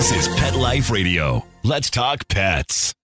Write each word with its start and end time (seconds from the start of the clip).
This 0.00 0.28
is 0.28 0.34
Pet 0.34 0.56
Life 0.56 0.90
Radio. 0.90 1.44
Let's 1.62 1.90
talk 1.90 2.26
pets. 2.26 2.94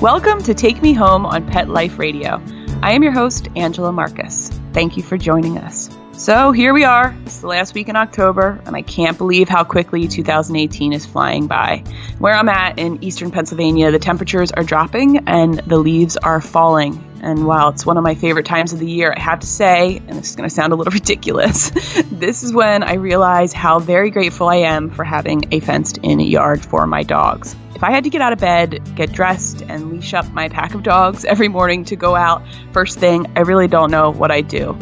Welcome 0.00 0.42
to 0.44 0.54
Take 0.54 0.80
Me 0.80 0.94
Home 0.94 1.26
on 1.26 1.46
Pet 1.46 1.68
Life 1.68 1.98
Radio. 1.98 2.42
I 2.82 2.92
am 2.92 3.02
your 3.02 3.12
host, 3.12 3.48
Angela 3.56 3.92
Marcus. 3.92 4.48
Thank 4.72 4.96
you 4.96 5.02
for 5.02 5.18
joining 5.18 5.58
us. 5.58 5.90
So 6.12 6.50
here 6.50 6.72
we 6.72 6.84
are. 6.84 7.14
It's 7.26 7.40
the 7.40 7.48
last 7.48 7.74
week 7.74 7.90
in 7.90 7.96
October, 7.96 8.58
and 8.64 8.74
I 8.74 8.80
can't 8.80 9.18
believe 9.18 9.50
how 9.50 9.64
quickly 9.64 10.08
2018 10.08 10.94
is 10.94 11.04
flying 11.04 11.46
by. 11.46 11.84
Where 12.18 12.32
I'm 12.32 12.48
at 12.48 12.78
in 12.78 13.04
eastern 13.04 13.30
Pennsylvania, 13.30 13.90
the 13.90 13.98
temperatures 13.98 14.50
are 14.50 14.64
dropping 14.64 15.28
and 15.28 15.58
the 15.58 15.76
leaves 15.76 16.16
are 16.16 16.40
falling. 16.40 17.04
And 17.24 17.46
while 17.46 17.70
it's 17.70 17.86
one 17.86 17.96
of 17.96 18.04
my 18.04 18.14
favorite 18.14 18.44
times 18.44 18.74
of 18.74 18.80
the 18.80 18.86
year, 18.86 19.14
I 19.16 19.18
have 19.18 19.40
to 19.40 19.46
say, 19.46 19.96
and 19.96 20.18
this 20.18 20.28
is 20.28 20.36
going 20.36 20.46
to 20.46 20.54
sound 20.54 20.74
a 20.74 20.76
little 20.76 20.90
ridiculous, 20.92 21.70
this 22.12 22.42
is 22.42 22.52
when 22.52 22.82
I 22.82 22.96
realize 22.96 23.54
how 23.54 23.78
very 23.78 24.10
grateful 24.10 24.46
I 24.46 24.56
am 24.56 24.90
for 24.90 25.04
having 25.04 25.44
a 25.50 25.60
fenced 25.60 25.96
in 26.02 26.20
yard 26.20 26.62
for 26.62 26.86
my 26.86 27.02
dogs. 27.02 27.56
If 27.74 27.82
I 27.82 27.92
had 27.92 28.04
to 28.04 28.10
get 28.10 28.20
out 28.20 28.34
of 28.34 28.40
bed, 28.40 28.94
get 28.94 29.10
dressed, 29.10 29.62
and 29.62 29.90
leash 29.90 30.12
up 30.12 30.30
my 30.32 30.50
pack 30.50 30.74
of 30.74 30.82
dogs 30.82 31.24
every 31.24 31.48
morning 31.48 31.86
to 31.86 31.96
go 31.96 32.14
out 32.14 32.42
first 32.72 32.98
thing, 32.98 33.32
I 33.36 33.40
really 33.40 33.68
don't 33.68 33.90
know 33.90 34.10
what 34.10 34.30
I'd 34.30 34.48
do. 34.48 34.78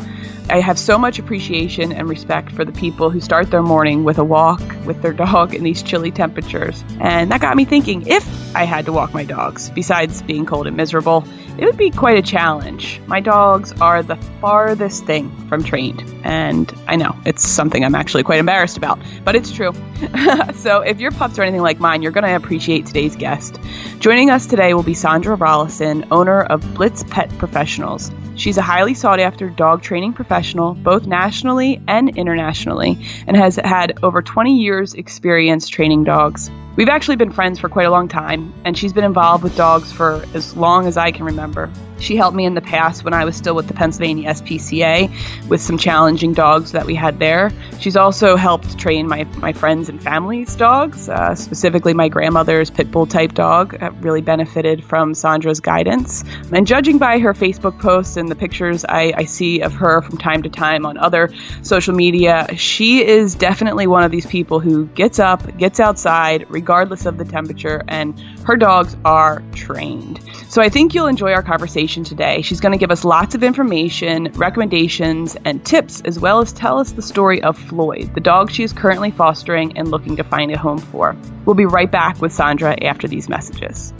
I 0.48 0.60
have 0.60 0.78
so 0.78 0.98
much 0.98 1.18
appreciation 1.18 1.92
and 1.92 2.08
respect 2.08 2.52
for 2.52 2.64
the 2.64 2.72
people 2.72 3.10
who 3.10 3.20
start 3.20 3.50
their 3.50 3.62
morning 3.62 4.04
with 4.04 4.18
a 4.18 4.24
walk 4.24 4.60
with 4.84 5.00
their 5.02 5.12
dog 5.12 5.54
in 5.54 5.62
these 5.62 5.82
chilly 5.82 6.10
temperatures. 6.10 6.84
And 7.00 7.30
that 7.30 7.40
got 7.40 7.56
me 7.56 7.64
thinking 7.64 8.06
if 8.06 8.26
I 8.54 8.64
had 8.64 8.86
to 8.86 8.92
walk 8.92 9.14
my 9.14 9.24
dogs, 9.24 9.70
besides 9.70 10.22
being 10.22 10.44
cold 10.44 10.66
and 10.66 10.76
miserable, 10.76 11.24
it 11.58 11.64
would 11.64 11.76
be 11.76 11.90
quite 11.90 12.16
a 12.16 12.22
challenge. 12.22 13.00
My 13.06 13.20
dogs 13.20 13.72
are 13.80 14.02
the 14.02 14.16
farthest 14.40 15.04
thing 15.04 15.30
from 15.48 15.62
trained, 15.62 16.02
and 16.24 16.72
I 16.86 16.96
know 16.96 17.14
it's 17.26 17.46
something 17.46 17.84
I'm 17.84 17.94
actually 17.94 18.22
quite 18.22 18.38
embarrassed 18.38 18.76
about, 18.76 18.98
but 19.24 19.36
it's 19.36 19.52
true. 19.52 19.72
so 20.54 20.80
if 20.80 20.98
your 20.98 21.10
pups 21.10 21.38
are 21.38 21.42
anything 21.42 21.60
like 21.60 21.78
mine, 21.78 22.02
you're 22.02 22.12
going 22.12 22.24
to 22.24 22.34
appreciate 22.34 22.86
today's 22.86 23.16
guest. 23.16 23.58
Joining 23.98 24.30
us 24.30 24.46
today 24.46 24.72
will 24.74 24.82
be 24.82 24.94
Sandra 24.94 25.36
Rollison, 25.36 26.08
owner 26.10 26.40
of 26.40 26.74
Blitz 26.74 27.04
Pet 27.04 27.30
Professionals. 27.38 28.10
She's 28.34 28.56
a 28.56 28.62
highly 28.62 28.94
sought 28.94 29.20
after 29.20 29.50
dog 29.50 29.82
training 29.82 30.14
professional, 30.14 30.31
both 30.74 31.06
nationally 31.06 31.80
and 31.86 32.16
internationally, 32.16 32.98
and 33.26 33.36
has 33.36 33.56
had 33.56 34.02
over 34.02 34.22
20 34.22 34.58
years' 34.58 34.94
experience 34.94 35.68
training 35.68 36.04
dogs. 36.04 36.50
We've 36.76 36.88
actually 36.88 37.16
been 37.16 37.32
friends 37.32 37.58
for 37.58 37.68
quite 37.68 37.86
a 37.86 37.90
long 37.90 38.08
time, 38.08 38.54
and 38.64 38.76
she's 38.76 38.92
been 38.92 39.04
involved 39.04 39.44
with 39.44 39.56
dogs 39.56 39.92
for 39.92 40.24
as 40.34 40.56
long 40.56 40.86
as 40.86 40.96
I 40.96 41.12
can 41.12 41.26
remember. 41.26 41.70
She 42.02 42.16
helped 42.16 42.36
me 42.36 42.44
in 42.44 42.54
the 42.54 42.60
past 42.60 43.04
when 43.04 43.14
I 43.14 43.24
was 43.24 43.36
still 43.36 43.54
with 43.54 43.68
the 43.68 43.74
Pennsylvania 43.74 44.30
SPCA 44.30 45.48
with 45.48 45.60
some 45.60 45.78
challenging 45.78 46.34
dogs 46.34 46.72
that 46.72 46.84
we 46.84 46.96
had 46.96 47.20
there. 47.20 47.52
She's 47.78 47.96
also 47.96 48.34
helped 48.34 48.76
train 48.76 49.06
my, 49.06 49.22
my 49.38 49.52
friends 49.52 49.88
and 49.88 50.02
family's 50.02 50.56
dogs, 50.56 51.08
uh, 51.08 51.36
specifically 51.36 51.94
my 51.94 52.08
grandmother's 52.08 52.70
pit 52.70 52.90
bull 52.90 53.06
type 53.06 53.34
dog. 53.34 53.80
I 53.80 53.86
really 54.00 54.20
benefited 54.20 54.82
from 54.84 55.14
Sandra's 55.14 55.60
guidance. 55.60 56.24
And 56.52 56.66
judging 56.66 56.98
by 56.98 57.20
her 57.20 57.34
Facebook 57.34 57.78
posts 57.78 58.16
and 58.16 58.28
the 58.28 58.34
pictures 58.34 58.84
I, 58.84 59.12
I 59.16 59.24
see 59.26 59.60
of 59.60 59.72
her 59.74 60.02
from 60.02 60.18
time 60.18 60.42
to 60.42 60.48
time 60.48 60.84
on 60.84 60.98
other 60.98 61.30
social 61.62 61.94
media, 61.94 62.48
she 62.56 63.06
is 63.06 63.36
definitely 63.36 63.86
one 63.86 64.02
of 64.02 64.10
these 64.10 64.26
people 64.26 64.58
who 64.58 64.86
gets 64.86 65.20
up, 65.20 65.56
gets 65.56 65.78
outside, 65.78 66.46
regardless 66.48 67.06
of 67.06 67.16
the 67.16 67.24
temperature, 67.24 67.84
and 67.86 68.20
her 68.44 68.56
dogs 68.56 68.96
are 69.04 69.42
trained. 69.54 70.20
So 70.48 70.60
I 70.60 70.68
think 70.68 70.94
you'll 70.94 71.06
enjoy 71.06 71.32
our 71.32 71.42
conversation 71.42 72.04
today. 72.04 72.42
She's 72.42 72.60
going 72.60 72.72
to 72.72 72.78
give 72.78 72.90
us 72.90 73.04
lots 73.04 73.34
of 73.34 73.42
information, 73.42 74.30
recommendations, 74.34 75.36
and 75.44 75.64
tips, 75.64 76.02
as 76.02 76.18
well 76.18 76.40
as 76.40 76.52
tell 76.52 76.78
us 76.78 76.92
the 76.92 77.02
story 77.02 77.42
of 77.42 77.56
Floyd, 77.56 78.14
the 78.14 78.20
dog 78.20 78.50
she 78.50 78.62
is 78.62 78.72
currently 78.72 79.10
fostering 79.10 79.78
and 79.78 79.90
looking 79.90 80.16
to 80.16 80.24
find 80.24 80.52
a 80.52 80.58
home 80.58 80.78
for. 80.78 81.16
We'll 81.46 81.54
be 81.54 81.66
right 81.66 81.90
back 81.90 82.20
with 82.20 82.32
Sandra 82.32 82.76
after 82.84 83.08
these 83.08 83.28
messages. 83.28 83.94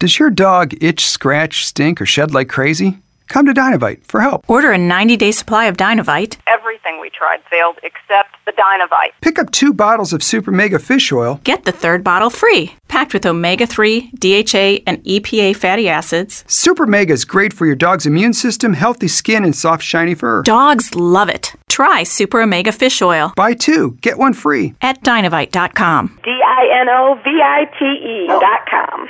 Does 0.00 0.18
your 0.18 0.30
dog 0.30 0.74
itch, 0.82 1.06
scratch, 1.06 1.64
stink, 1.64 2.00
or 2.00 2.06
shed 2.06 2.34
like 2.34 2.48
crazy? 2.48 3.03
Come 3.34 3.46
to 3.46 3.52
Dinovite 3.52 4.06
for 4.06 4.20
help. 4.20 4.48
Order 4.48 4.70
a 4.70 4.78
90 4.78 5.16
day 5.16 5.32
supply 5.32 5.64
of 5.64 5.76
Dinovite. 5.76 6.36
Everything 6.46 7.00
we 7.00 7.10
tried 7.10 7.42
failed 7.50 7.80
except 7.82 8.36
the 8.46 8.52
Dinovite. 8.52 9.10
Pick 9.22 9.40
up 9.40 9.50
two 9.50 9.72
bottles 9.72 10.12
of 10.12 10.22
Super 10.22 10.52
Mega 10.52 10.78
Fish 10.78 11.10
Oil. 11.10 11.40
Get 11.42 11.64
the 11.64 11.72
third 11.72 12.04
bottle 12.04 12.30
free. 12.30 12.76
Packed 12.86 13.12
with 13.12 13.26
omega 13.26 13.66
3, 13.66 14.12
DHA, 14.20 14.84
and 14.86 15.02
EPA 15.02 15.56
fatty 15.56 15.88
acids. 15.88 16.44
Super 16.46 16.86
Mega 16.86 17.12
is 17.12 17.24
great 17.24 17.52
for 17.52 17.66
your 17.66 17.74
dog's 17.74 18.06
immune 18.06 18.34
system, 18.34 18.72
healthy 18.72 19.08
skin, 19.08 19.42
and 19.42 19.56
soft, 19.56 19.82
shiny 19.82 20.14
fur. 20.14 20.42
Dogs 20.42 20.94
love 20.94 21.28
it. 21.28 21.54
Try 21.68 22.04
Super 22.04 22.40
Omega 22.40 22.70
Fish 22.70 23.02
Oil. 23.02 23.32
Buy 23.34 23.54
two, 23.54 23.98
get 24.00 24.16
one 24.16 24.34
free. 24.34 24.74
At 24.80 25.02
Dinovite.com. 25.02 26.20
D 26.22 26.30
I 26.30 26.80
N 26.82 26.88
O 26.88 27.18
V 27.24 27.30
I 27.42 27.64
T 27.80 27.84
E 27.84 28.28
dot 28.28 28.60
com. 28.70 29.08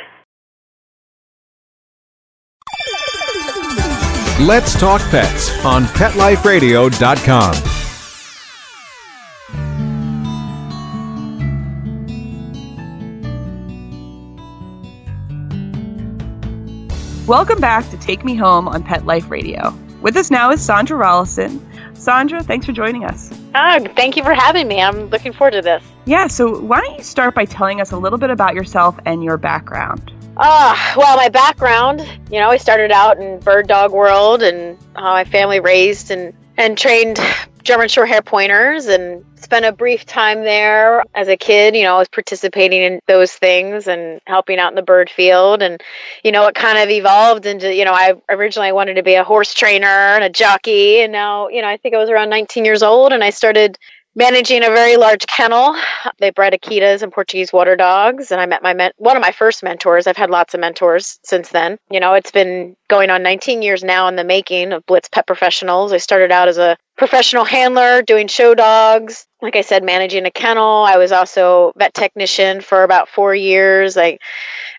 Let's 4.41 4.77
Talk 4.81 5.01
Pets 5.11 5.65
on 5.65 5.85
PetLifeRadio.com. 5.85 7.55
Welcome 17.29 17.61
back 17.61 17.89
to 17.91 17.97
Take 17.97 18.25
Me 18.25 18.35
Home 18.35 18.67
on 18.67 18.83
Pet 18.83 19.07
Life 19.07 19.31
Radio. 19.31 19.73
With 20.03 20.17
us 20.17 20.33
now 20.33 20.51
is 20.51 20.61
Sandra 20.61 20.99
Rollison. 20.99 21.61
Sandra, 21.97 22.43
thanks 22.43 22.67
for 22.67 22.73
joining 22.73 23.05
us. 23.05 23.31
Oh, 23.55 23.87
thank 23.95 24.17
you 24.17 24.25
for 24.25 24.35
having 24.35 24.67
me. 24.67 24.83
I'm 24.83 25.11
looking 25.11 25.33
forward 25.33 25.53
to 25.53 25.63
this. 25.63 25.85
Yeah, 26.07 26.27
so 26.27 26.59
why 26.61 26.81
don't 26.81 26.99
you 26.99 27.05
start 27.05 27.37
by 27.37 27.45
telling 27.45 27.81
us 27.81 27.93
a 27.93 27.97
little 27.97 28.19
bit 28.19 28.31
about 28.31 28.57
yourself 28.57 28.99
and 29.07 29.23
your 29.23 29.37
background? 29.37 30.11
Uh, 30.37 30.95
well, 30.97 31.17
my 31.17 31.29
background, 31.29 32.01
you 32.31 32.41
know, 32.41 32.51
I 32.51 32.57
started 32.57 32.91
out 32.91 33.19
in 33.19 33.39
bird 33.39 33.69
dog 33.69 33.93
world 33.93 34.43
and 34.43 34.77
how 34.97 35.13
my 35.13 35.25
family 35.25 35.61
raised 35.61 36.11
and, 36.11 36.35
and 36.57 36.77
trained 36.77 37.21
German 37.63 37.89
short 37.89 38.09
hair 38.09 38.21
pointers 38.21 38.87
and 38.87 39.25
spent 39.37 39.65
a 39.65 39.71
brief 39.71 40.05
time 40.05 40.43
there 40.43 41.05
as 41.15 41.29
a 41.29 41.37
kid. 41.37 41.77
You 41.77 41.85
know, 41.85 41.95
I 41.95 41.99
was 41.99 42.09
participating 42.09 42.83
in 42.83 43.01
those 43.07 43.33
things 43.33 43.87
and 43.87 44.21
helping 44.27 44.59
out 44.59 44.73
in 44.73 44.75
the 44.75 44.83
bird 44.83 45.09
field. 45.09 45.63
And, 45.63 45.81
you 46.25 46.33
know, 46.33 46.47
it 46.49 46.57
kind 46.57 46.79
of 46.79 46.91
evolved 46.91 47.47
into, 47.47 47.73
you 47.73 47.85
know, 47.85 47.95
I 47.95 48.15
originally 48.29 48.73
wanted 48.73 48.95
to 48.95 49.05
be 49.05 49.15
a 49.15 49.23
horse 49.23 49.55
trainer 49.55 49.87
and 49.87 50.25
a 50.25 50.31
jockey. 50.31 51.01
And 51.01 51.13
now, 51.13 51.49
you 51.49 51.63
know, 51.63 51.69
I 51.69 51.77
think 51.77 51.95
I 51.95 51.99
was 51.99 52.11
around 52.11 52.31
19 52.31 52.65
years 52.65 52.83
old 52.83 53.13
and 53.13 53.23
I 53.23 53.31
started 53.31 53.79
managing 54.15 54.63
a 54.65 54.69
very 54.69 54.97
large 54.97 55.27
kennel. 55.27 55.77
They 56.19 56.31
bred 56.31 56.53
Akitas 56.53 57.03
and 57.03 57.13
Portuguese 57.13 57.53
water 57.53 57.77
dogs, 57.77 58.31
and 58.31 58.41
I 58.41 58.47
met 58.47 58.63
my 58.63 58.75
men- 58.75 58.93
one 58.97 59.17
of 59.17 59.23
my 59.23 59.33
first 59.33 59.63
mentors. 59.63 60.07
I've 60.07 60.17
had 60.17 60.31
lots 60.31 60.55
of 60.55 60.61
mentors 60.61 61.19
since 61.23 61.49
then. 61.49 61.79
You 61.91 62.01
know, 62.01 62.15
it's 62.15 62.31
been 62.31 62.77
going 62.89 63.11
on 63.11 63.23
19 63.23 63.63
years 63.63 63.83
now 63.83 64.09
in 64.09 64.17
the 64.17 64.25
making 64.25 64.73
of 64.73 64.87
Blitz 64.87 65.09
Pet 65.09 65.27
Professionals. 65.27 65.93
I 65.93 65.99
started 65.99 66.31
out 66.31 66.49
as 66.49 66.59
a 66.59 66.77
professional 66.97 67.45
handler 67.45 68.03
doing 68.03 68.29
show 68.29 68.55
dogs. 68.55 69.27
Like 69.43 69.57
I 69.57 69.63
said, 69.63 69.85
managing 69.85 70.27
a 70.27 70.31
kennel. 70.31 70.85
I 70.85 70.97
was 70.97 71.13
also 71.13 71.73
vet 71.77 71.93
technician 71.93 72.61
for 72.61 72.83
about 72.83 73.09
four 73.09 73.35
years. 73.35 73.97
I, 73.97 74.19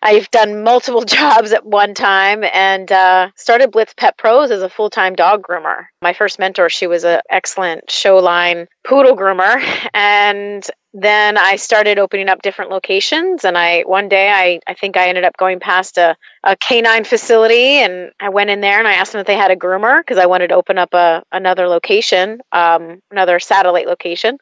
I've 0.02 0.30
done 0.32 0.64
multiple 0.64 1.02
jobs 1.06 1.52
at 1.52 1.66
one 1.66 1.94
time 1.94 2.44
and 2.44 2.92
uh, 2.92 3.30
started 3.36 3.72
Blitz 3.72 3.94
Pet 3.96 4.18
Pros 4.18 4.52
as 4.52 4.62
a 4.62 4.70
full 4.70 4.90
time 4.90 5.16
dog 5.16 5.44
groomer. 5.44 5.86
My 6.02 6.14
first 6.14 6.40
mentor, 6.40 6.70
she 6.70 6.88
was 6.88 7.04
an 7.04 7.20
excellent 7.30 7.92
show 7.92 8.18
line 8.18 8.68
poodle 8.84 9.16
groomer, 9.16 9.62
and 9.94 10.66
then 10.98 11.38
I 11.38 11.58
started 11.58 12.00
opening 12.00 12.30
up 12.30 12.42
different 12.42 12.72
locations. 12.72 13.44
And 13.44 13.58
I 13.58 13.82
one 13.82 14.08
day 14.08 14.30
I, 14.30 14.62
I 14.66 14.76
think 14.76 14.96
I 14.96 15.10
ended 15.10 15.26
up 15.26 15.36
going 15.36 15.60
past 15.60 15.98
a, 15.98 16.16
a 16.42 16.56
canine 16.56 17.04
facility 17.04 17.80
and 17.80 18.12
I 18.18 18.30
went 18.30 18.50
in 18.50 18.62
there 18.62 18.80
and 18.80 18.88
I 18.88 18.94
asked 18.94 19.12
them 19.12 19.20
if 19.20 19.28
they 19.28 19.36
had 19.36 19.52
a 19.52 19.58
groomer 19.58 20.00
because 20.00 20.18
I 20.18 20.28
wanted 20.28 20.48
to 20.48 20.56
open 20.56 20.78
up 20.78 20.94
a 20.94 21.24
another 21.34 21.68
location, 21.68 22.40
um, 22.54 23.02
another 23.12 23.42
satellite 23.42 23.88
location. 23.88 24.38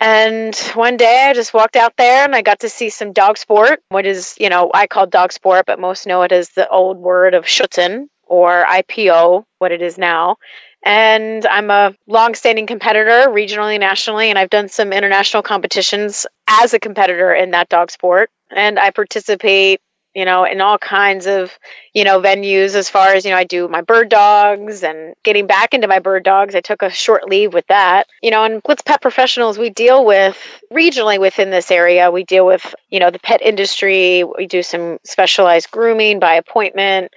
And 0.00 0.56
one 0.74 0.96
day 0.96 1.26
I 1.28 1.34
just 1.34 1.54
walked 1.54 1.76
out 1.76 1.92
there 1.96 2.24
and 2.24 2.34
I 2.34 2.42
got 2.42 2.60
to 2.60 2.68
see 2.68 2.90
some 2.90 3.12
dog 3.12 3.38
sport, 3.38 3.80
what 3.90 4.04
is, 4.04 4.34
you 4.40 4.48
know, 4.48 4.72
I 4.74 4.88
call 4.88 5.06
dog 5.06 5.32
sport, 5.32 5.66
but 5.66 5.78
most 5.78 6.06
know 6.06 6.22
it 6.22 6.32
as 6.32 6.48
the 6.50 6.68
old 6.68 6.96
word 6.98 7.34
of 7.34 7.44
Schutzhund 7.44 8.06
or 8.24 8.64
IPO, 8.64 9.44
what 9.58 9.70
it 9.70 9.82
is 9.82 9.98
now. 9.98 10.36
And 10.84 11.46
I'm 11.46 11.70
a 11.70 11.94
long-standing 12.06 12.66
competitor 12.66 13.30
regionally, 13.30 13.78
nationally, 13.78 14.30
and 14.30 14.38
I've 14.38 14.50
done 14.50 14.68
some 14.68 14.92
international 14.92 15.42
competitions 15.42 16.26
as 16.48 16.74
a 16.74 16.80
competitor 16.80 17.32
in 17.32 17.52
that 17.52 17.68
dog 17.68 17.90
sport. 17.90 18.30
And 18.50 18.78
I 18.78 18.90
participate 18.90 19.80
you 20.14 20.26
know, 20.26 20.44
in 20.44 20.60
all 20.60 20.76
kinds 20.78 21.26
of, 21.26 21.50
you 21.94 22.04
know, 22.04 22.20
venues 22.20 22.74
as 22.74 22.88
far 22.90 23.14
as, 23.14 23.24
you 23.24 23.30
know, 23.30 23.36
I 23.36 23.44
do 23.44 23.66
my 23.68 23.80
bird 23.80 24.10
dogs 24.10 24.82
and 24.82 25.14
getting 25.22 25.46
back 25.46 25.72
into 25.72 25.88
my 25.88 26.00
bird 26.00 26.22
dogs. 26.22 26.54
I 26.54 26.60
took 26.60 26.82
a 26.82 26.90
short 26.90 27.28
leave 27.28 27.54
with 27.54 27.66
that. 27.68 28.08
You 28.22 28.30
know, 28.30 28.44
and 28.44 28.62
Blitz 28.62 28.82
Pet 28.82 29.00
Professionals, 29.00 29.58
we 29.58 29.70
deal 29.70 30.04
with 30.04 30.36
regionally 30.70 31.18
within 31.18 31.50
this 31.50 31.70
area, 31.70 32.10
we 32.10 32.24
deal 32.24 32.44
with, 32.44 32.74
you 32.90 33.00
know, 33.00 33.10
the 33.10 33.18
pet 33.18 33.40
industry. 33.40 34.22
We 34.24 34.46
do 34.46 34.62
some 34.62 34.98
specialized 35.04 35.70
grooming 35.70 36.20
by 36.20 36.34
appointment. 36.34 37.12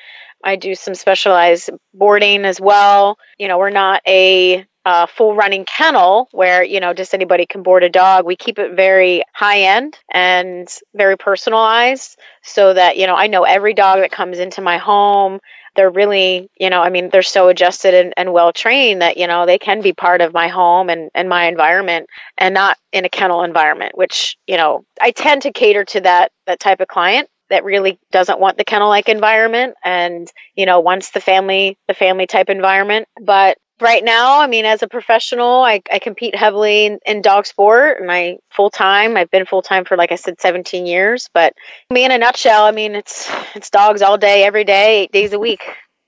I 0.45 0.55
do 0.55 0.75
some 0.75 0.95
specialized 0.95 1.71
boarding 1.93 2.45
as 2.45 2.61
well. 2.61 3.17
You 3.37 3.47
know, 3.47 3.57
we're 3.57 3.71
not 3.71 4.01
a 4.07 4.65
uh, 4.85 5.07
full 5.07 5.35
running 5.35 5.65
kennel 5.65 6.29
where 6.31 6.63
you 6.63 6.79
know 6.79 6.93
just 6.93 7.15
anybody 7.15 7.45
can 7.47 7.63
board 7.63 7.83
a 7.83 7.89
dog. 7.89 8.25
We 8.25 8.35
keep 8.35 8.59
it 8.59 8.75
very 8.75 9.23
high 9.33 9.61
end 9.61 9.97
and 10.11 10.69
very 10.93 11.17
personalized 11.17 12.19
so 12.43 12.73
that 12.73 12.95
you 12.97 13.07
know 13.07 13.15
i 13.15 13.27
know 13.27 13.43
every 13.43 13.73
dog 13.73 13.99
that 14.01 14.11
comes 14.11 14.39
into 14.39 14.61
my 14.61 14.77
home. 14.77 15.39
They're 15.75 15.89
really 15.89 16.49
you 16.57 16.69
know 16.69 16.81
i 16.81 16.89
mean 16.89 17.09
they're 17.09 17.21
so 17.21 17.49
adjusted 17.49 17.93
and, 17.93 18.13
and 18.15 18.31
well 18.31 18.53
trained 18.53 19.01
that 19.01 19.17
you 19.17 19.27
know 19.27 19.45
they 19.45 19.57
can 19.57 19.81
be 19.81 19.91
part 19.91 20.21
of 20.21 20.33
my 20.33 20.47
home 20.47 20.89
and, 20.89 21.09
and 21.13 21.27
my 21.27 21.47
environment 21.47 22.07
and 22.37 22.53
not 22.53 22.77
in 22.93 23.03
a 23.03 23.09
kennel 23.09 23.43
environment 23.43 23.97
which 23.97 24.37
you 24.47 24.55
know 24.55 24.85
i 25.01 25.11
tend 25.11 25.41
to 25.41 25.51
cater 25.51 25.83
to 25.83 25.99
that 25.99 26.31
that 26.45 26.61
type 26.61 26.79
of 26.79 26.87
client 26.87 27.27
that 27.49 27.63
really 27.63 27.99
doesn't 28.11 28.39
want 28.39 28.57
the 28.57 28.63
kennel 28.63 28.89
like 28.89 29.09
environment 29.09 29.75
and 29.83 30.31
you 30.55 30.65
know 30.65 30.79
wants 30.79 31.11
the 31.11 31.21
family 31.21 31.77
the 31.87 31.93
family 31.93 32.27
type 32.27 32.49
environment. 32.49 33.07
But 33.21 33.57
right 33.81 34.05
now 34.05 34.39
i 34.39 34.47
mean 34.47 34.63
as 34.63 34.83
a 34.83 34.87
professional 34.87 35.61
i, 35.61 35.81
I 35.91 35.99
compete 35.99 36.33
heavily 36.33 36.85
in, 36.85 36.99
in 37.05 37.21
dog 37.21 37.45
sport 37.45 37.99
and 37.99 38.09
i 38.09 38.37
full 38.49 38.69
time 38.69 39.17
i've 39.17 39.29
been 39.29 39.45
full 39.45 39.61
time 39.61 39.83
for 39.83 39.97
like 39.97 40.13
i 40.13 40.15
said 40.15 40.39
17 40.39 40.85
years. 40.85 41.29
But 41.33 41.53
me 41.89 42.05
in 42.05 42.11
a 42.11 42.17
nutshell 42.17 42.63
i 42.63 42.71
mean 42.71 42.95
it's 42.95 43.29
it's 43.53 43.69
dogs 43.69 44.01
all 44.01 44.17
day 44.17 44.43
every 44.43 44.63
day 44.63 45.01
eight 45.03 45.11
days 45.11 45.33
a 45.33 45.39
week 45.39 45.63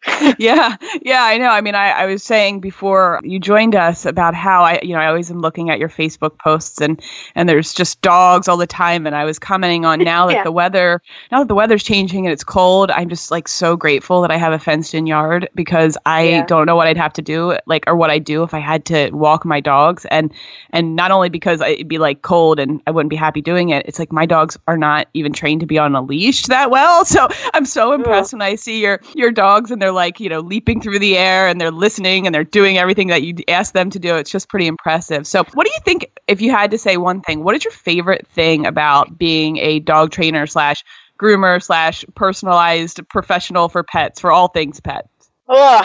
yeah, 0.40 0.78
yeah, 1.02 1.24
I 1.24 1.38
know. 1.38 1.50
I 1.50 1.62
mean, 1.62 1.76
I, 1.76 1.90
I 1.90 2.06
was 2.06 2.24
saying 2.24 2.60
before 2.62 3.20
you 3.24 3.40
joined 3.40 3.76
us 3.76 4.06
about 4.06 4.36
how 4.36 4.64
I, 4.64 4.80
you 4.82 4.94
know, 4.94 5.00
I 5.00 5.08
always 5.08 5.30
am 5.30 5.40
looking 5.40 5.70
at 5.70 5.80
your 5.80 5.90
Facebook 5.90 6.40
posts 6.40 6.82
and 6.82 7.02
and 7.36 7.48
there's 7.48 7.74
just 7.74 8.02
dogs 8.02 8.48
all 8.48 8.58
the 8.58 8.68
time. 8.68 9.06
And 9.06 9.16
I 9.16 9.26
was 9.26 9.38
commenting 9.40 9.86
on 9.86 10.00
now 10.00 10.28
that 10.28 10.34
Yeah. 10.34 10.44
the 10.44 10.52
weather, 10.52 11.02
now 11.32 11.40
that 11.40 11.48
the 11.48 11.56
weather's 11.56 11.84
changing 11.84 12.26
and 12.26 12.34
it's 12.34 12.44
cold, 12.44 12.90
I'm 12.90 13.10
just 13.10 13.32
like 13.32 13.48
so 13.48 13.76
grateful 13.76 14.22
that 14.22 14.32
I 14.32 14.38
have 14.38 14.54
a 14.54 14.60
fenced 14.60 14.94
in 14.94 15.08
yard 15.08 15.50
because 15.56 15.98
I 16.06 16.24
Yeah. 16.24 16.46
don't 16.46 16.66
know 16.66 16.76
what 16.76 16.88
I'd 16.88 16.98
have 16.98 17.14
to 17.14 17.22
do, 17.22 17.58
like, 17.66 17.84
or 17.88 17.96
what 17.96 18.10
I'd 18.10 18.24
do 18.24 18.44
if 18.44 18.54
I 18.54 18.60
had 18.60 18.86
to 18.86 19.12
walk 19.12 19.46
my 19.46 19.60
dogs. 19.60 20.06
And 20.06 20.34
and 20.72 20.96
not 20.96 21.12
only 21.12 21.30
because 21.30 21.62
it'd 21.62 21.88
be 21.88 21.98
like 21.98 22.22
cold 22.22 22.60
and 22.60 22.82
I 22.88 22.92
wouldn't 22.92 23.10
be 23.10 23.16
happy 23.16 23.42
doing 23.42 23.70
it, 23.70 23.86
it's 23.88 24.00
like 24.00 24.12
my 24.12 24.26
dogs 24.26 24.58
are 24.68 24.78
not 24.78 25.08
even 25.14 25.34
trained 25.34 25.62
to 25.62 25.68
be 25.68 25.78
on 25.78 25.96
a 25.96 26.02
leash 26.02 26.44
that 26.48 26.72
well. 26.72 27.04
So 27.18 27.28
I'm 27.54 27.66
so 27.66 27.94
impressed 27.94 28.34
when 28.34 28.42
I 28.42 28.56
see 28.56 28.82
your 28.82 29.02
your 29.16 29.32
dogs 29.32 29.72
and 29.72 29.82
they're 29.82 29.92
like, 29.98 30.22
you 30.22 30.30
know, 30.30 30.40
leaping 30.40 30.80
through 30.80 31.00
the 31.00 31.18
air 31.18 31.48
and 31.48 31.60
they're 31.60 31.72
listening 31.72 32.26
and 32.26 32.34
they're 32.34 32.46
doing 32.46 32.78
everything 32.78 33.10
that 33.10 33.24
you 33.24 33.36
ask 33.48 33.74
them 33.74 33.90
to 33.90 34.00
do. 34.00 34.16
It's 34.16 34.32
just 34.32 34.48
pretty 34.48 34.68
impressive. 34.68 35.28
So, 35.28 35.44
what 35.54 35.66
do 35.66 35.72
you 35.74 35.82
think 35.84 36.10
if 36.28 36.40
you 36.42 36.52
had 36.52 36.72
to 36.72 36.78
say 36.78 36.96
one 36.96 37.22
thing? 37.22 37.44
What 37.44 37.56
is 37.56 37.66
your 37.66 37.74
favorite 37.74 38.28
thing 38.28 38.66
about 38.66 39.18
being 39.18 39.58
a 39.58 39.80
dog 39.80 40.12
trainer 40.12 40.48
slash 40.48 40.84
groomer 41.20 41.62
slash 41.62 42.06
personalized 42.16 43.08
professional 43.10 43.68
for 43.68 43.84
pets 43.84 44.22
for 44.22 44.32
all 44.32 44.48
things 44.48 44.80
pets? 44.80 45.10
Oh, 45.50 45.82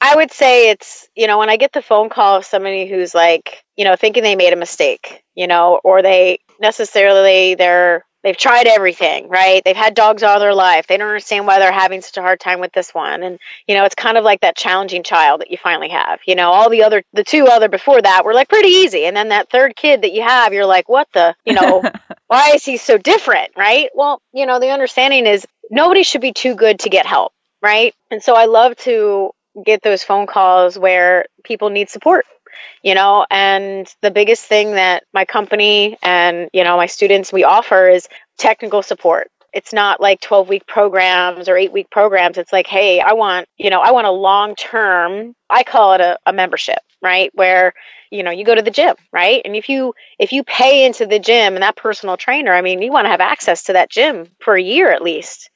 I 0.00 0.16
would 0.16 0.32
say 0.32 0.70
it's, 0.70 1.08
you 1.16 1.26
know, 1.26 1.38
when 1.38 1.50
I 1.50 1.56
get 1.56 1.72
the 1.72 1.82
phone 1.82 2.08
call 2.08 2.36
of 2.36 2.44
somebody 2.44 2.88
who's 2.88 3.14
like, 3.14 3.64
you 3.76 3.84
know, 3.84 3.96
thinking 3.96 4.22
they 4.22 4.36
made 4.36 4.52
a 4.52 4.56
mistake, 4.56 5.24
you 5.34 5.46
know, 5.46 5.80
or 5.82 6.02
they 6.02 6.38
necessarily 6.60 7.54
they're 7.54 8.04
they've 8.22 8.36
tried 8.36 8.66
everything, 8.66 9.28
right? 9.28 9.62
They've 9.64 9.76
had 9.76 9.94
dogs 9.94 10.22
all 10.22 10.40
their 10.40 10.54
life. 10.54 10.86
They 10.86 10.96
don't 10.96 11.08
understand 11.08 11.46
why 11.46 11.58
they're 11.58 11.72
having 11.72 12.00
such 12.00 12.16
a 12.16 12.22
hard 12.22 12.40
time 12.40 12.60
with 12.60 12.72
this 12.72 12.92
one. 12.94 13.22
And, 13.22 13.38
you 13.66 13.74
know, 13.74 13.84
it's 13.84 13.94
kind 13.94 14.18
of 14.18 14.24
like 14.24 14.40
that 14.40 14.56
challenging 14.56 15.02
child 15.02 15.40
that 15.40 15.50
you 15.50 15.56
finally 15.56 15.90
have. 15.90 16.20
You 16.26 16.34
know, 16.34 16.50
all 16.50 16.70
the 16.70 16.82
other 16.82 17.02
the 17.12 17.24
two 17.24 17.46
other 17.46 17.68
before 17.68 18.00
that 18.00 18.24
were 18.24 18.34
like 18.34 18.48
pretty 18.48 18.68
easy. 18.68 19.04
And 19.04 19.16
then 19.16 19.28
that 19.28 19.50
third 19.50 19.76
kid 19.76 20.02
that 20.02 20.12
you 20.12 20.22
have, 20.22 20.52
you're 20.52 20.66
like, 20.66 20.88
what 20.88 21.08
the, 21.12 21.34
you 21.44 21.54
know, 21.54 21.82
why 22.26 22.52
is 22.54 22.64
he 22.64 22.76
so 22.76 22.98
different, 22.98 23.52
right? 23.56 23.90
Well, 23.94 24.20
you 24.32 24.46
know, 24.46 24.60
the 24.60 24.70
understanding 24.70 25.26
is 25.26 25.46
nobody 25.70 26.02
should 26.02 26.20
be 26.20 26.32
too 26.32 26.54
good 26.54 26.80
to 26.80 26.88
get 26.88 27.06
help, 27.06 27.32
right? 27.62 27.94
And 28.10 28.22
so 28.22 28.34
I 28.34 28.46
love 28.46 28.76
to 28.78 29.30
get 29.64 29.82
those 29.82 30.04
phone 30.04 30.26
calls 30.26 30.78
where 30.78 31.26
people 31.44 31.70
need 31.70 31.88
support 31.88 32.26
you 32.82 32.94
know 32.94 33.26
and 33.30 33.92
the 34.02 34.10
biggest 34.10 34.44
thing 34.44 34.72
that 34.72 35.04
my 35.12 35.24
company 35.24 35.96
and 36.02 36.50
you 36.52 36.64
know 36.64 36.76
my 36.76 36.86
students 36.86 37.32
we 37.32 37.44
offer 37.44 37.88
is 37.88 38.08
technical 38.38 38.82
support. 38.82 39.30
It's 39.52 39.72
not 39.72 40.00
like 40.00 40.20
12 40.20 40.48
week 40.48 40.66
programs 40.66 41.48
or 41.48 41.56
8 41.56 41.72
week 41.72 41.90
programs. 41.90 42.38
It's 42.38 42.52
like 42.52 42.66
hey 42.66 43.00
i 43.00 43.14
want 43.14 43.48
you 43.56 43.70
know 43.70 43.80
i 43.80 43.90
want 43.92 44.06
a 44.06 44.10
long 44.10 44.54
term 44.54 45.34
i 45.50 45.62
call 45.64 45.94
it 45.94 46.00
a, 46.00 46.18
a 46.26 46.32
membership 46.32 46.78
right? 47.00 47.30
Where 47.34 47.74
you 48.10 48.22
know 48.22 48.30
you 48.30 48.44
go 48.44 48.54
to 48.54 48.62
the 48.62 48.70
gym 48.70 48.96
right? 49.12 49.40
And 49.44 49.54
if 49.54 49.68
you 49.68 49.94
if 50.18 50.32
you 50.32 50.42
pay 50.42 50.84
into 50.84 51.06
the 51.06 51.18
gym 51.18 51.54
and 51.54 51.62
that 51.62 51.76
personal 51.76 52.16
trainer 52.16 52.52
i 52.52 52.62
mean 52.62 52.82
you 52.82 52.92
want 52.92 53.04
to 53.04 53.10
have 53.10 53.20
access 53.20 53.64
to 53.64 53.74
that 53.74 53.90
gym 53.90 54.26
for 54.40 54.56
a 54.56 54.62
year 54.62 54.90
at 54.92 55.02
least 55.02 55.50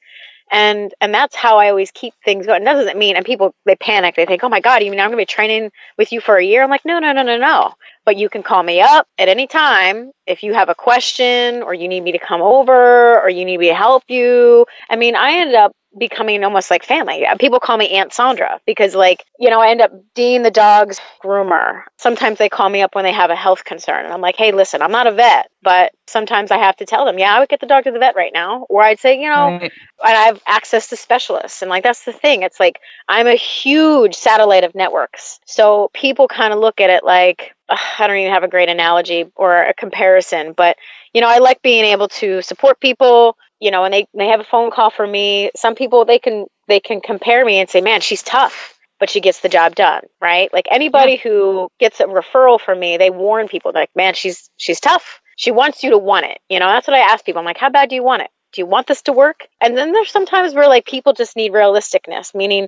and 0.51 0.93
and 1.01 1.13
that's 1.13 1.35
how 1.35 1.57
I 1.57 1.69
always 1.69 1.91
keep 1.91 2.13
things 2.23 2.45
going. 2.45 2.63
That 2.63 2.73
doesn't 2.73 2.97
mean 2.97 3.15
and 3.15 3.25
people 3.25 3.53
they 3.65 3.75
panic. 3.75 4.15
They 4.15 4.25
think, 4.25 4.43
oh 4.43 4.49
my 4.49 4.59
god, 4.59 4.83
you 4.83 4.91
mean 4.91 4.99
I'm 4.99 5.09
going 5.09 5.17
to 5.17 5.21
be 5.21 5.25
training 5.25 5.71
with 5.97 6.11
you 6.11 6.21
for 6.21 6.37
a 6.37 6.45
year? 6.45 6.63
I'm 6.63 6.69
like, 6.69 6.85
no, 6.85 6.99
no, 6.99 7.11
no, 7.11 7.23
no, 7.23 7.37
no. 7.37 7.73
But 8.05 8.17
you 8.17 8.29
can 8.29 8.43
call 8.43 8.63
me 8.63 8.81
up 8.81 9.07
at 9.17 9.29
any 9.29 9.47
time 9.47 10.11
if 10.27 10.43
you 10.43 10.53
have 10.53 10.69
a 10.69 10.75
question 10.75 11.63
or 11.63 11.73
you 11.73 11.87
need 11.87 12.03
me 12.03 12.11
to 12.11 12.19
come 12.19 12.41
over 12.41 13.19
or 13.21 13.29
you 13.29 13.45
need 13.45 13.57
me 13.57 13.67
to 13.67 13.75
help 13.75 14.03
you. 14.07 14.65
I 14.89 14.95
mean, 14.95 15.15
I 15.15 15.39
ended 15.39 15.55
up 15.55 15.73
becoming 15.97 16.43
almost 16.43 16.69
like 16.71 16.83
family. 16.83 17.25
Uh, 17.25 17.35
People 17.37 17.59
call 17.59 17.77
me 17.77 17.89
Aunt 17.89 18.13
Sandra 18.13 18.59
because, 18.65 18.95
like, 18.95 19.23
you 19.39 19.49
know, 19.49 19.59
I 19.61 19.69
end 19.69 19.81
up 19.81 19.91
being 20.15 20.43
the 20.43 20.51
dog's 20.51 20.99
groomer. 21.23 21.83
Sometimes 21.97 22.37
they 22.39 22.49
call 22.49 22.69
me 22.69 22.81
up 22.81 22.95
when 22.95 23.03
they 23.03 23.11
have 23.13 23.29
a 23.29 23.35
health 23.35 23.63
concern, 23.63 24.05
and 24.05 24.13
I'm 24.13 24.21
like, 24.21 24.35
hey, 24.35 24.51
listen, 24.51 24.81
I'm 24.81 24.91
not 24.91 25.07
a 25.07 25.11
vet, 25.11 25.49
but 25.61 25.93
sometimes 26.07 26.51
I 26.51 26.57
have 26.57 26.75
to 26.77 26.85
tell 26.85 27.05
them, 27.05 27.17
yeah, 27.19 27.35
I 27.35 27.39
would 27.39 27.49
get 27.49 27.59
the 27.59 27.67
dog 27.67 27.85
to 27.85 27.91
the 27.91 27.99
vet 27.99 28.15
right 28.15 28.31
now, 28.33 28.65
or 28.69 28.81
I'd 28.83 28.99
say, 28.99 29.21
you 29.21 29.29
know, 29.29 29.59
Right. 29.61 29.71
I 30.03 30.11
have 30.11 30.41
access 30.45 30.89
to 30.89 30.97
specialists. 30.97 31.61
And 31.61 31.69
like 31.69 31.83
that's 31.83 32.03
the 32.05 32.13
thing. 32.13 32.43
It's 32.43 32.59
like 32.59 32.79
I'm 33.07 33.27
a 33.27 33.35
huge 33.35 34.15
satellite 34.15 34.63
of 34.63 34.75
networks. 34.75 35.39
So 35.45 35.89
people 35.93 36.27
kind 36.27 36.53
of 36.53 36.59
look 36.59 36.81
at 36.81 36.89
it 36.89 37.03
like 37.03 37.55
ugh, 37.69 37.79
I 37.99 38.07
don't 38.07 38.17
even 38.17 38.33
have 38.33 38.43
a 38.43 38.47
great 38.47 38.69
analogy 38.69 39.25
or 39.35 39.63
a 39.63 39.73
comparison, 39.73 40.53
but 40.53 40.77
you 41.13 41.21
know, 41.21 41.29
I 41.29 41.37
like 41.37 41.61
being 41.61 41.85
able 41.85 42.07
to 42.09 42.41
support 42.41 42.79
people, 42.79 43.37
you 43.63 43.71
know, 43.71 43.85
and 43.85 43.93
they 43.93 44.05
they 44.13 44.27
have 44.27 44.41
a 44.41 44.43
phone 44.43 44.71
call 44.71 44.89
for 44.91 45.07
me. 45.07 45.49
Some 45.55 45.75
people 45.75 46.05
they 46.05 46.19
can 46.19 46.45
they 46.67 46.81
can 46.81 46.99
compare 47.01 47.45
me 47.45 47.59
and 47.59 47.69
say, 47.69 47.81
"Man, 47.81 48.01
she's 48.01 48.21
tough." 48.21 48.75
But 48.99 49.09
she 49.09 49.21
gets 49.21 49.39
the 49.41 49.49
job 49.49 49.75
done, 49.75 50.03
right? 50.21 50.53
Like 50.53 50.67
anybody 50.71 51.17
who 51.17 51.69
gets 51.79 51.99
a 51.99 52.05
referral 52.05 52.59
from 52.59 52.79
me, 52.79 52.97
they 52.97 53.09
warn 53.09 53.47
people 53.47 53.71
like, 53.73 53.89
"Man, 53.95 54.13
she's 54.15 54.49
she's 54.57 54.81
tough. 54.81 55.21
She 55.37 55.51
wants 55.51 55.83
you 55.83 55.91
to 55.91 55.97
want 55.97 56.25
it." 56.25 56.39
You 56.49 56.59
know, 56.59 56.67
that's 56.67 56.87
what 56.87 56.95
I 56.97 56.99
ask 57.13 57.25
people. 57.25 57.39
I'm 57.39 57.45
like, 57.45 57.57
"How 57.57 57.69
bad 57.69 57.89
do 57.89 57.95
you 57.95 58.03
want 58.03 58.23
it?" 58.23 58.29
Do 58.53 58.61
you 58.61 58.65
want 58.65 58.87
this 58.87 59.03
to 59.03 59.13
work? 59.13 59.47
And 59.59 59.77
then 59.77 59.91
there's 59.91 60.11
sometimes 60.11 60.53
where 60.53 60.67
like 60.67 60.85
people 60.85 61.13
just 61.13 61.35
need 61.35 61.51
realisticness, 61.51 62.33
meaning 62.33 62.67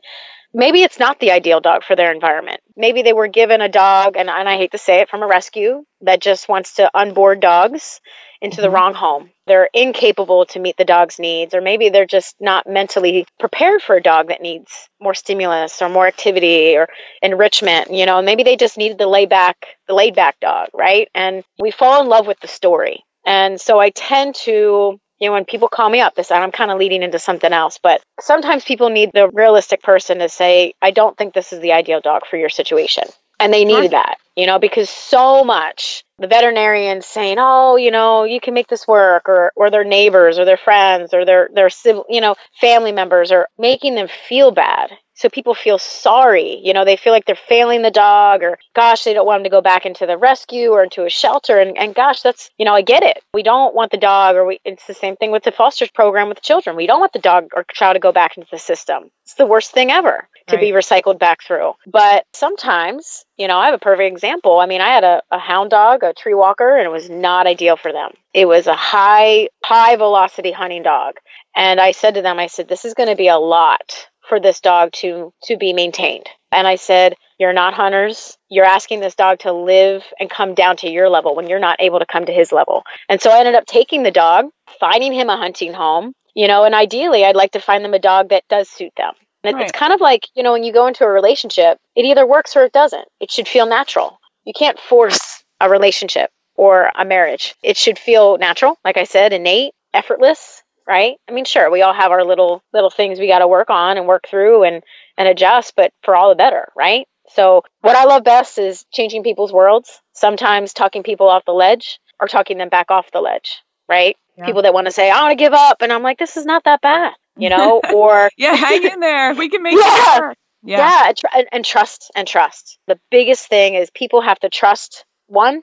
maybe 0.54 0.84
it's 0.84 1.00
not 1.00 1.20
the 1.20 1.32
ideal 1.32 1.62
dog 1.62 1.84
for 1.84 1.96
their 1.96 2.12
environment. 2.12 2.62
Maybe 2.76 3.02
they 3.02 3.14
were 3.14 3.28
given 3.28 3.62
a 3.62 3.70
dog, 3.70 4.16
and, 4.18 4.30
and 4.30 4.50
I 4.50 4.58
hate 4.58 4.72
to 4.72 4.78
say 4.78 5.02
it, 5.02 5.10
from 5.10 5.22
a 5.22 5.28
rescue 5.28 5.84
that 6.02 6.22
just 6.22 6.50
wants 6.50 6.76
to 6.76 6.90
unboard 6.96 7.42
dogs 7.42 8.00
into 8.42 8.62
the 8.62 8.68
mm-hmm. 8.68 8.76
wrong 8.76 8.94
home. 8.94 9.32
They're 9.48 9.70
incapable 9.74 10.46
to 10.48 10.60
meet 10.60 10.78
the 10.78 10.86
dog's 10.86 11.20
needs, 11.20 11.54
or 11.54 11.62
maybe 11.62 11.90
they're 11.90 12.06
just 12.06 12.36
not 12.40 12.68
mentally 12.68 13.26
prepared 13.40 13.82
for 13.82 13.96
a 13.96 14.02
dog 14.02 14.30
that 14.30 14.42
needs 14.42 14.90
more 15.00 15.14
stimulus 15.14 15.82
or 15.82 15.90
more 15.90 16.08
activity 16.08 16.76
or 16.76 16.88
enrichment. 17.22 17.92
You 17.92 18.06
know, 18.06 18.22
maybe 18.22 18.44
they 18.44 18.56
just 18.56 18.78
needed 18.78 18.98
the 18.98 19.08
laid 19.08 19.30
back, 19.30 19.66
the 19.88 19.94
laid 19.94 20.16
back 20.16 20.40
dog, 20.40 20.70
right? 20.74 21.10
And 21.14 21.44
we 21.60 21.72
fall 21.72 22.02
in 22.02 22.10
love 22.10 22.28
with 22.28 22.40
the 22.40 22.48
story. 22.48 23.04
And 23.26 23.60
so 23.60 23.80
I 23.80 23.90
tend 23.90 24.36
to 24.36 25.00
you 25.20 25.30
know, 25.30 25.34
when 25.34 25.46
people 25.46 25.68
call 25.68 25.90
me 25.90 26.02
up, 26.02 26.16
this 26.16 26.32
and 26.32 26.44
I'm 26.44 26.52
kind 26.52 26.72
of 26.72 26.78
leading 26.78 27.04
into 27.04 27.20
something 27.20 27.52
else, 27.52 27.80
but 27.82 28.02
sometimes 28.20 28.64
people 28.66 28.90
need 28.90 29.12
the 29.14 29.30
realistic 29.30 29.82
person 29.82 30.20
to 30.20 30.30
say, 30.30 30.74
I 30.82 30.92
don't 30.92 31.18
think 31.18 31.34
this 31.34 31.54
is 31.54 31.62
the 31.62 31.74
ideal 31.74 32.02
dog 32.02 32.26
for 32.30 32.38
your 32.38 32.50
situation. 32.50 33.06
And 33.40 33.54
they 33.54 33.66
needed 33.66 33.92
that, 33.92 34.18
you 34.36 34.46
know, 34.46 34.60
because 34.60 34.90
so 34.90 35.44
much 35.44 36.04
the 36.20 36.28
veterinarians 36.28 37.06
saying, 37.06 37.38
"Oh, 37.40 37.76
you 37.76 37.92
know, 37.92 38.24
you 38.24 38.40
can 38.40 38.54
make 38.54 38.68
this 38.68 38.88
work," 38.88 39.28
or 39.28 39.52
or 39.56 39.70
their 39.70 39.84
neighbors, 39.84 40.40
or 40.40 40.46
their 40.46 40.58
friends, 40.58 41.14
or 41.14 41.26
their 41.26 41.50
their 41.54 41.70
civil, 41.70 42.06
you 42.10 42.22
know, 42.22 42.36
family 42.62 42.94
members, 42.94 43.32
are 43.32 43.50
making 43.58 43.96
them 43.96 44.08
feel 44.08 44.52
bad. 44.52 44.92
So 45.18 45.30
people 45.30 45.54
feel 45.54 45.78
sorry, 45.78 46.60
you 46.64 46.74
know, 46.74 46.84
they 46.84 46.98
feel 46.98 47.14
like 47.14 47.26
they're 47.26 47.38
failing 47.48 47.82
the 47.82 47.92
dog, 47.92 48.44
or 48.44 48.58
gosh, 48.74 49.04
they 49.04 49.14
don't 49.14 49.26
want 49.26 49.40
them 49.40 49.44
to 49.46 49.50
go 49.50 49.62
back 49.62 49.86
into 49.86 50.06
the 50.06 50.18
rescue 50.18 50.72
or 50.72 50.84
into 50.84 51.06
a 51.06 51.10
shelter. 51.10 51.60
And 51.60 51.78
and 51.78 51.94
gosh, 51.94 52.22
that's 52.22 52.50
you 52.58 52.66
know, 52.66 52.74
I 52.74 52.82
get 52.82 53.04
it. 53.04 53.22
We 53.34 53.44
don't 53.44 53.76
want 53.76 53.92
the 53.92 53.98
dog, 53.98 54.36
or 54.38 54.46
we. 54.46 54.60
It's 54.64 54.88
the 54.88 54.94
same 54.94 55.18
thing 55.18 55.32
with 55.32 55.44
the 55.44 55.52
foster 55.52 55.88
program 55.94 56.30
with 56.30 56.42
children. 56.42 56.78
We 56.78 56.88
don't 56.88 57.02
want 57.02 57.14
the 57.14 57.20
dog 57.20 57.50
or 57.54 57.66
child 57.74 57.96
to 57.96 58.00
go 58.00 58.14
back 58.14 58.38
into 58.38 58.50
the 58.50 58.60
system. 58.60 59.12
It's 59.24 59.36
the 59.36 59.46
worst 59.46 59.72
thing 59.72 59.92
ever 59.92 60.30
to 60.48 60.58
be 60.58 60.72
recycled 60.72 61.20
back 61.20 61.44
through. 61.44 61.74
But 61.88 62.26
sometimes, 62.34 63.26
you 63.38 63.48
know, 63.48 63.58
I 63.58 63.66
have 63.66 63.74
a 63.74 63.80
perfect 63.80 64.12
example. 64.12 64.60
I 64.60 64.66
mean, 64.66 64.82
I 64.82 64.90
had 64.90 65.04
a, 65.04 65.22
a 65.32 65.40
hound 65.40 65.72
dog, 65.72 66.04
a 66.04 66.14
tree 66.14 66.34
walker, 66.34 66.78
and 66.78 66.86
it 66.86 66.92
was 66.92 67.10
not 67.10 67.48
ideal 67.48 67.78
for 67.78 67.92
them. 67.92 68.12
It 68.34 68.48
was 68.48 68.68
a 68.68 68.76
high, 68.76 69.50
high 69.64 69.96
velocity 69.96 70.52
hunting 70.52 70.84
dog. 70.84 71.16
And 71.56 71.80
I 71.80 71.92
said 71.92 72.16
to 72.16 72.22
them, 72.22 72.40
I 72.40 72.48
said, 72.48 72.68
this 72.68 72.86
is 72.86 72.94
going 72.94 73.10
to 73.10 73.16
be 73.16 73.28
a 73.28 73.38
lot 73.38 74.08
for 74.28 74.40
this 74.40 74.60
dog 74.60 74.92
to 74.92 75.34
to 75.44 75.58
be 75.58 75.74
maintained. 75.74 76.28
And 76.52 76.68
I 76.68 76.76
said, 76.76 77.16
you're 77.38 77.54
not 77.54 77.74
hunters. 77.74 78.38
You're 78.50 78.66
asking 78.66 79.02
this 79.02 79.16
dog 79.16 79.40
to 79.40 79.52
live 79.52 80.04
and 80.20 80.30
come 80.30 80.54
down 80.54 80.78
to 80.78 80.90
your 80.90 81.10
level 81.10 81.36
when 81.36 81.48
you're 81.48 81.60
not 81.60 81.82
able 81.82 82.00
to 82.00 82.06
come 82.06 82.26
to 82.26 82.32
his 82.32 82.52
level. 82.52 82.84
And 83.10 83.22
so 83.22 83.30
I 83.30 83.40
ended 83.40 83.56
up 83.56 83.66
taking 83.66 84.04
the 84.04 84.12
dog, 84.12 84.46
finding 84.80 85.14
him 85.14 85.30
a 85.30 85.38
hunting 85.38 85.74
home, 85.74 86.14
you 86.34 86.48
know, 86.48 86.64
and 86.64 86.74
ideally 86.74 87.26
I'd 87.26 87.36
like 87.36 87.52
to 87.52 87.60
find 87.60 87.84
them 87.84 87.94
a 87.94 88.00
dog 88.00 88.30
that 88.30 88.48
does 88.48 88.70
suit 88.70 88.94
them. 88.96 89.14
And 89.48 89.58
Right. 89.58 89.64
it's 89.64 89.78
kind 89.78 89.94
of 89.94 90.02
like, 90.02 90.28
you 90.36 90.44
know, 90.44 90.54
when 90.54 90.64
you 90.64 90.74
go 90.74 90.88
into 90.88 91.04
a 91.04 91.10
relationship, 91.10 91.80
it 91.96 92.06
either 92.06 92.26
works 92.26 92.56
or 92.56 92.64
it 92.64 92.74
doesn't. 92.74 93.08
It 93.20 93.32
should 93.32 93.48
feel 93.48 93.66
natural. 93.66 94.20
You 94.44 94.54
can't 94.54 94.80
force 94.80 95.44
a 95.60 95.70
relationship 95.70 96.30
or 96.56 96.90
a 96.96 97.06
marriage. 97.06 97.56
It 97.64 97.78
should 97.78 98.00
feel 98.00 98.38
natural, 98.38 98.78
like 98.84 98.98
I 98.98 99.04
said, 99.04 99.34
innate, 99.34 99.74
effortless, 99.94 100.64
right? 100.88 101.18
I 101.28 101.32
mean, 101.32 101.46
sure, 101.46 101.70
we 101.72 101.82
all 101.82 101.94
have 101.94 102.12
our 102.12 102.24
little 102.24 102.64
little 102.74 102.90
things 102.90 103.20
we 103.20 103.28
got 103.28 103.40
to 103.40 103.48
work 103.48 103.70
on 103.70 103.98
and 103.98 104.08
work 104.08 104.28
through 104.28 104.64
and 104.64 104.84
and 105.18 105.28
adjust, 105.28 105.76
but 105.76 105.92
for 106.04 106.16
all 106.16 106.30
the 106.30 106.36
better, 106.36 106.72
right? 106.76 107.08
So, 107.30 107.64
what 107.82 107.96
I 107.96 108.06
love 108.06 108.24
best 108.24 108.58
is 108.60 108.86
changing 108.92 109.24
people's 109.24 109.52
worlds, 109.52 110.00
sometimes 110.14 110.74
talking 110.74 111.04
people 111.04 111.28
off 111.28 111.44
the 111.46 111.54
ledge 111.54 112.00
or 112.20 112.28
talking 112.28 112.58
them 112.58 112.70
back 112.70 112.92
off 112.92 113.12
the 113.12 113.22
ledge, 113.22 113.62
right? 113.90 114.16
Yeah. 114.38 114.46
People 114.46 114.62
that 114.64 114.74
want 114.74 114.86
to 114.88 114.92
say, 114.92 115.10
I 115.10 115.22
want 115.22 115.32
to 115.32 115.44
give 115.44 115.54
up. 115.54 115.82
And 115.82 115.92
I'm 115.92 116.04
like, 116.04 116.20
this 116.20 116.38
is 116.38 116.46
not 116.46 116.66
that 116.66 116.82
bad, 116.82 117.14
you 117.38 117.50
know? 117.50 117.82
or, 117.94 118.30
Yeah, 118.38 118.56
hang 118.56 118.84
in 118.84 119.00
there. 119.00 119.34
We 119.34 119.50
can 119.50 119.64
make 119.64 119.76
Yeah. 119.76 120.18
it 120.18 120.22
work. 120.22 120.38
yeah, 120.64 120.78
Yeah. 120.78 121.08
and, 121.10 121.18
and, 121.36 121.48
and 121.52 121.66
trust 121.66 122.12
and 122.16 122.28
trust. 122.28 122.78
The 122.88 123.00
biggest 123.12 123.48
thing 123.48 123.76
is 123.76 123.90
people 123.92 124.22
have 124.22 124.40
to 124.40 124.50
trust 124.50 125.06
one, 125.28 125.62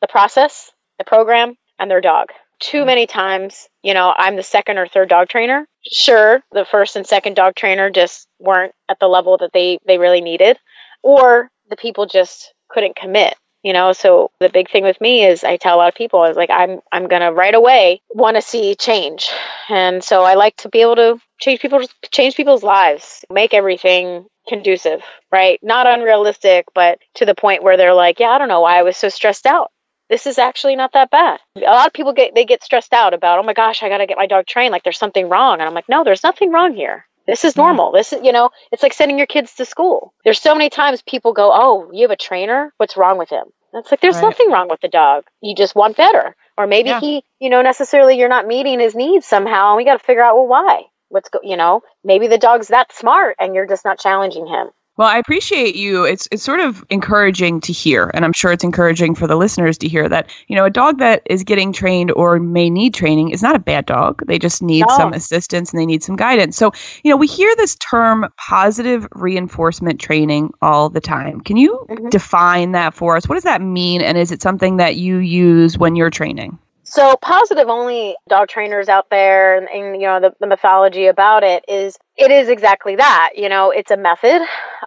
the 0.00 0.08
process, 0.08 0.70
the 0.98 1.04
program, 1.04 1.56
and 1.78 1.90
their 1.90 2.00
dog. 2.00 2.28
Too 2.60 2.82
mm. 2.82 2.86
many 2.86 3.06
times, 3.06 3.68
you 3.82 3.94
know, 3.94 4.12
I'm 4.16 4.36
the 4.36 4.42
second 4.42 4.78
or 4.78 4.86
third 4.86 5.08
dog 5.08 5.28
trainer. 5.28 5.66
Sure, 5.90 6.40
the 6.52 6.64
first 6.64 6.94
and 6.94 7.06
second 7.06 7.34
dog 7.34 7.54
trainer 7.56 7.90
just 7.90 8.28
weren't 8.38 8.72
at 8.88 8.98
the 9.00 9.08
level 9.08 9.36
that 9.38 9.50
they 9.52 9.78
they 9.84 9.98
really 9.98 10.20
needed, 10.20 10.56
or 11.02 11.50
the 11.70 11.76
people 11.76 12.06
just 12.06 12.54
couldn't 12.68 12.94
commit. 12.94 13.34
You 13.62 13.72
know, 13.72 13.92
so 13.92 14.30
the 14.40 14.48
big 14.48 14.70
thing 14.70 14.82
with 14.82 15.00
me 15.00 15.24
is 15.24 15.44
I 15.44 15.56
tell 15.56 15.76
a 15.76 15.78
lot 15.78 15.88
of 15.88 15.94
people 15.94 16.20
I 16.20 16.28
was 16.28 16.36
like 16.36 16.50
I'm 16.50 16.80
I'm 16.90 17.06
gonna 17.06 17.32
right 17.32 17.54
away 17.54 18.02
want 18.10 18.36
to 18.36 18.42
see 18.42 18.74
change, 18.74 19.30
and 19.68 20.02
so 20.02 20.22
I 20.22 20.34
like 20.34 20.56
to 20.58 20.68
be 20.68 20.80
able 20.80 20.96
to 20.96 21.18
change 21.40 21.60
people's 21.60 21.88
change 22.10 22.34
people's 22.34 22.64
lives, 22.64 23.24
make 23.30 23.54
everything 23.54 24.26
conducive, 24.48 25.02
right? 25.30 25.60
Not 25.62 25.86
unrealistic, 25.86 26.66
but 26.74 26.98
to 27.14 27.24
the 27.24 27.34
point 27.34 27.62
where 27.62 27.76
they're 27.76 27.94
like, 27.94 28.18
yeah, 28.18 28.30
I 28.30 28.38
don't 28.38 28.48
know 28.48 28.60
why 28.62 28.78
I 28.78 28.82
was 28.82 28.96
so 28.96 29.08
stressed 29.08 29.46
out. 29.46 29.70
This 30.10 30.26
is 30.26 30.38
actually 30.38 30.76
not 30.76 30.92
that 30.94 31.10
bad. 31.10 31.40
A 31.56 31.60
lot 31.60 31.86
of 31.86 31.92
people 31.92 32.12
get 32.12 32.34
they 32.34 32.44
get 32.44 32.64
stressed 32.64 32.92
out 32.92 33.14
about, 33.14 33.38
oh 33.38 33.44
my 33.44 33.54
gosh, 33.54 33.82
I 33.82 33.88
got 33.88 33.98
to 33.98 34.06
get 34.06 34.18
my 34.18 34.26
dog 34.26 34.46
trained 34.46 34.72
like 34.72 34.82
there's 34.82 34.98
something 34.98 35.28
wrong. 35.28 35.54
And 35.60 35.62
I'm 35.62 35.74
like, 35.74 35.88
no, 35.88 36.04
there's 36.04 36.24
nothing 36.24 36.50
wrong 36.50 36.74
here. 36.74 37.06
This 37.26 37.44
is 37.44 37.54
mm. 37.54 37.58
normal. 37.58 37.92
This 37.92 38.12
is, 38.12 38.22
you 38.22 38.32
know, 38.32 38.50
it's 38.70 38.82
like 38.82 38.92
sending 38.92 39.18
your 39.18 39.26
kids 39.26 39.54
to 39.56 39.64
school. 39.64 40.12
There's 40.24 40.40
so 40.40 40.54
many 40.54 40.70
times 40.70 41.02
people 41.02 41.32
go, 41.32 41.50
oh, 41.52 41.90
you 41.92 42.02
have 42.02 42.10
a 42.10 42.16
trainer? 42.16 42.72
What's 42.76 42.96
wrong 42.96 43.18
with 43.18 43.30
him? 43.30 43.44
And 43.72 43.80
it's 43.80 43.90
like, 43.90 44.00
there's 44.00 44.16
Right. 44.16 44.24
nothing 44.24 44.50
wrong 44.50 44.68
with 44.68 44.80
the 44.80 44.88
dog. 44.88 45.24
You 45.40 45.54
just 45.54 45.74
want 45.74 45.96
better. 45.96 46.36
Or 46.58 46.66
maybe 46.66 46.90
Yeah. 46.90 47.00
he, 47.00 47.24
you 47.38 47.48
know, 47.48 47.62
necessarily 47.62 48.18
you're 48.18 48.28
not 48.28 48.46
meeting 48.46 48.80
his 48.80 48.94
needs 48.94 49.26
somehow. 49.26 49.70
And 49.70 49.76
we 49.78 49.84
got 49.84 49.98
to 49.98 50.04
figure 50.04 50.22
out, 50.22 50.36
well, 50.36 50.46
why? 50.46 50.86
What's 51.08 51.28
go, 51.28 51.40
you 51.42 51.56
know, 51.56 51.82
maybe 52.04 52.26
the 52.26 52.38
dog's 52.38 52.68
that 52.68 52.92
smart 52.92 53.36
and 53.38 53.54
you're 53.54 53.66
just 53.66 53.84
not 53.84 53.98
challenging 53.98 54.46
him. 54.46 54.70
Well, 54.98 55.08
I 55.08 55.16
appreciate 55.18 55.74
you. 55.74 56.04
It's 56.04 56.28
it's 56.30 56.42
sort 56.42 56.60
of 56.60 56.84
encouraging 56.90 57.62
to 57.62 57.72
hear, 57.72 58.10
and 58.12 58.26
I'm 58.26 58.34
sure 58.34 58.52
it's 58.52 58.62
encouraging 58.62 59.14
for 59.14 59.26
the 59.26 59.36
listeners 59.36 59.78
to 59.78 59.88
hear 59.88 60.06
that 60.06 60.30
you 60.48 60.56
know 60.56 60.66
a 60.66 60.70
dog 60.70 60.98
that 60.98 61.22
is 61.24 61.44
getting 61.44 61.72
trained 61.72 62.12
or 62.12 62.38
may 62.38 62.68
need 62.68 62.92
training 62.92 63.30
is 63.30 63.42
not 63.42 63.56
a 63.56 63.58
bad 63.58 63.86
dog. 63.86 64.22
They 64.26 64.38
just 64.38 64.62
need 64.62 64.84
No. 64.86 64.94
some 64.96 65.14
assistance 65.14 65.72
and 65.72 65.80
they 65.80 65.86
need 65.86 66.02
some 66.02 66.16
guidance. 66.16 66.58
So 66.58 66.72
you 67.02 67.10
know 67.10 67.16
we 67.16 67.26
hear 67.26 67.56
this 67.56 67.74
term 67.76 68.26
positive 68.36 69.08
reinforcement 69.12 69.98
training 69.98 70.50
all 70.60 70.90
the 70.90 71.00
time. 71.00 71.40
Can 71.40 71.56
you 71.56 71.86
Mhm. 71.88 72.10
define 72.10 72.72
that 72.72 72.92
for 72.92 73.16
us? 73.16 73.26
What 73.26 73.36
does 73.36 73.44
that 73.44 73.62
mean, 73.62 74.02
and 74.02 74.18
is 74.18 74.30
it 74.30 74.42
something 74.42 74.76
that 74.76 74.96
you 74.96 75.16
use 75.16 75.78
when 75.78 75.96
you're 75.96 76.10
training? 76.10 76.58
So 76.84 77.16
positive 77.16 77.70
only 77.70 78.16
dog 78.28 78.48
trainers 78.48 78.90
out 78.90 79.08
there 79.08 79.56
and, 79.56 79.68
and 79.70 80.02
you 80.02 80.06
know 80.06 80.20
the, 80.20 80.34
the 80.40 80.46
mythology 80.46 81.06
about 81.06 81.42
it 81.44 81.64
is 81.66 81.96
it 82.18 82.30
is 82.30 82.50
exactly 82.50 82.96
that. 82.96 83.30
You 83.36 83.48
know, 83.48 83.70
it's 83.70 83.90
a 83.90 83.96
method. 83.96 84.42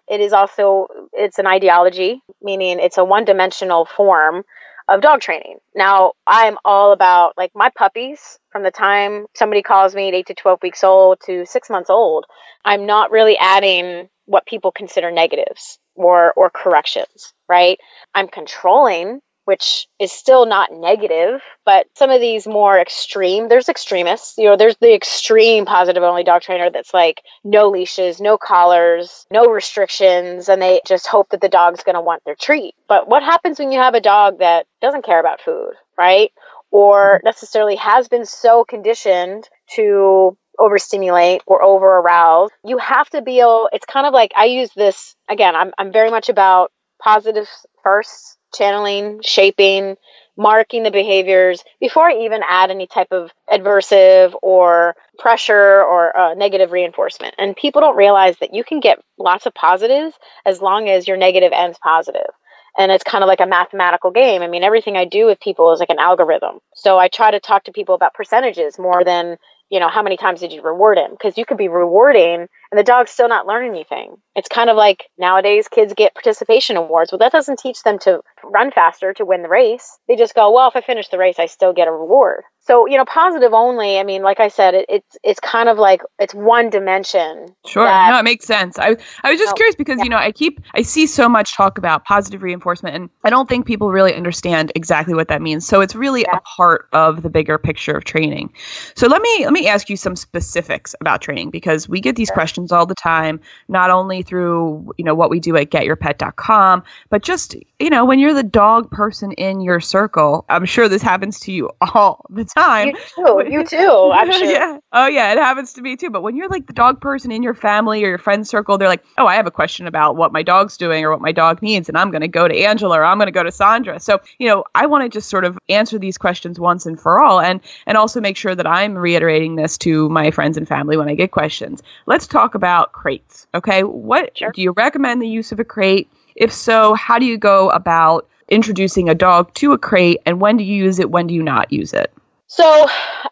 It 0.08 0.22
is 0.22 0.34
also 0.34 0.88
it's 1.14 1.40
an 1.40 1.48
ideology, 1.48 2.22
meaning 2.42 2.80
it's 2.80 2.98
a 2.98 3.06
one-dimensional 3.06 3.86
form 3.86 4.44
of 4.88 5.02
dog 5.02 5.20
training. 5.20 5.58
Now, 5.76 6.14
I'm 6.28 6.58
all 6.64 6.92
about 6.92 7.34
like 7.38 7.52
my 7.56 7.72
puppies 7.76 8.38
from 8.52 8.64
the 8.64 8.72
time 8.72 9.26
somebody 9.36 9.64
calls 9.64 9.96
me 9.96 10.10
at 10.10 10.14
8 10.14 10.28
to 10.28 10.34
12 10.36 10.60
weeks 10.62 10.84
old 10.84 11.20
to 11.26 11.46
6 11.46 11.70
months 11.70 11.90
old. 11.90 12.26
I'm 12.64 12.86
not 12.86 13.12
really 13.12 13.38
adding 13.38 14.10
what 14.26 14.46
people 14.46 14.72
consider 14.72 15.12
negatives 15.12 15.80
or 15.96 16.34
or 16.34 16.50
corrections, 16.50 17.34
right? 17.50 17.80
I'm 18.14 18.28
controlling 18.28 19.22
which 19.46 19.88
is 20.00 20.12
still 20.12 20.46
not 20.46 20.72
negative, 20.72 21.42
but 21.66 21.86
some 21.96 22.10
of 22.10 22.20
these 22.20 22.46
more 22.46 22.80
extreme, 22.80 23.48
there's 23.48 23.70
extremists. 23.70 24.38
You 24.38 24.46
know, 24.46 24.58
there's 24.58 24.78
the 24.78 24.94
extreme 24.94 25.66
positive 25.66 26.04
only 26.04 26.24
dog 26.24 26.42
trainer 26.42 26.70
that's 26.70 26.94
like 26.94 27.22
no 27.44 27.70
leashes, 27.70 28.20
no 28.20 28.38
collars, 28.38 29.26
no 29.32 29.46
restrictions, 29.46 30.50
and 30.50 30.62
they 30.62 30.82
just 30.86 31.08
hope 31.08 31.30
that 31.30 31.42
the 31.42 31.50
dog's 31.50 31.84
going 31.84 31.96
to 31.96 32.02
want 32.02 32.24
their 32.26 32.36
treat. 32.36 32.76
But 32.88 33.08
what 33.08 33.24
happens 33.24 33.60
when 33.60 33.72
you 33.72 33.80
have 33.80 33.94
a 33.94 34.02
dog 34.02 34.40
that 34.40 34.66
doesn't 34.82 35.06
care 35.06 35.20
about 35.20 35.42
food, 35.42 35.74
right? 35.98 36.32
Or 36.72 37.18
mm-hmm. 37.18 37.26
necessarily 37.26 37.76
has 37.76 38.08
been 38.08 38.26
so 38.26 38.66
conditioned 38.66 39.48
to 39.76 40.38
overstimulate 40.60 41.42
or 41.46 41.62
over 41.62 41.86
arouse. 41.98 42.50
You 42.64 42.78
have 42.78 43.10
to 43.12 43.22
be 43.22 43.40
able, 43.40 43.70
it's 43.74 43.86
kind 43.86 44.08
of 44.08 44.14
like 44.14 44.32
I 44.36 44.46
use 44.46 44.72
this 44.76 45.16
again, 45.30 45.56
I'm, 45.56 45.72
I'm 45.78 45.92
very 45.92 46.10
much 46.10 46.30
about 46.30 46.72
positive 47.02 47.48
first, 47.84 48.38
channeling, 48.58 49.22
shaping, 49.24 49.98
marking 50.38 50.84
the 50.84 50.92
behaviors 50.92 51.64
before 51.80 52.10
I 52.10 52.26
even 52.26 52.42
add 52.48 52.72
any 52.72 52.88
type 52.88 53.12
of 53.12 53.32
adversive 53.50 54.36
or 54.42 54.96
pressure 55.18 55.84
or 55.84 56.18
uh, 56.18 56.34
negative 56.34 56.72
reinforcement. 56.72 57.36
And 57.38 57.56
people 57.56 57.82
don't 57.82 57.96
realize 57.96 58.38
that 58.40 58.54
you 58.54 58.64
can 58.64 58.80
get 58.80 59.00
lots 59.18 59.46
of 59.46 59.54
positives 59.54 60.16
as 60.46 60.62
long 60.62 60.90
as 60.90 61.08
your 61.08 61.18
negative 61.18 61.52
ends 61.54 61.78
positive. 61.82 62.30
And 62.78 62.92
it's 62.92 63.06
kind 63.06 63.24
of 63.24 63.30
like 63.30 63.40
a 63.40 63.46
mathematical 63.46 64.12
game. 64.12 64.42
I 64.42 64.48
mean, 64.48 64.64
everything 64.64 64.98
I 64.98 65.06
do 65.06 65.26
with 65.26 65.40
people 65.40 65.72
is 65.72 65.80
like 65.80 65.90
an 65.90 66.00
algorithm. 66.00 66.60
So 66.74 66.98
I 66.98 67.08
try 67.08 67.32
to 67.32 67.40
talk 67.40 67.64
to 67.66 67.72
people 67.72 67.96
about 67.96 68.14
percentages 68.14 68.78
more 68.78 69.06
than, 69.06 69.38
you 69.70 69.80
know, 69.80 69.88
how 69.88 70.04
many 70.04 70.18
times 70.18 70.42
did 70.42 70.52
you 70.52 70.62
reward 70.62 70.98
him? 70.98 71.12
Because 71.12 71.38
you 71.38 71.46
could 71.46 71.58
be 71.58 71.70
rewarding 71.70 72.48
and 72.76 72.80
the 72.82 72.84
dog's 72.92 73.12
still 73.12 73.30
not 73.30 73.48
learning 73.48 73.72
anything. 73.72 74.18
It's 74.36 74.50
kind 74.50 74.70
of 74.70 74.76
like 74.76 75.06
nowadays 75.18 75.70
kids 75.70 75.94
get 75.96 76.14
participation 76.14 76.76
awards. 76.76 77.10
Well, 77.10 77.20
that 77.20 77.32
doesn't 77.32 77.58
teach 77.60 77.82
them 77.84 78.00
to 78.00 78.20
run 78.44 78.70
faster 78.72 79.14
to 79.14 79.24
win 79.24 79.44
the 79.44 79.48
race. 79.48 79.98
They 80.10 80.18
just 80.18 80.36
go, 80.36 80.52
well, 80.52 80.68
if 80.68 80.76
I 80.76 80.82
finish 80.82 81.08
the 81.08 81.18
race, 81.18 81.40
I 81.40 81.46
still 81.46 81.72
get 81.72 81.88
a 81.88 81.92
reward. 81.92 82.44
So, 82.68 82.86
you 82.88 82.98
know, 82.98 83.06
positive 83.06 83.54
only, 83.54 83.98
I 83.98 84.04
mean, 84.04 84.24
like 84.24 84.40
I 84.42 84.50
said, 84.50 84.74
it, 84.74 84.86
it's 84.90 85.18
it's 85.24 85.40
kind 85.40 85.70
of 85.70 85.78
like 85.78 86.02
it's 86.20 86.34
one 86.34 86.70
dimension. 86.70 87.56
Sure. 87.66 87.86
that- 87.86 88.10
no, 88.10 88.18
it 88.20 88.24
makes 88.24 88.46
sense. 88.46 88.78
I 88.78 88.98
I 89.24 89.30
was 89.32 89.40
just 89.40 89.52
No, 89.52 89.54
curious 89.54 89.76
because 89.76 90.02
you 90.02 90.10
know 90.10 90.18
I 90.18 90.32
keep 90.34 90.60
I 90.74 90.82
see 90.82 91.06
so 91.08 91.30
much 91.30 91.56
talk 91.56 91.78
about 91.78 92.04
positive 92.04 92.42
reinforcement, 92.44 92.96
and 92.96 93.10
I 93.24 93.30
don't 93.30 93.48
think 93.48 93.68
people 93.68 93.90
really 93.92 94.14
understand 94.16 94.72
exactly 94.76 95.14
what 95.14 95.30
that 95.30 95.42
means. 95.42 95.66
So 95.66 95.80
it's 95.82 95.96
really 95.96 96.22
Yeah. 96.24 96.38
a 96.38 96.42
part 96.58 96.90
of 96.92 97.22
the 97.22 97.30
bigger 97.30 97.58
picture 97.58 97.96
of 97.96 98.04
training. 98.04 98.52
So 98.96 99.08
let 99.08 99.22
me 99.22 99.46
let 99.46 99.54
me 99.54 99.68
ask 99.68 99.88
you 99.90 99.96
some 99.96 100.16
specifics 100.16 100.96
about 101.00 101.22
training 101.22 101.52
because 101.52 101.88
we 101.88 102.02
get 102.02 102.16
these 102.16 102.32
questions 102.32 102.65
all 102.72 102.86
the 102.86 102.96
time, 102.96 103.40
not 103.68 103.90
only 103.90 104.22
through 104.22 104.94
you 104.98 105.06
know 105.06 105.16
what 105.16 105.30
we 105.30 105.40
do 105.40 105.56
at 105.58 105.70
GetYourPet.com, 105.70 106.84
but 107.10 107.24
just 107.24 107.56
you 107.80 107.90
know 107.90 108.06
when 108.06 108.20
you're 108.20 108.34
the 108.34 108.44
dog 108.44 108.92
person 108.92 109.32
in 109.34 109.62
your 109.62 109.80
circle. 109.80 110.46
I'm 110.50 110.66
sure 110.66 110.88
this 110.88 111.02
happens 111.02 111.40
to 111.42 111.52
you 111.52 111.72
all 111.82 112.26
the 112.30 112.46
time. 112.46 112.90
You 112.90 112.96
too. 113.16 113.44
You 113.50 113.64
too. 113.66 113.78
Sure. 113.78 114.52
yeah. 114.52 114.78
Oh 114.92 115.08
yeah, 115.08 115.32
it 115.32 115.38
happens 115.38 115.74
to 115.74 115.82
me 115.82 115.96
too. 115.96 116.10
But 116.10 116.24
when 116.24 116.36
you're 116.36 116.50
like 116.50 116.68
the 116.68 116.74
dog 116.74 117.02
person 117.02 117.32
in 117.32 117.44
your 117.44 117.54
family 117.54 118.04
or 118.04 118.10
your 118.10 118.18
friend 118.18 118.48
circle, 118.48 118.78
they're 118.78 118.88
like, 118.88 119.04
"Oh, 119.18 119.28
I 119.28 119.36
have 119.36 119.48
a 119.48 119.52
question 119.52 119.88
about 119.88 120.16
what 120.16 120.32
my 120.32 120.44
dog's 120.44 120.78
doing 120.78 121.04
or 121.04 121.12
what 121.12 121.22
my 121.22 121.32
dog 121.32 121.62
needs, 121.62 121.90
and 121.90 121.98
I'm 121.98 122.12
going 122.12 122.22
to 122.22 122.28
go 122.28 122.48
to 122.48 122.56
Angela 122.56 123.00
or 123.00 123.06
I'm 123.06 123.18
going 123.18 123.28
to 123.28 123.32
go 123.32 123.44
to 123.44 123.52
Sandra." 123.52 124.00
So 124.00 124.22
you 124.40 124.48
know, 124.48 124.64
I 124.74 124.86
want 124.88 125.04
to 125.04 125.10
just 125.10 125.30
sort 125.30 125.46
of 125.46 125.58
answer 125.70 126.00
these 126.00 126.18
questions 126.18 126.60
once 126.60 126.86
and 126.86 127.00
for 127.00 127.22
all, 127.22 127.40
and 127.40 127.62
and 127.86 127.98
also 127.98 128.22
make 128.22 128.38
sure 128.38 128.56
that 128.56 128.68
I'm 128.68 128.98
reiterating 128.98 129.56
this 129.56 129.78
to 129.80 130.10
my 130.10 130.32
friends 130.32 130.58
and 130.58 130.68
family 130.68 130.98
when 130.98 131.10
I 131.10 131.16
get 131.16 131.32
questions. 131.32 131.82
Let's 132.06 132.28
talk 132.28 132.55
about 132.56 132.92
crates. 132.94 133.48
Okay, 133.54 133.84
what 133.84 134.38
Sure. 134.38 134.52
do 134.52 134.62
you 134.62 134.72
recommend 134.72 135.22
the 135.22 135.28
use 135.28 135.52
of 135.52 135.60
a 135.60 135.64
crate? 135.64 136.10
If 136.36 136.52
so, 136.54 136.94
how 136.94 137.20
do 137.20 137.26
you 137.26 137.38
go 137.38 137.70
about 137.70 138.28
introducing 138.50 139.10
a 139.10 139.16
dog 139.16 139.54
to 139.56 139.74
a 139.74 139.78
crate, 139.78 140.22
and 140.26 140.40
when 140.40 140.58
do 140.58 140.64
you 140.64 140.76
use 140.84 141.00
it? 141.00 141.10
When 141.10 141.28
do 141.28 141.34
you 141.34 141.44
not 141.44 141.72
use 141.72 141.94
it? 141.94 142.14
So 142.48 142.88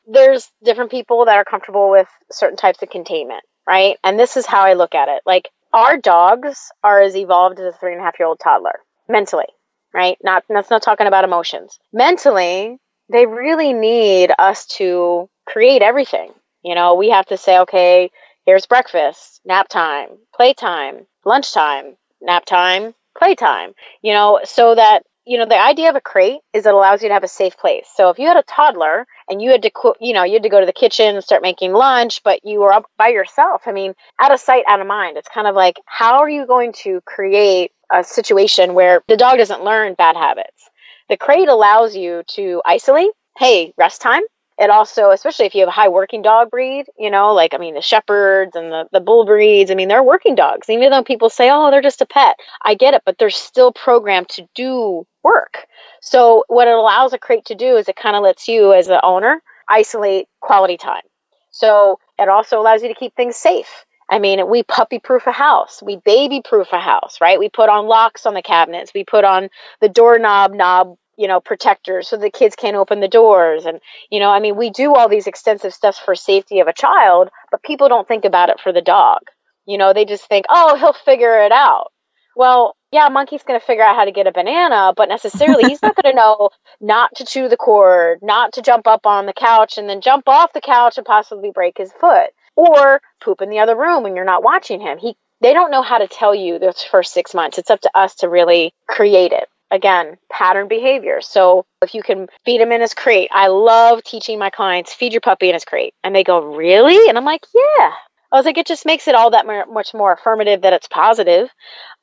there's 0.08 0.51
different 0.63 0.92
people 0.92 1.25
that 1.25 1.38
are 1.38 1.46
comfortable 1.46 1.89
with 1.89 2.08
certain 2.32 2.58
types 2.58 2.82
of 2.82 2.89
containment, 2.89 3.44
right? 3.68 3.98
And 4.03 4.20
this 4.20 4.38
is 4.38 4.46
how 4.46 4.62
I 4.62 4.74
look 4.74 4.96
at 4.96 5.08
it. 5.10 5.22
Like 5.25 5.50
our 5.72 5.98
dogs 5.98 6.72
are 6.84 7.01
as 7.01 7.15
evolved 7.15 7.60
as 7.60 7.74
a 7.74 7.77
three 7.77 7.94
and 7.94 8.01
a 8.01 8.03
half 8.03 8.20
year 8.20 8.27
old 8.27 8.39
toddler 8.39 8.80
mentally, 9.08 9.48
right? 9.94 10.18
Not 10.24 10.44
that's 10.50 10.70
not 10.70 10.82
talking 10.82 11.08
about 11.08 11.24
emotions. 11.25 11.80
Mentally, 11.92 12.77
they 13.10 13.25
really 13.25 13.74
need 13.74 14.32
us 14.38 14.65
to 14.77 15.30
create 15.46 15.82
everything. 15.82 16.32
You 16.63 16.75
know, 16.75 16.96
we 16.96 17.10
have 17.10 17.25
to 17.27 17.38
say, 17.38 17.60
okay, 17.60 18.10
here's 18.46 18.66
breakfast, 18.66 19.42
nap 19.46 19.68
time, 19.70 20.10
playtime, 20.36 21.06
lunchtime, 21.26 21.96
nap 22.22 22.46
time, 22.46 22.94
playtime. 23.18 23.74
You 24.02 24.14
know, 24.14 24.42
so 24.44 24.76
that 24.76 25.04
you 25.26 25.38
know 25.38 25.46
the 25.46 25.60
idea 25.60 25.90
of 25.90 25.96
a 25.96 26.02
crate 26.02 26.42
is 26.54 26.66
it 26.66 26.74
allows 26.74 27.02
you 27.02 27.10
to 27.10 27.14
have 27.14 27.24
a 27.24 27.30
safe 27.30 27.58
place. 27.58 27.88
So 27.96 28.10
if 28.10 28.20
you 28.20 28.28
had 28.28 28.38
a 28.38 28.44
toddler 28.44 29.08
and 29.30 29.42
you 29.42 29.52
had 29.52 29.64
to 29.64 29.72
you 30.00 30.14
know 30.14 30.24
you 30.24 30.34
had 30.34 30.44
to 30.44 30.50
go 30.50 30.60
to 30.60 30.66
the 30.66 30.74
kitchen 30.74 31.16
and 31.16 31.24
start 31.24 31.42
making 31.42 31.72
lunch 31.74 32.22
but 32.24 32.42
you 32.44 32.60
were 32.60 32.74
up 32.74 32.86
by 32.98 33.08
yourself 33.10 33.64
i 33.66 33.72
mean 33.72 33.94
out 34.20 34.34
of 34.34 34.40
sight 34.40 34.66
out 34.68 34.82
of 34.82 34.88
mind. 34.88 35.18
It's 35.18 35.30
kind 35.30 35.48
of 35.48 35.56
like 35.56 35.80
how 35.86 36.20
are 36.20 36.30
you 36.30 36.46
going 36.46 36.74
to 36.84 37.02
create 37.06 37.72
a 37.92 38.04
situation 38.04 38.74
where 38.74 39.02
the 39.08 39.18
dog 39.18 39.38
doesn't 39.38 39.64
learn 39.64 39.94
bad 39.94 40.16
habits? 40.16 40.70
The 41.10 41.18
crate 41.18 41.48
allows 41.48 41.96
you 41.96 42.24
to 42.36 42.62
isolate. 42.66 43.12
Hey 43.38 43.74
rest 43.78 44.02
time 44.02 44.24
it 44.58 44.70
also 44.70 45.12
especially 45.12 45.46
if 45.46 45.56
you 45.56 45.62
have 45.62 45.70
a 45.70 45.72
high 45.72 45.90
working 45.90 46.22
dog 46.22 46.50
breed 46.50 46.86
you 46.98 47.10
know 47.10 47.34
like 47.34 47.54
i 47.54 47.58
mean 47.58 47.74
the 47.74 47.82
shepherds 47.82 48.56
and 48.56 48.72
the, 48.72 48.88
the 48.92 49.00
bull 49.00 49.26
breeds 49.26 49.72
i 49.72 49.76
mean 49.76 49.88
they're 49.88 50.04
working 50.04 50.36
dogs 50.36 50.70
even 50.70 50.92
though 50.92 51.04
people 51.04 51.30
say 51.30 51.50
oh 51.52 51.72
they're 51.72 51.82
just 51.82 52.02
a 52.02 52.06
pet 52.06 52.38
i 52.62 52.76
get 52.76 52.94
it 52.94 53.02
but 53.06 53.18
they're 53.18 53.30
still 53.30 53.72
programmed 53.72 54.30
to 54.30 54.48
do 54.56 55.06
work 55.24 55.66
so 56.02 56.44
what 56.48 56.68
it 56.68 56.74
allows 56.74 57.14
a 57.14 57.18
crate 57.18 57.46
to 57.46 57.56
do 57.56 57.78
is 57.78 57.88
it 57.88 57.96
kind 57.96 58.16
of 58.16 58.24
lets 58.24 58.48
you 58.48 58.74
as 58.74 58.88
the 58.88 59.04
owner 59.04 59.42
isolate 59.70 60.28
quality 60.40 60.78
time 60.78 61.04
so 61.52 62.00
it 62.20 62.30
also 62.30 62.60
allows 62.60 62.82
you 62.82 62.90
to 62.90 62.96
keep 62.96 63.16
things 63.16 63.36
safe 63.36 63.86
I 64.10 64.20
mean, 64.20 64.48
we 64.48 64.64
puppy 64.64 65.00
proof 65.00 65.26
a 65.28 65.32
house. 65.32 65.82
We 65.84 65.96
baby 65.96 66.42
proof 66.44 66.68
a 66.72 66.80
house, 66.80 67.20
right? 67.22 67.40
We 67.40 67.50
put 67.50 67.70
on 67.70 67.88
locks 67.88 68.26
on 68.26 68.34
the 68.34 68.42
cabinets. 68.42 68.92
We 68.94 69.04
put 69.06 69.24
on 69.24 69.50
the 69.82 69.90
doorknob 69.90 70.54
knob 70.54 70.98
you 71.17 71.27
know 71.27 71.39
protectors 71.39 72.08
so 72.08 72.17
the 72.17 72.29
kids 72.29 72.55
can't 72.55 72.75
open 72.75 73.00
the 73.00 73.08
doors 73.08 73.65
and 73.65 73.79
you 74.10 74.20
know 74.20 74.29
i 74.29 74.39
mean 74.39 74.55
we 74.55 74.70
do 74.70 74.96
all 74.96 75.10
these 75.10 75.27
extensive 75.27 75.74
steps 75.74 76.00
for 76.00 76.15
safety 76.15 76.60
of 76.60 76.67
a 76.67 76.74
child 76.74 77.29
but 77.51 77.62
people 77.63 77.88
don't 77.88 78.08
think 78.08 78.25
about 78.25 78.50
it 78.50 78.60
for 78.60 78.74
the 78.74 78.82
dog. 78.82 79.20
You 79.65 79.77
know 79.77 79.93
they 79.93 80.05
just 80.05 80.27
think 80.27 80.46
oh 80.50 80.75
he'll 80.75 80.93
figure 80.93 81.46
it 81.46 81.51
out. 81.51 81.91
Well 82.36 82.75
yeah 82.91 83.10
monkey's 83.10 83.43
going 83.43 83.60
to 83.60 83.65
figure 83.65 83.84
out 83.84 83.96
how 83.96 84.05
to 84.05 84.12
get 84.12 84.27
a 84.27 84.32
banana 84.32 84.93
but 84.96 85.08
necessarily 85.08 85.63
he's 85.65 85.82
not 85.82 85.96
going 85.96 86.12
to 86.15 86.17
know 86.17 86.50
not 86.82 87.15
to 87.15 87.25
chew 87.25 87.48
the 87.48 87.58
cord 87.58 88.20
not 88.22 88.53
to 88.53 88.62
jump 88.62 88.88
up 88.88 89.05
on 89.05 89.25
the 89.25 89.34
couch 89.34 89.77
and 89.77 89.88
then 89.88 90.01
jump 90.01 90.27
off 90.27 90.53
the 90.53 90.62
couch 90.62 90.98
and 90.98 91.05
possibly 91.05 91.51
break 91.51 91.77
his 91.77 91.91
foot 91.93 92.32
or 92.55 93.01
poop 93.24 93.41
in 93.41 93.50
the 93.50 93.60
other 93.60 93.75
room 93.75 94.03
when 94.03 94.15
you're 94.15 94.25
not 94.25 94.43
watching 94.43 94.82
him. 94.82 94.98
He 94.98 95.15
they 95.41 95.53
don't 95.53 95.72
know 95.72 95.82
how 95.82 95.98
to 95.98 96.08
tell 96.08 96.34
you 96.34 96.58
those 96.58 96.82
first 96.82 97.12
six 97.13 97.34
months. 97.34 97.58
It's 97.58 97.70
up 97.70 97.82
to 97.82 97.91
us 97.93 98.15
to 98.15 98.29
really 98.29 98.74
create 98.88 99.34
it 99.34 99.48
again, 99.74 100.18
pattern 100.32 100.68
behavior. 100.68 101.20
So 101.20 101.65
if 101.82 101.96
you 101.96 102.03
can 102.03 102.27
feed 102.46 102.62
him 102.62 102.72
in 102.72 102.80
his 102.80 102.94
crate, 102.94 103.30
I 103.34 103.48
love 103.48 104.03
teaching 104.03 104.38
my 104.38 104.51
clients, 104.51 104.94
feed 104.94 105.12
your 105.13 105.22
puppy 105.22 105.50
in 105.50 105.56
his 105.56 105.65
crate. 105.65 105.96
And 106.03 106.15
they 106.15 106.24
go, 106.24 106.56
really? 106.56 107.10
And 107.10 107.18
I'm 107.18 107.25
like, 107.25 107.46
yeah. 107.53 107.92
I 108.32 108.38
was 108.38 108.46
like, 108.46 108.58
it 108.58 108.68
just 108.68 108.86
makes 108.86 109.08
it 109.08 109.15
all 109.15 109.32
that 109.32 109.46
much 109.46 109.94
more 109.94 110.13
affirmative 110.13 110.62
that 110.62 110.74
it's 110.74 110.88
positive. 110.88 111.50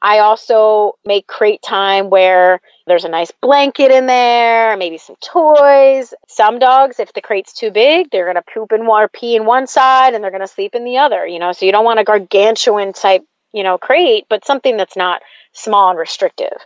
I 0.03 0.19
also 0.19 0.95
make 1.05 1.27
crate 1.27 1.61
time 1.63 2.09
where 2.09 2.61
there's 2.87 3.05
a 3.05 3.09
nice 3.09 3.33
blanket 3.41 3.91
in 3.91 4.07
there, 4.07 4.77
maybe 4.77 4.99
some 4.99 5.17
toys. 5.23 6.13
Some 6.29 6.59
dogs, 6.59 7.01
if 7.01 7.13
the 7.13 7.21
crate's 7.21 7.53
too 7.53 7.71
big, 7.71 8.11
they're 8.11 8.33
going 8.33 8.37
to 8.37 8.53
poop 8.55 8.73
in 8.73 8.87
one 8.87 9.03
or 9.03 9.09
pee 9.09 9.37
in 9.37 9.45
one 9.45 9.67
side 9.67 10.15
and 10.15 10.23
they're 10.23 10.31
going 10.31 10.41
to 10.41 10.47
sleep 10.47 10.75
in 10.75 10.85
the 10.85 10.99
other, 10.99 11.27
you 11.27 11.39
know. 11.39 11.53
So 11.53 11.67
you 11.67 11.73
don't 11.73 11.85
want 11.85 12.01
a 12.01 12.05
gargantuan 12.05 12.93
type, 12.93 13.23
you 13.53 13.63
know, 13.63 13.79
crate, 13.79 14.27
but 14.29 14.45
something 14.45 14.77
that's 14.77 14.97
not 14.97 15.23
small 15.53 15.91
and 15.91 15.99
restrictive 15.99 16.59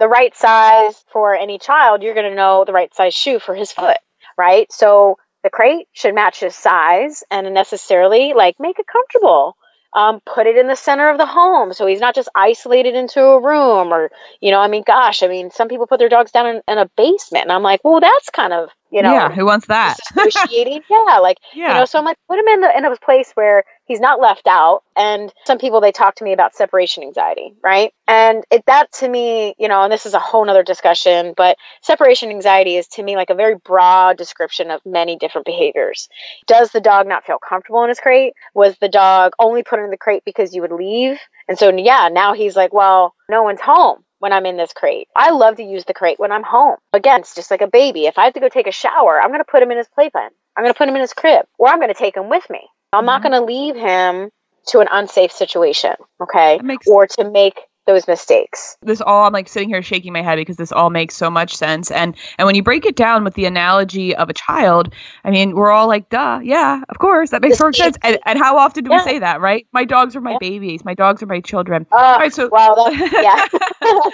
the 0.00 0.08
right 0.08 0.34
size 0.34 0.96
for 1.12 1.34
any 1.36 1.58
child, 1.58 2.02
you're 2.02 2.14
going 2.14 2.28
to 2.28 2.34
know 2.34 2.64
the 2.64 2.72
right 2.72 2.92
size 2.94 3.14
shoe 3.14 3.38
for 3.38 3.54
his 3.54 3.70
foot, 3.70 3.98
right? 4.36 4.70
So 4.72 5.18
the 5.44 5.50
crate 5.50 5.86
should 5.92 6.14
match 6.14 6.40
his 6.40 6.56
size 6.56 7.22
and 7.30 7.52
necessarily 7.54 8.32
like 8.34 8.56
make 8.58 8.78
it 8.80 8.86
comfortable. 8.86 9.56
Um, 9.92 10.20
put 10.24 10.46
it 10.46 10.56
in 10.56 10.68
the 10.68 10.76
center 10.76 11.10
of 11.10 11.18
the 11.18 11.26
home 11.26 11.72
so 11.72 11.84
he's 11.84 11.98
not 11.98 12.14
just 12.14 12.28
isolated 12.32 12.94
into 12.94 13.20
a 13.20 13.42
room 13.42 13.92
or 13.92 14.12
you 14.40 14.52
know 14.52 14.60
i 14.60 14.68
mean 14.68 14.84
gosh 14.86 15.24
i 15.24 15.26
mean 15.26 15.50
some 15.50 15.66
people 15.66 15.88
put 15.88 15.98
their 15.98 16.08
dogs 16.08 16.30
down 16.30 16.46
in, 16.46 16.62
in 16.68 16.78
a 16.78 16.88
basement 16.96 17.46
and 17.46 17.50
i'm 17.50 17.64
like 17.64 17.80
well 17.82 17.98
that's 17.98 18.30
kind 18.30 18.52
of 18.52 18.68
you 18.90 19.02
know 19.02 19.12
yeah 19.12 19.30
who 19.30 19.44
wants 19.44 19.66
that? 19.66 19.96
associating 20.16 20.82
yeah 20.90 21.18
like 21.18 21.38
yeah. 21.54 21.68
you 21.68 21.74
know 21.80 21.84
so 21.84 21.98
i'm 21.98 22.04
like 22.04 22.16
put 22.28 22.38
him 22.38 22.46
in 22.48 22.60
the 22.60 22.76
in 22.76 22.84
a 22.84 22.96
place 22.96 23.30
where 23.34 23.64
he's 23.90 24.00
not 24.00 24.20
left 24.20 24.46
out 24.46 24.82
and 24.96 25.32
some 25.46 25.58
people 25.58 25.80
they 25.80 25.90
talk 25.90 26.14
to 26.14 26.24
me 26.24 26.32
about 26.32 26.54
separation 26.54 27.02
anxiety 27.02 27.54
right? 27.62 27.92
And 28.06 28.44
it 28.50 28.64
that 28.66 28.92
to 28.94 29.08
me 29.08 29.54
you 29.58 29.66
know 29.66 29.82
and 29.82 29.92
this 29.92 30.06
is 30.06 30.14
a 30.14 30.20
whole 30.20 30.44
nother 30.44 30.62
discussion 30.62 31.34
but 31.36 31.56
separation 31.82 32.30
anxiety 32.30 32.76
is 32.76 32.86
to 32.88 33.02
me 33.02 33.16
like 33.16 33.30
a 33.30 33.34
very 33.34 33.56
broad 33.56 34.16
description 34.16 34.70
of 34.70 34.80
many 34.86 35.16
different 35.16 35.44
behaviors. 35.44 36.08
Does 36.46 36.70
the 36.70 36.80
dog 36.80 37.08
not 37.08 37.24
feel 37.24 37.38
comfortable 37.38 37.82
in 37.82 37.88
his 37.88 37.98
crate? 37.98 38.34
Was 38.54 38.76
the 38.78 38.88
dog 38.88 39.32
only 39.40 39.64
put 39.64 39.80
in 39.80 39.90
the 39.90 39.96
crate 39.96 40.22
because 40.24 40.54
you 40.54 40.62
would 40.62 40.72
leave? 40.72 41.18
And 41.48 41.58
so 41.58 41.74
yeah 41.74 42.08
now 42.12 42.34
he's 42.34 42.54
like 42.54 42.72
well 42.72 43.14
no 43.28 43.42
one's 43.42 43.60
home 43.60 44.04
when 44.20 44.32
I'm 44.32 44.46
in 44.46 44.56
this 44.56 44.72
crate. 44.72 45.08
I 45.16 45.30
love 45.30 45.56
to 45.56 45.64
use 45.64 45.84
the 45.84 45.94
crate 45.94 46.20
when 46.20 46.30
I'm 46.30 46.44
home. 46.44 46.76
Again, 46.92 47.20
it's 47.20 47.34
just 47.34 47.50
like 47.50 47.62
a 47.62 47.66
baby. 47.66 48.06
If 48.06 48.18
I 48.18 48.24
have 48.24 48.34
to 48.34 48.40
go 48.40 48.48
take 48.48 48.68
a 48.68 48.72
shower, 48.72 49.20
I'm 49.20 49.30
going 49.30 49.40
to 49.40 49.50
put 49.50 49.62
him 49.62 49.72
in 49.72 49.78
his 49.78 49.88
playpen. 49.88 50.28
I'm 50.56 50.64
going 50.64 50.72
to 50.72 50.78
put 50.78 50.88
him 50.88 50.94
in 50.94 51.00
his 51.00 51.12
crib, 51.12 51.46
or 51.58 51.68
I'm 51.68 51.78
going 51.78 51.88
to 51.88 51.94
take 51.94 52.16
him 52.16 52.28
with 52.28 52.48
me. 52.48 52.60
I'm 52.92 53.00
mm-hmm. 53.00 53.06
not 53.06 53.22
going 53.22 53.32
to 53.32 53.40
leave 53.40 53.76
him 53.76 54.30
to 54.68 54.80
an 54.80 54.88
unsafe 54.90 55.32
situation, 55.32 55.94
okay? 56.22 56.60
Or 56.86 57.06
to 57.06 57.30
make 57.30 57.58
those 57.90 58.06
mistakes. 58.06 58.76
This 58.82 59.00
all 59.00 59.26
I'm 59.26 59.32
like 59.32 59.48
sitting 59.48 59.68
here 59.68 59.82
shaking 59.82 60.12
my 60.12 60.22
head 60.22 60.36
because 60.36 60.56
this 60.56 60.72
all 60.72 60.90
makes 60.90 61.16
so 61.16 61.30
much 61.30 61.56
sense. 61.56 61.90
And 61.90 62.16
and 62.38 62.46
when 62.46 62.54
you 62.54 62.62
break 62.62 62.86
it 62.86 62.96
down 62.96 63.24
with 63.24 63.34
the 63.34 63.46
analogy 63.46 64.14
of 64.14 64.30
a 64.30 64.32
child, 64.32 64.92
I 65.24 65.30
mean, 65.30 65.54
we're 65.54 65.70
all 65.70 65.88
like, 65.88 66.08
duh, 66.08 66.40
yeah, 66.42 66.82
of 66.88 66.98
course, 66.98 67.30
that 67.30 67.42
makes 67.42 67.58
perfect 67.58 67.76
sense. 67.76 67.96
And, 68.02 68.18
and 68.26 68.38
how 68.38 68.56
often 68.58 68.84
do 68.84 68.90
yeah. 68.90 68.98
we 68.98 69.02
say 69.04 69.18
that, 69.18 69.40
right? 69.40 69.66
My 69.72 69.84
dogs 69.84 70.14
are 70.14 70.20
my 70.20 70.32
yeah. 70.32 70.38
babies. 70.40 70.84
My 70.84 70.94
dogs 70.94 71.22
are 71.22 71.26
my 71.26 71.40
children. 71.40 71.86
Uh, 71.90 71.96
all 71.96 72.18
right, 72.18 72.32
so 72.32 72.48
well, 72.50 72.76
that's, 72.98 73.12
yeah, 73.12 73.46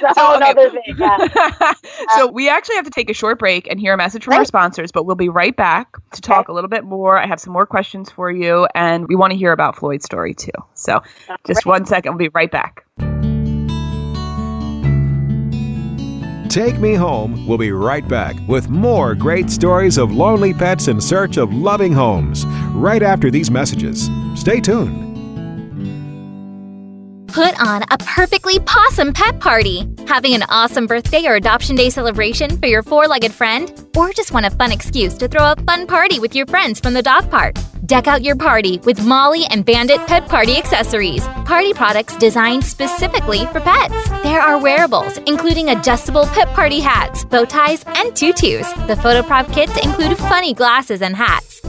that's 0.00 0.18
so, 0.18 0.36
okay. 0.36 0.70
thing. 0.70 0.96
Yeah. 0.98 1.72
so 2.16 2.30
we 2.30 2.48
actually 2.48 2.76
have 2.76 2.84
to 2.84 2.90
take 2.90 3.10
a 3.10 3.14
short 3.14 3.38
break 3.38 3.68
and 3.68 3.78
hear 3.78 3.92
a 3.92 3.96
message 3.96 4.24
from 4.24 4.32
right. 4.32 4.38
our 4.38 4.44
sponsors, 4.44 4.92
but 4.92 5.04
we'll 5.04 5.16
be 5.16 5.28
right 5.28 5.56
back 5.56 5.96
to 6.12 6.20
talk 6.20 6.46
okay. 6.46 6.52
a 6.52 6.54
little 6.54 6.70
bit 6.70 6.84
more. 6.84 7.18
I 7.18 7.26
have 7.26 7.40
some 7.40 7.52
more 7.52 7.66
questions 7.66 8.10
for 8.10 8.30
you, 8.30 8.66
and 8.74 9.06
we 9.08 9.16
want 9.16 9.32
to 9.32 9.36
hear 9.36 9.52
about 9.52 9.76
Floyd's 9.76 10.04
story 10.04 10.34
too. 10.34 10.52
So 10.74 11.02
just 11.46 11.66
right. 11.66 11.66
one 11.66 11.86
second, 11.86 12.12
we'll 12.12 12.18
be 12.18 12.28
right 12.28 12.50
back. 12.50 12.85
Take 16.56 16.78
Me 16.78 16.94
Home 16.94 17.46
We'll 17.46 17.58
be 17.58 17.70
right 17.70 18.08
back 18.08 18.34
with 18.48 18.70
more 18.70 19.14
great 19.14 19.50
stories 19.50 19.98
of 19.98 20.10
lonely 20.10 20.54
pets 20.54 20.88
in 20.88 21.02
search 21.02 21.36
of 21.36 21.52
loving 21.52 21.92
homes 21.92 22.46
right 22.72 23.02
after 23.02 23.30
these 23.30 23.50
messages. 23.50 24.08
Stay 24.34 24.62
tuned. 24.62 25.02
Put 27.28 27.60
on 27.60 27.82
a 27.90 27.98
perfectly 27.98 28.58
possum 28.60 29.12
pet 29.12 29.38
party. 29.38 29.86
Having 30.06 30.36
an 30.36 30.44
awesome 30.48 30.86
birthday 30.86 31.26
or 31.26 31.34
adoption 31.34 31.76
day 31.76 31.90
celebration 31.90 32.56
for 32.56 32.68
your 32.68 32.82
four 32.82 33.06
legged 33.06 33.32
friend? 33.32 33.70
Or 33.94 34.14
just 34.14 34.32
want 34.32 34.46
a 34.46 34.50
fun 34.50 34.72
excuse 34.72 35.12
to 35.18 35.28
throw 35.28 35.52
a 35.52 35.56
fun 35.56 35.86
party 35.86 36.20
with 36.20 36.34
your 36.34 36.46
friends 36.46 36.80
from 36.80 36.94
the 36.94 37.02
dog 37.02 37.30
park? 37.30 37.56
Deck 37.86 38.08
out 38.08 38.24
your 38.24 38.34
party 38.34 38.78
with 38.78 39.06
Molly 39.06 39.44
and 39.50 39.64
Bandit 39.64 40.04
Pet 40.08 40.28
Party 40.28 40.56
accessories. 40.56 41.24
Party 41.44 41.72
products 41.72 42.16
designed 42.16 42.64
specifically 42.64 43.46
for 43.46 43.60
pets. 43.60 44.08
There 44.24 44.40
are 44.40 44.60
wearables, 44.60 45.18
including 45.18 45.68
adjustable 45.68 46.26
pet 46.26 46.48
party 46.48 46.80
hats, 46.80 47.24
bow 47.24 47.44
ties, 47.44 47.84
and 47.86 48.16
tutus. 48.16 48.72
The 48.88 48.96
photo 48.96 49.22
prop 49.22 49.52
kits 49.52 49.76
include 49.84 50.18
funny 50.18 50.52
glasses 50.52 51.00
and 51.00 51.14
hats. 51.14 51.55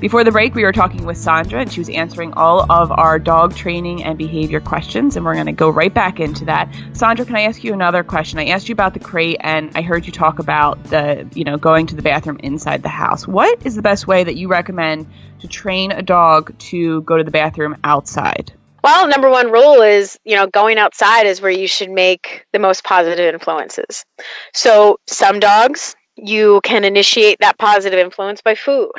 Before 0.00 0.22
the 0.22 0.30
break, 0.30 0.54
we 0.54 0.62
were 0.62 0.72
talking 0.72 1.06
with 1.06 1.16
Sandra, 1.16 1.60
and 1.60 1.72
she 1.72 1.80
was 1.80 1.88
answering 1.88 2.32
all 2.34 2.70
of 2.70 2.92
our 2.92 3.18
dog 3.18 3.56
training 3.56 4.04
and 4.04 4.16
behavior 4.16 4.60
questions, 4.60 5.16
and 5.16 5.24
we're 5.24 5.34
going 5.34 5.46
to 5.46 5.52
go 5.52 5.68
right 5.68 5.92
back 5.92 6.20
into 6.20 6.44
that. 6.44 6.72
Sandra, 6.92 7.26
can 7.26 7.34
I 7.34 7.42
ask 7.42 7.64
you 7.64 7.72
another 7.72 8.04
question? 8.04 8.38
I 8.38 8.46
asked 8.46 8.68
you 8.68 8.74
about 8.74 8.94
the 8.94 9.00
crate, 9.00 9.38
and 9.40 9.72
I 9.74 9.82
heard 9.82 10.06
you 10.06 10.12
talk 10.12 10.38
about 10.38 10.84
the, 10.84 11.28
you 11.34 11.42
know, 11.42 11.56
going 11.56 11.88
to 11.88 11.96
the 11.96 12.02
bathroom 12.02 12.38
inside 12.44 12.84
the 12.84 12.88
house. 12.88 13.26
What 13.26 13.66
is 13.66 13.74
the 13.74 13.82
best 13.82 14.06
way 14.06 14.22
that 14.22 14.36
you 14.36 14.46
recommend 14.46 15.08
to 15.40 15.48
train 15.48 15.90
a 15.90 16.02
dog 16.02 16.56
to 16.58 17.02
go 17.02 17.16
to 17.16 17.24
the 17.24 17.32
bathroom 17.32 17.76
outside? 17.82 18.52
Well, 18.84 19.08
number 19.08 19.28
one 19.28 19.50
rule 19.50 19.82
is, 19.82 20.16
you 20.24 20.36
know, 20.36 20.46
going 20.46 20.78
outside 20.78 21.26
is 21.26 21.40
where 21.40 21.50
you 21.50 21.66
should 21.66 21.90
make 21.90 22.46
the 22.52 22.60
most 22.60 22.84
positive 22.84 23.34
influences. 23.34 24.04
So, 24.54 25.00
some 25.08 25.40
dogs 25.40 25.96
you 26.20 26.60
can 26.62 26.84
initiate 26.84 27.38
that 27.40 27.58
positive 27.58 27.98
influence 27.98 28.42
by 28.42 28.54
food. 28.54 28.92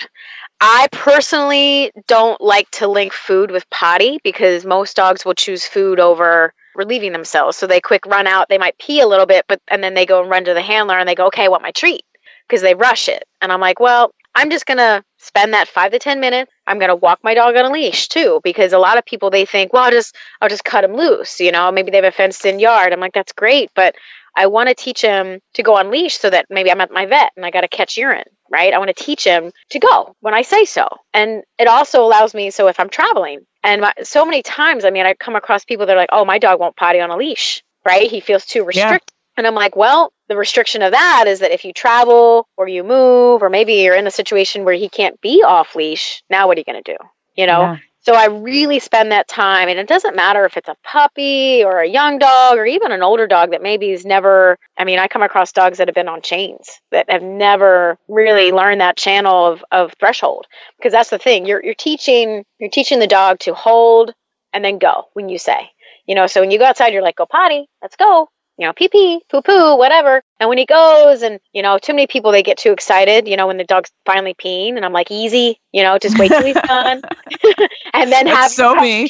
I 0.61 0.87
personally 0.91 1.91
don't 2.07 2.39
like 2.41 2.69
to 2.71 2.87
link 2.87 3.13
food 3.13 3.51
with 3.51 3.69
potty 3.69 4.19
because 4.23 4.65
most 4.65 4.95
dogs 4.95 5.23
will 5.23 5.33
choose 5.33 5.65
food 5.65 5.99
over 5.99 6.53
relieving 6.75 7.13
themselves. 7.13 7.57
So 7.57 7.65
they 7.67 7.79
quick 7.81 8.05
run 8.05 8.27
out, 8.27 8.49
they 8.49 8.57
might 8.57 8.77
pee 8.77 8.99
a 8.99 9.07
little 9.07 9.25
bit, 9.25 9.45
but 9.47 9.61
and 9.67 9.83
then 9.83 9.93
they 9.93 10.05
go 10.05 10.21
and 10.21 10.29
run 10.29 10.45
to 10.45 10.53
the 10.53 10.61
handler 10.61 10.97
and 10.97 11.07
they 11.07 11.15
go, 11.15 11.27
"Okay, 11.27 11.45
I 11.45 11.47
want 11.49 11.63
my 11.63 11.71
treat." 11.71 12.03
Because 12.47 12.61
they 12.61 12.75
rush 12.75 13.07
it. 13.09 13.23
And 13.41 13.51
I'm 13.51 13.61
like, 13.61 13.79
"Well, 13.79 14.13
I'm 14.35 14.49
just 14.49 14.65
going 14.65 14.77
to 14.77 15.03
spend 15.19 15.53
that 15.53 15.67
5 15.67 15.91
to 15.91 15.99
10 15.99 16.19
minutes. 16.19 16.51
I'm 16.65 16.79
going 16.79 16.89
to 16.89 16.95
walk 16.95 17.19
my 17.23 17.33
dog 17.33 17.55
on 17.55 17.65
a 17.65 17.71
leash 17.71 18.07
too 18.07 18.41
because 18.43 18.73
a 18.73 18.79
lot 18.79 18.97
of 18.97 19.05
people 19.05 19.29
they 19.29 19.45
think, 19.45 19.73
"Well, 19.73 19.83
I'll 19.83 19.91
just 19.91 20.15
I'll 20.41 20.49
just 20.49 20.63
cut 20.63 20.83
him 20.83 20.95
loose, 20.95 21.39
you 21.39 21.51
know, 21.51 21.71
maybe 21.71 21.91
they 21.91 21.97
have 21.97 22.05
a 22.05 22.11
fenced-in 22.11 22.59
yard." 22.59 22.93
I'm 22.93 22.99
like, 22.99 23.13
"That's 23.13 23.33
great, 23.33 23.69
but 23.75 23.95
I 24.35 24.47
want 24.47 24.69
to 24.69 24.75
teach 24.75 25.01
him 25.01 25.39
to 25.55 25.63
go 25.63 25.75
on 25.75 25.91
leash 25.91 26.17
so 26.17 26.29
that 26.29 26.45
maybe 26.49 26.71
I'm 26.71 26.81
at 26.81 26.91
my 26.91 27.05
vet 27.05 27.31
and 27.35 27.45
I 27.45 27.51
got 27.51 27.61
to 27.61 27.67
catch 27.67 27.97
urine, 27.97 28.23
right? 28.49 28.73
I 28.73 28.77
want 28.77 28.95
to 28.95 29.03
teach 29.03 29.23
him 29.25 29.51
to 29.71 29.79
go 29.79 30.15
when 30.21 30.33
I 30.33 30.43
say 30.43 30.65
so. 30.65 30.87
And 31.13 31.43
it 31.57 31.67
also 31.67 32.03
allows 32.03 32.33
me, 32.33 32.49
so 32.51 32.67
if 32.67 32.79
I'm 32.79 32.89
traveling, 32.89 33.41
and 33.63 33.81
my, 33.81 33.93
so 34.03 34.25
many 34.25 34.41
times, 34.41 34.85
I 34.85 34.91
mean, 34.91 35.05
I 35.05 35.13
come 35.13 35.35
across 35.35 35.65
people 35.65 35.87
that 35.87 35.93
are 35.93 35.99
like, 35.99 36.09
oh, 36.11 36.25
my 36.25 36.39
dog 36.39 36.59
won't 36.59 36.75
potty 36.75 36.99
on 36.99 37.09
a 37.09 37.17
leash, 37.17 37.63
right? 37.85 38.09
He 38.09 38.19
feels 38.21 38.45
too 38.45 38.63
restricted. 38.63 39.01
Yeah. 39.11 39.18
And 39.39 39.47
I'm 39.47 39.55
like, 39.55 39.75
well, 39.75 40.11
the 40.27 40.37
restriction 40.37 40.81
of 40.81 40.91
that 40.91 41.25
is 41.27 41.39
that 41.39 41.51
if 41.51 41.65
you 41.65 41.73
travel 41.73 42.47
or 42.57 42.67
you 42.67 42.83
move, 42.83 43.41
or 43.41 43.49
maybe 43.49 43.75
you're 43.75 43.95
in 43.95 44.05
a 44.05 44.11
situation 44.11 44.65
where 44.65 44.75
he 44.75 44.89
can't 44.89 45.19
be 45.21 45.43
off 45.43 45.75
leash, 45.75 46.21
now 46.29 46.47
what 46.47 46.57
are 46.57 46.59
you 46.59 46.65
going 46.65 46.83
to 46.83 46.91
do? 46.91 46.97
You 47.35 47.47
know? 47.47 47.61
Yeah. 47.61 47.77
So 48.01 48.15
I 48.15 48.27
really 48.27 48.79
spend 48.79 49.11
that 49.11 49.27
time, 49.27 49.67
and 49.67 49.77
it 49.77 49.87
doesn't 49.87 50.15
matter 50.15 50.45
if 50.45 50.55
it's 50.55 50.69
a 50.69 50.75
puppy 50.83 51.63
or 51.63 51.79
a 51.79 51.87
young 51.87 52.17
dog 52.17 52.57
or 52.57 52.65
even 52.65 52.91
an 52.91 53.03
older 53.03 53.27
dog 53.27 53.51
that 53.51 53.61
maybe 53.61 53.91
has 53.91 54.05
never. 54.05 54.57
I 54.77 54.85
mean, 54.85 54.99
I 54.99 55.07
come 55.07 55.21
across 55.21 55.51
dogs 55.51 55.77
that 55.77 55.87
have 55.89 55.95
been 55.95 56.07
on 56.07 56.21
chains 56.21 56.79
that 56.91 57.09
have 57.09 57.21
never 57.21 57.97
really 58.07 58.51
learned 58.51 58.81
that 58.81 58.95
channel 58.95 59.45
of, 59.45 59.65
of 59.71 59.93
threshold 59.99 60.47
because 60.77 60.93
that's 60.93 61.09
the 61.09 61.19
thing. 61.19 61.45
You're 61.45 61.63
you're 61.63 61.75
teaching 61.75 62.45
you're 62.57 62.69
teaching 62.69 62.99
the 62.99 63.07
dog 63.07 63.39
to 63.39 63.53
hold 63.53 64.13
and 64.53 64.63
then 64.63 64.79
go 64.79 65.09
when 65.13 65.27
you 65.27 65.37
say. 65.37 65.69
You 66.07 66.15
know, 66.15 66.25
so 66.25 66.39
when 66.39 66.51
you 66.51 66.57
go 66.57 66.65
outside, 66.65 66.93
you're 66.93 67.03
like, 67.03 67.17
go 67.17 67.25
potty, 67.25 67.67
let's 67.81 67.97
go 67.97 68.29
you 68.59 68.65
know, 68.65 68.73
pee 68.73 68.89
pee, 68.89 69.21
poo 69.29 69.41
poo, 69.41 69.77
whatever. 69.77 70.21
And 70.37 70.49
when 70.49 70.57
he 70.57 70.65
goes, 70.65 71.21
and 71.21 71.39
you 71.53 71.61
know, 71.61 71.79
too 71.79 71.93
many 71.93 72.07
people 72.07 72.33
they 72.33 72.43
get 72.43 72.57
too 72.57 72.73
excited, 72.73 73.25
you 73.25 73.37
know, 73.37 73.47
when 73.47 73.55
the 73.55 73.63
dog's 73.63 73.89
finally 74.05 74.33
peeing, 74.33 74.75
and 74.75 74.83
I'm 74.83 74.91
like, 74.91 75.11
easy, 75.11 75.61
you 75.71 75.81
know, 75.81 75.97
just 75.97 76.19
wait 76.19 76.27
till 76.27 76.43
he's 76.43 76.55
done, 76.55 77.01
and 77.93 78.11
then 78.11 78.27
have 78.27 78.51
so 78.51 78.75
me, 78.75 79.03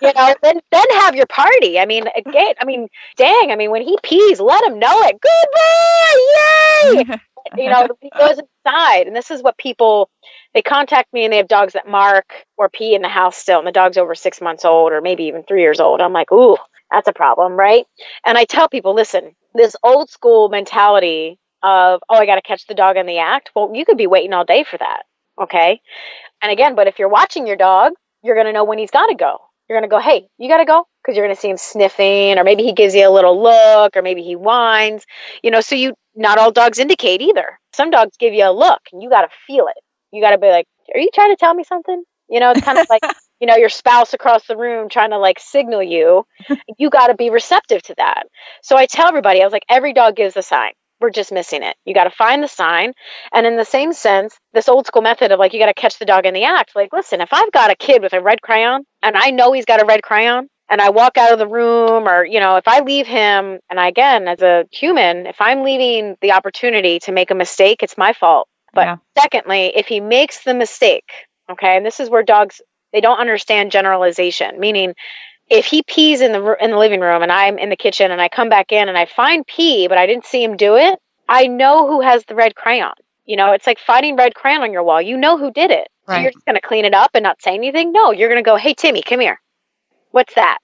you 0.00 0.12
know, 0.14 0.34
then 0.42 0.60
then 0.72 0.84
have 0.92 1.14
your 1.14 1.26
party. 1.26 1.78
I 1.78 1.84
mean, 1.84 2.08
uh, 2.08 2.12
again, 2.16 2.54
I 2.58 2.64
mean, 2.64 2.88
dang, 3.18 3.50
I 3.50 3.56
mean, 3.56 3.70
when 3.70 3.82
he 3.82 3.98
pees, 4.02 4.40
let 4.40 4.64
him 4.64 4.78
know 4.78 5.02
it. 5.02 5.20
Good 5.20 6.96
boy, 6.96 7.04
yay! 7.04 7.18
you 7.62 7.70
know, 7.70 7.88
he 8.00 8.10
goes 8.16 8.38
inside, 8.38 9.06
and 9.06 9.14
this 9.14 9.30
is 9.30 9.42
what 9.42 9.58
people 9.58 10.08
they 10.54 10.62
contact 10.62 11.12
me, 11.12 11.24
and 11.24 11.32
they 11.32 11.36
have 11.36 11.48
dogs 11.48 11.74
that 11.74 11.86
mark 11.86 12.32
or 12.56 12.70
pee 12.70 12.94
in 12.94 13.02
the 13.02 13.08
house 13.08 13.36
still, 13.36 13.58
and 13.58 13.66
the 13.66 13.72
dog's 13.72 13.98
over 13.98 14.14
six 14.14 14.40
months 14.40 14.64
old 14.64 14.92
or 14.92 15.02
maybe 15.02 15.24
even 15.24 15.42
three 15.42 15.60
years 15.60 15.78
old. 15.78 16.00
I'm 16.00 16.14
like, 16.14 16.32
ooh 16.32 16.56
that's 16.90 17.08
a 17.08 17.12
problem, 17.12 17.52
right? 17.52 17.86
And 18.24 18.38
I 18.38 18.44
tell 18.44 18.68
people, 18.68 18.94
listen, 18.94 19.34
this 19.54 19.76
old 19.82 20.10
school 20.10 20.48
mentality 20.48 21.38
of, 21.62 22.00
oh, 22.08 22.16
I 22.16 22.26
got 22.26 22.36
to 22.36 22.42
catch 22.42 22.66
the 22.66 22.74
dog 22.74 22.96
in 22.96 23.06
the 23.06 23.18
act. 23.18 23.50
Well, 23.54 23.72
you 23.74 23.84
could 23.84 23.98
be 23.98 24.06
waiting 24.06 24.32
all 24.32 24.44
day 24.44 24.64
for 24.64 24.78
that. 24.78 25.02
Okay. 25.40 25.80
And 26.42 26.52
again, 26.52 26.74
but 26.74 26.86
if 26.86 26.98
you're 26.98 27.08
watching 27.08 27.46
your 27.46 27.56
dog, 27.56 27.92
you're 28.22 28.34
going 28.34 28.46
to 28.46 28.52
know 28.52 28.64
when 28.64 28.78
he's 28.78 28.90
got 28.90 29.06
to 29.06 29.14
go. 29.14 29.38
You're 29.68 29.78
going 29.78 29.88
to 29.88 29.94
go, 29.94 30.00
hey, 30.00 30.26
you 30.38 30.48
got 30.48 30.58
to 30.58 30.64
go 30.64 30.86
because 31.02 31.16
you're 31.16 31.26
going 31.26 31.36
to 31.36 31.40
see 31.40 31.50
him 31.50 31.58
sniffing, 31.58 32.38
or 32.38 32.44
maybe 32.44 32.62
he 32.62 32.72
gives 32.72 32.94
you 32.94 33.06
a 33.06 33.12
little 33.12 33.42
look, 33.42 33.96
or 33.96 34.02
maybe 34.02 34.22
he 34.22 34.34
whines. 34.34 35.04
You 35.42 35.50
know, 35.50 35.60
so 35.60 35.74
you, 35.74 35.94
not 36.14 36.38
all 36.38 36.52
dogs 36.52 36.78
indicate 36.78 37.20
either. 37.20 37.58
Some 37.74 37.90
dogs 37.90 38.16
give 38.18 38.32
you 38.32 38.44
a 38.44 38.52
look 38.52 38.80
and 38.92 39.02
you 39.02 39.10
got 39.10 39.22
to 39.22 39.28
feel 39.46 39.66
it. 39.68 39.82
You 40.10 40.22
got 40.22 40.30
to 40.30 40.38
be 40.38 40.48
like, 40.48 40.66
are 40.94 41.00
you 41.00 41.10
trying 41.12 41.32
to 41.32 41.36
tell 41.36 41.54
me 41.54 41.64
something? 41.64 42.02
You 42.28 42.40
know, 42.40 42.50
it's 42.50 42.60
kind 42.60 42.78
of 42.78 42.86
like 42.88 43.02
you 43.40 43.46
know 43.46 43.56
your 43.56 43.68
spouse 43.68 44.14
across 44.14 44.46
the 44.46 44.56
room 44.56 44.88
trying 44.88 45.10
to 45.10 45.18
like 45.18 45.38
signal 45.38 45.82
you 45.82 46.24
you 46.78 46.90
got 46.90 47.08
to 47.08 47.14
be 47.14 47.30
receptive 47.30 47.82
to 47.82 47.94
that. 47.96 48.24
So 48.62 48.76
i 48.76 48.86
tell 48.86 49.08
everybody 49.08 49.40
i 49.40 49.44
was 49.44 49.52
like 49.52 49.66
every 49.68 49.92
dog 49.92 50.16
gives 50.16 50.36
a 50.36 50.42
sign. 50.42 50.72
We're 51.00 51.10
just 51.10 51.30
missing 51.30 51.62
it. 51.62 51.76
You 51.84 51.94
got 51.94 52.04
to 52.04 52.10
find 52.10 52.42
the 52.42 52.48
sign. 52.48 52.92
And 53.32 53.46
in 53.46 53.56
the 53.56 53.64
same 53.64 53.92
sense 53.92 54.36
this 54.52 54.68
old 54.68 54.86
school 54.86 55.02
method 55.02 55.32
of 55.32 55.38
like 55.38 55.52
you 55.52 55.60
got 55.60 55.66
to 55.66 55.74
catch 55.74 55.98
the 55.98 56.04
dog 56.04 56.26
in 56.26 56.34
the 56.34 56.44
act. 56.44 56.74
Like 56.74 56.92
listen 56.92 57.20
if 57.20 57.32
i've 57.32 57.52
got 57.52 57.70
a 57.70 57.76
kid 57.76 58.02
with 58.02 58.12
a 58.12 58.20
red 58.20 58.42
crayon 58.42 58.84
and 59.02 59.16
i 59.16 59.30
know 59.30 59.52
he's 59.52 59.66
got 59.66 59.82
a 59.82 59.86
red 59.86 60.02
crayon 60.02 60.48
and 60.70 60.82
I 60.82 60.90
walk 60.90 61.16
out 61.16 61.32
of 61.32 61.38
the 61.38 61.48
room, 61.48 62.06
or, 62.06 62.26
you 62.26 62.40
know, 62.40 62.56
if 62.56 62.68
I 62.68 62.80
leave 62.80 63.06
him, 63.06 63.58
and 63.70 63.80
I, 63.80 63.88
again, 63.88 64.28
as 64.28 64.42
a 64.42 64.66
human, 64.70 65.26
if 65.26 65.36
I'm 65.40 65.62
leaving 65.62 66.16
the 66.20 66.32
opportunity 66.32 66.98
to 67.00 67.12
make 67.12 67.30
a 67.30 67.34
mistake, 67.34 67.82
it's 67.82 67.96
my 67.96 68.12
fault. 68.12 68.48
But 68.74 68.82
yeah. 68.82 68.96
secondly, 69.18 69.72
if 69.74 69.86
he 69.86 70.00
makes 70.00 70.44
the 70.44 70.52
mistake, 70.52 71.10
okay, 71.50 71.76
and 71.76 71.84
this 71.86 72.00
is 72.00 72.10
where 72.10 72.22
dogs 72.22 72.60
they 72.92 73.00
don't 73.00 73.18
understand 73.18 73.70
generalization, 73.70 74.58
meaning 74.58 74.94
if 75.50 75.66
he 75.66 75.82
pees 75.82 76.20
in 76.20 76.32
the 76.32 76.56
in 76.62 76.70
the 76.70 76.78
living 76.78 77.00
room 77.00 77.22
and 77.22 77.32
I'm 77.32 77.58
in 77.58 77.70
the 77.70 77.76
kitchen 77.76 78.10
and 78.10 78.20
I 78.20 78.28
come 78.28 78.48
back 78.48 78.72
in 78.72 78.88
and 78.88 78.98
I 78.98 79.06
find 79.06 79.46
pee 79.46 79.88
but 79.88 79.98
I 79.98 80.06
didn't 80.06 80.26
see 80.26 80.42
him 80.42 80.56
do 80.56 80.76
it, 80.76 80.98
I 81.28 81.46
know 81.46 81.86
who 81.86 82.00
has 82.00 82.24
the 82.24 82.34
red 82.34 82.54
crayon. 82.54 82.92
You 83.24 83.36
know, 83.36 83.52
it's 83.52 83.66
like 83.66 83.78
finding 83.78 84.16
red 84.16 84.34
crayon 84.34 84.62
on 84.62 84.72
your 84.72 84.82
wall. 84.82 85.02
You 85.02 85.16
know 85.16 85.36
who 85.36 85.50
did 85.50 85.70
it. 85.70 85.88
Right. 86.06 86.16
So 86.16 86.20
you're 86.22 86.30
just 86.32 86.46
going 86.46 86.56
to 86.56 86.66
clean 86.66 86.86
it 86.86 86.94
up 86.94 87.10
and 87.14 87.22
not 87.22 87.42
say 87.42 87.54
anything? 87.54 87.92
No, 87.92 88.10
you're 88.10 88.30
going 88.30 88.42
to 88.42 88.48
go, 88.48 88.56
"Hey 88.56 88.74
Timmy, 88.74 89.02
come 89.02 89.20
here. 89.20 89.40
What's 90.10 90.34
that?" 90.34 90.58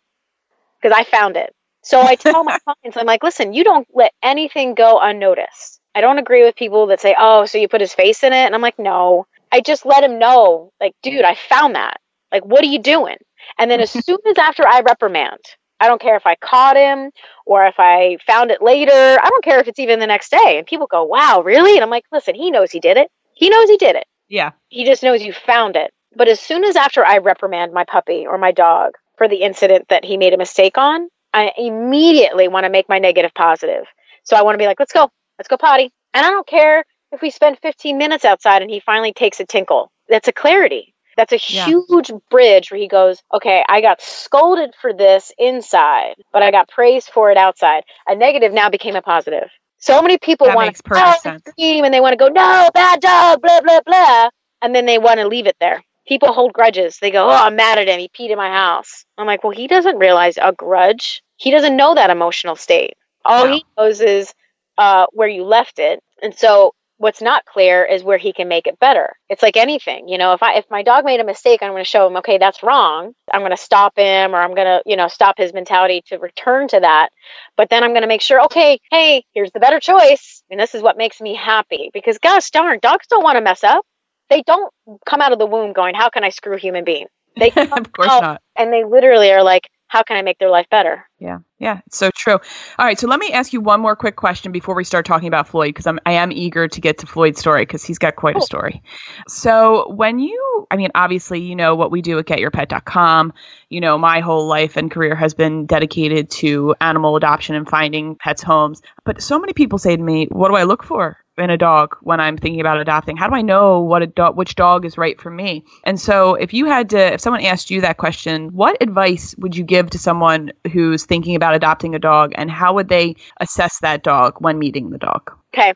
Because 0.80 0.96
I 0.96 1.04
found 1.04 1.36
it. 1.36 1.54
So 1.82 2.00
I 2.00 2.14
tell 2.14 2.42
my 2.44 2.58
clients, 2.64 2.96
I'm 2.96 3.06
like, 3.06 3.22
"Listen, 3.22 3.52
you 3.52 3.64
don't 3.64 3.86
let 3.94 4.12
anything 4.22 4.74
go 4.74 4.98
unnoticed." 5.00 5.80
I 5.94 6.00
don't 6.00 6.18
agree 6.18 6.42
with 6.42 6.56
people 6.56 6.86
that 6.88 7.00
say, 7.00 7.14
"Oh, 7.18 7.44
so 7.46 7.58
you 7.58 7.68
put 7.68 7.82
his 7.82 7.94
face 7.94 8.24
in 8.24 8.32
it?" 8.32 8.46
And 8.46 8.54
I'm 8.54 8.62
like, 8.62 8.78
"No. 8.78 9.26
I 9.54 9.60
just 9.60 9.86
let 9.86 10.02
him 10.02 10.18
know, 10.18 10.72
like, 10.80 10.94
dude, 11.00 11.24
I 11.24 11.36
found 11.36 11.76
that. 11.76 12.00
Like, 12.32 12.44
what 12.44 12.64
are 12.64 12.68
you 12.68 12.80
doing? 12.80 13.18
And 13.56 13.70
then 13.70 13.80
as 13.80 13.90
soon 14.04 14.18
as 14.28 14.36
after 14.36 14.66
I 14.66 14.80
reprimand, 14.80 15.38
I 15.78 15.86
don't 15.86 16.00
care 16.00 16.16
if 16.16 16.26
I 16.26 16.34
caught 16.34 16.76
him 16.76 17.12
or 17.46 17.64
if 17.64 17.76
I 17.78 18.18
found 18.26 18.50
it 18.50 18.60
later. 18.60 18.90
I 18.90 19.28
don't 19.28 19.44
care 19.44 19.60
if 19.60 19.68
it's 19.68 19.78
even 19.78 20.00
the 20.00 20.08
next 20.08 20.32
day. 20.32 20.58
And 20.58 20.66
people 20.66 20.88
go, 20.88 21.04
wow, 21.04 21.42
really? 21.44 21.76
And 21.76 21.84
I'm 21.84 21.90
like, 21.90 22.04
listen, 22.10 22.34
he 22.34 22.50
knows 22.50 22.72
he 22.72 22.80
did 22.80 22.96
it. 22.96 23.08
He 23.34 23.48
knows 23.48 23.68
he 23.68 23.76
did 23.76 23.94
it. 23.94 24.06
Yeah. 24.28 24.50
He 24.70 24.84
just 24.84 25.04
knows 25.04 25.22
you 25.22 25.32
found 25.32 25.76
it. 25.76 25.92
But 26.16 26.26
as 26.26 26.40
soon 26.40 26.64
as 26.64 26.74
after 26.74 27.06
I 27.06 27.18
reprimand 27.18 27.72
my 27.72 27.84
puppy 27.84 28.26
or 28.26 28.38
my 28.38 28.50
dog 28.50 28.94
for 29.16 29.28
the 29.28 29.42
incident 29.42 29.86
that 29.88 30.04
he 30.04 30.16
made 30.16 30.32
a 30.32 30.38
mistake 30.38 30.78
on, 30.78 31.08
I 31.32 31.52
immediately 31.56 32.48
want 32.48 32.64
to 32.64 32.70
make 32.70 32.88
my 32.88 32.98
negative 32.98 33.34
positive. 33.34 33.84
So 34.24 34.34
I 34.34 34.42
want 34.42 34.54
to 34.54 34.58
be 34.58 34.66
like, 34.66 34.80
let's 34.80 34.92
go. 34.92 35.10
Let's 35.38 35.48
go 35.48 35.56
potty. 35.56 35.92
And 36.12 36.26
I 36.26 36.30
don't 36.30 36.46
care 36.46 36.84
if 37.14 37.22
we 37.22 37.30
spend 37.30 37.58
15 37.60 37.96
minutes 37.96 38.24
outside 38.24 38.62
and 38.62 38.70
he 38.70 38.80
finally 38.80 39.12
takes 39.12 39.40
a 39.40 39.46
tinkle. 39.46 39.90
That's 40.08 40.28
a 40.28 40.32
clarity. 40.32 40.94
That's 41.16 41.32
a 41.32 41.38
yeah. 41.48 41.64
huge 41.66 42.10
bridge 42.30 42.70
where 42.70 42.80
he 42.80 42.88
goes, 42.88 43.22
okay, 43.32 43.64
I 43.68 43.80
got 43.80 44.02
scolded 44.02 44.74
for 44.80 44.92
this 44.92 45.32
inside, 45.38 46.14
but 46.32 46.42
I 46.42 46.50
got 46.50 46.68
praised 46.68 47.10
for 47.10 47.30
it 47.30 47.36
outside. 47.36 47.84
A 48.06 48.16
negative 48.16 48.52
now 48.52 48.68
became 48.68 48.96
a 48.96 49.02
positive. 49.02 49.48
So 49.78 50.02
many 50.02 50.18
people 50.18 50.48
want 50.54 50.74
to 50.74 51.38
scream 51.38 51.84
and 51.84 51.94
they 51.94 52.00
want 52.00 52.14
to 52.14 52.16
go, 52.16 52.28
no, 52.28 52.70
bad 52.72 53.00
dog, 53.00 53.42
blah, 53.42 53.60
blah, 53.60 53.80
blah. 53.86 54.30
And 54.62 54.74
then 54.74 54.86
they 54.86 54.98
want 54.98 55.20
to 55.20 55.28
leave 55.28 55.46
it 55.46 55.56
there. 55.60 55.84
People 56.06 56.32
hold 56.32 56.52
grudges. 56.52 56.98
They 56.98 57.10
go, 57.10 57.28
oh, 57.28 57.30
I'm 57.30 57.56
mad 57.56 57.78
at 57.78 57.88
him. 57.88 58.00
He 58.00 58.08
peed 58.08 58.30
in 58.30 58.36
my 58.36 58.50
house. 58.50 59.04
I'm 59.16 59.26
like, 59.26 59.44
well, 59.44 59.52
he 59.52 59.68
doesn't 59.68 59.98
realize 59.98 60.36
a 60.40 60.52
grudge. 60.52 61.22
He 61.36 61.50
doesn't 61.50 61.76
know 61.76 61.94
that 61.94 62.10
emotional 62.10 62.56
state. 62.56 62.94
All 63.24 63.46
no. 63.46 63.52
he 63.52 63.64
knows 63.78 64.00
is 64.00 64.34
uh, 64.78 65.06
where 65.12 65.28
you 65.28 65.44
left 65.44 65.78
it. 65.78 66.02
And 66.22 66.34
so 66.34 66.74
what's 67.04 67.20
not 67.20 67.44
clear 67.44 67.84
is 67.84 68.02
where 68.02 68.16
he 68.16 68.32
can 68.32 68.48
make 68.48 68.66
it 68.66 68.78
better. 68.78 69.12
It's 69.28 69.42
like 69.42 69.58
anything, 69.58 70.08
you 70.08 70.16
know, 70.16 70.32
if 70.32 70.42
I 70.42 70.54
if 70.54 70.64
my 70.70 70.82
dog 70.82 71.04
made 71.04 71.20
a 71.20 71.24
mistake, 71.24 71.62
I'm 71.62 71.72
going 71.72 71.84
to 71.84 71.88
show 71.88 72.06
him, 72.06 72.16
okay, 72.16 72.38
that's 72.38 72.62
wrong. 72.62 73.12
I'm 73.30 73.42
going 73.42 73.50
to 73.50 73.58
stop 73.58 73.98
him 73.98 74.34
or 74.34 74.38
I'm 74.38 74.54
going 74.54 74.66
to, 74.66 74.82
you 74.86 74.96
know, 74.96 75.08
stop 75.08 75.34
his 75.36 75.52
mentality 75.52 76.02
to 76.06 76.16
return 76.16 76.66
to 76.68 76.80
that. 76.80 77.10
But 77.58 77.68
then 77.68 77.84
I'm 77.84 77.90
going 77.90 78.04
to 78.04 78.08
make 78.08 78.22
sure, 78.22 78.42
okay, 78.44 78.80
hey, 78.90 79.22
here's 79.34 79.52
the 79.52 79.60
better 79.60 79.80
choice. 79.80 80.42
And 80.50 80.58
this 80.58 80.74
is 80.74 80.80
what 80.80 80.96
makes 80.96 81.20
me 81.20 81.34
happy 81.34 81.90
because 81.92 82.16
gosh 82.16 82.50
darn, 82.50 82.78
dogs 82.80 83.06
don't 83.06 83.22
want 83.22 83.36
to 83.36 83.42
mess 83.42 83.62
up. 83.62 83.84
They 84.30 84.40
don't 84.40 84.72
come 85.04 85.20
out 85.20 85.32
of 85.32 85.38
the 85.38 85.44
womb 85.44 85.74
going, 85.74 85.94
how 85.94 86.08
can 86.08 86.24
I 86.24 86.30
screw 86.30 86.56
human 86.56 86.84
being? 86.84 87.08
They 87.36 87.50
of 87.56 87.92
course 87.92 88.08
not. 88.08 88.40
And 88.56 88.72
they 88.72 88.84
literally 88.84 89.30
are 89.30 89.42
like, 89.42 89.68
how 89.94 90.02
can 90.02 90.16
I 90.16 90.22
make 90.22 90.40
their 90.40 90.50
life 90.50 90.66
better? 90.68 91.08
Yeah, 91.20 91.38
yeah, 91.60 91.78
it's 91.86 91.96
so 91.96 92.10
true. 92.10 92.32
All 92.32 92.84
right, 92.84 92.98
so 92.98 93.06
let 93.06 93.20
me 93.20 93.30
ask 93.30 93.52
you 93.52 93.60
one 93.60 93.80
more 93.80 93.94
quick 93.94 94.16
question 94.16 94.50
before 94.50 94.74
we 94.74 94.82
start 94.82 95.06
talking 95.06 95.28
about 95.28 95.46
Floyd, 95.46 95.68
because 95.68 95.86
I'm 95.86 96.00
I 96.04 96.14
am 96.14 96.32
eager 96.32 96.66
to 96.66 96.80
get 96.80 96.98
to 96.98 97.06
Floyd's 97.06 97.38
story 97.38 97.62
because 97.62 97.84
he's 97.84 98.00
got 98.00 98.16
quite 98.16 98.36
a 98.36 98.40
story. 98.40 98.82
So 99.28 99.88
when 99.92 100.18
you, 100.18 100.66
I 100.68 100.76
mean, 100.76 100.90
obviously 100.96 101.42
you 101.42 101.54
know 101.54 101.76
what 101.76 101.92
we 101.92 102.02
do 102.02 102.18
at 102.18 102.26
GetYourPet.com. 102.26 103.34
You 103.68 103.80
know, 103.80 103.96
my 103.96 104.18
whole 104.18 104.48
life 104.48 104.76
and 104.76 104.90
career 104.90 105.14
has 105.14 105.34
been 105.34 105.66
dedicated 105.66 106.28
to 106.42 106.74
animal 106.80 107.14
adoption 107.14 107.54
and 107.54 107.68
finding 107.68 108.16
pets 108.16 108.42
homes. 108.42 108.82
But 109.04 109.22
so 109.22 109.38
many 109.38 109.52
people 109.52 109.78
say 109.78 109.96
to 109.96 110.02
me, 110.02 110.26
"What 110.28 110.48
do 110.48 110.56
I 110.56 110.64
look 110.64 110.82
for?" 110.82 111.23
In 111.36 111.50
a 111.50 111.56
dog 111.56 111.96
when 112.00 112.20
I'm 112.20 112.36
thinking 112.36 112.60
about 112.60 112.80
adopting? 112.80 113.16
How 113.16 113.28
do 113.28 113.34
I 113.34 113.42
know 113.42 113.80
what 113.80 114.02
a 114.02 114.06
dog, 114.06 114.36
which 114.36 114.54
dog 114.54 114.84
is 114.84 114.96
right 114.96 115.20
for 115.20 115.30
me? 115.30 115.64
And 115.84 116.00
so, 116.00 116.34
if 116.34 116.54
you 116.54 116.66
had 116.66 116.90
to, 116.90 117.14
if 117.14 117.20
someone 117.20 117.44
asked 117.44 117.70
you 117.70 117.80
that 117.80 117.96
question, 117.96 118.54
what 118.54 118.82
advice 118.82 119.34
would 119.38 119.56
you 119.56 119.64
give 119.64 119.90
to 119.90 119.98
someone 119.98 120.52
who's 120.72 121.04
thinking 121.04 121.36
about 121.36 121.54
adopting 121.54 121.94
a 121.94 121.98
dog, 121.98 122.32
and 122.34 122.50
how 122.50 122.74
would 122.74 122.88
they 122.88 123.16
assess 123.40 123.80
that 123.80 124.02
dog 124.02 124.36
when 124.38 124.58
meeting 124.58 124.90
the 124.90 124.98
dog? 124.98 125.32
Okay, 125.54 125.74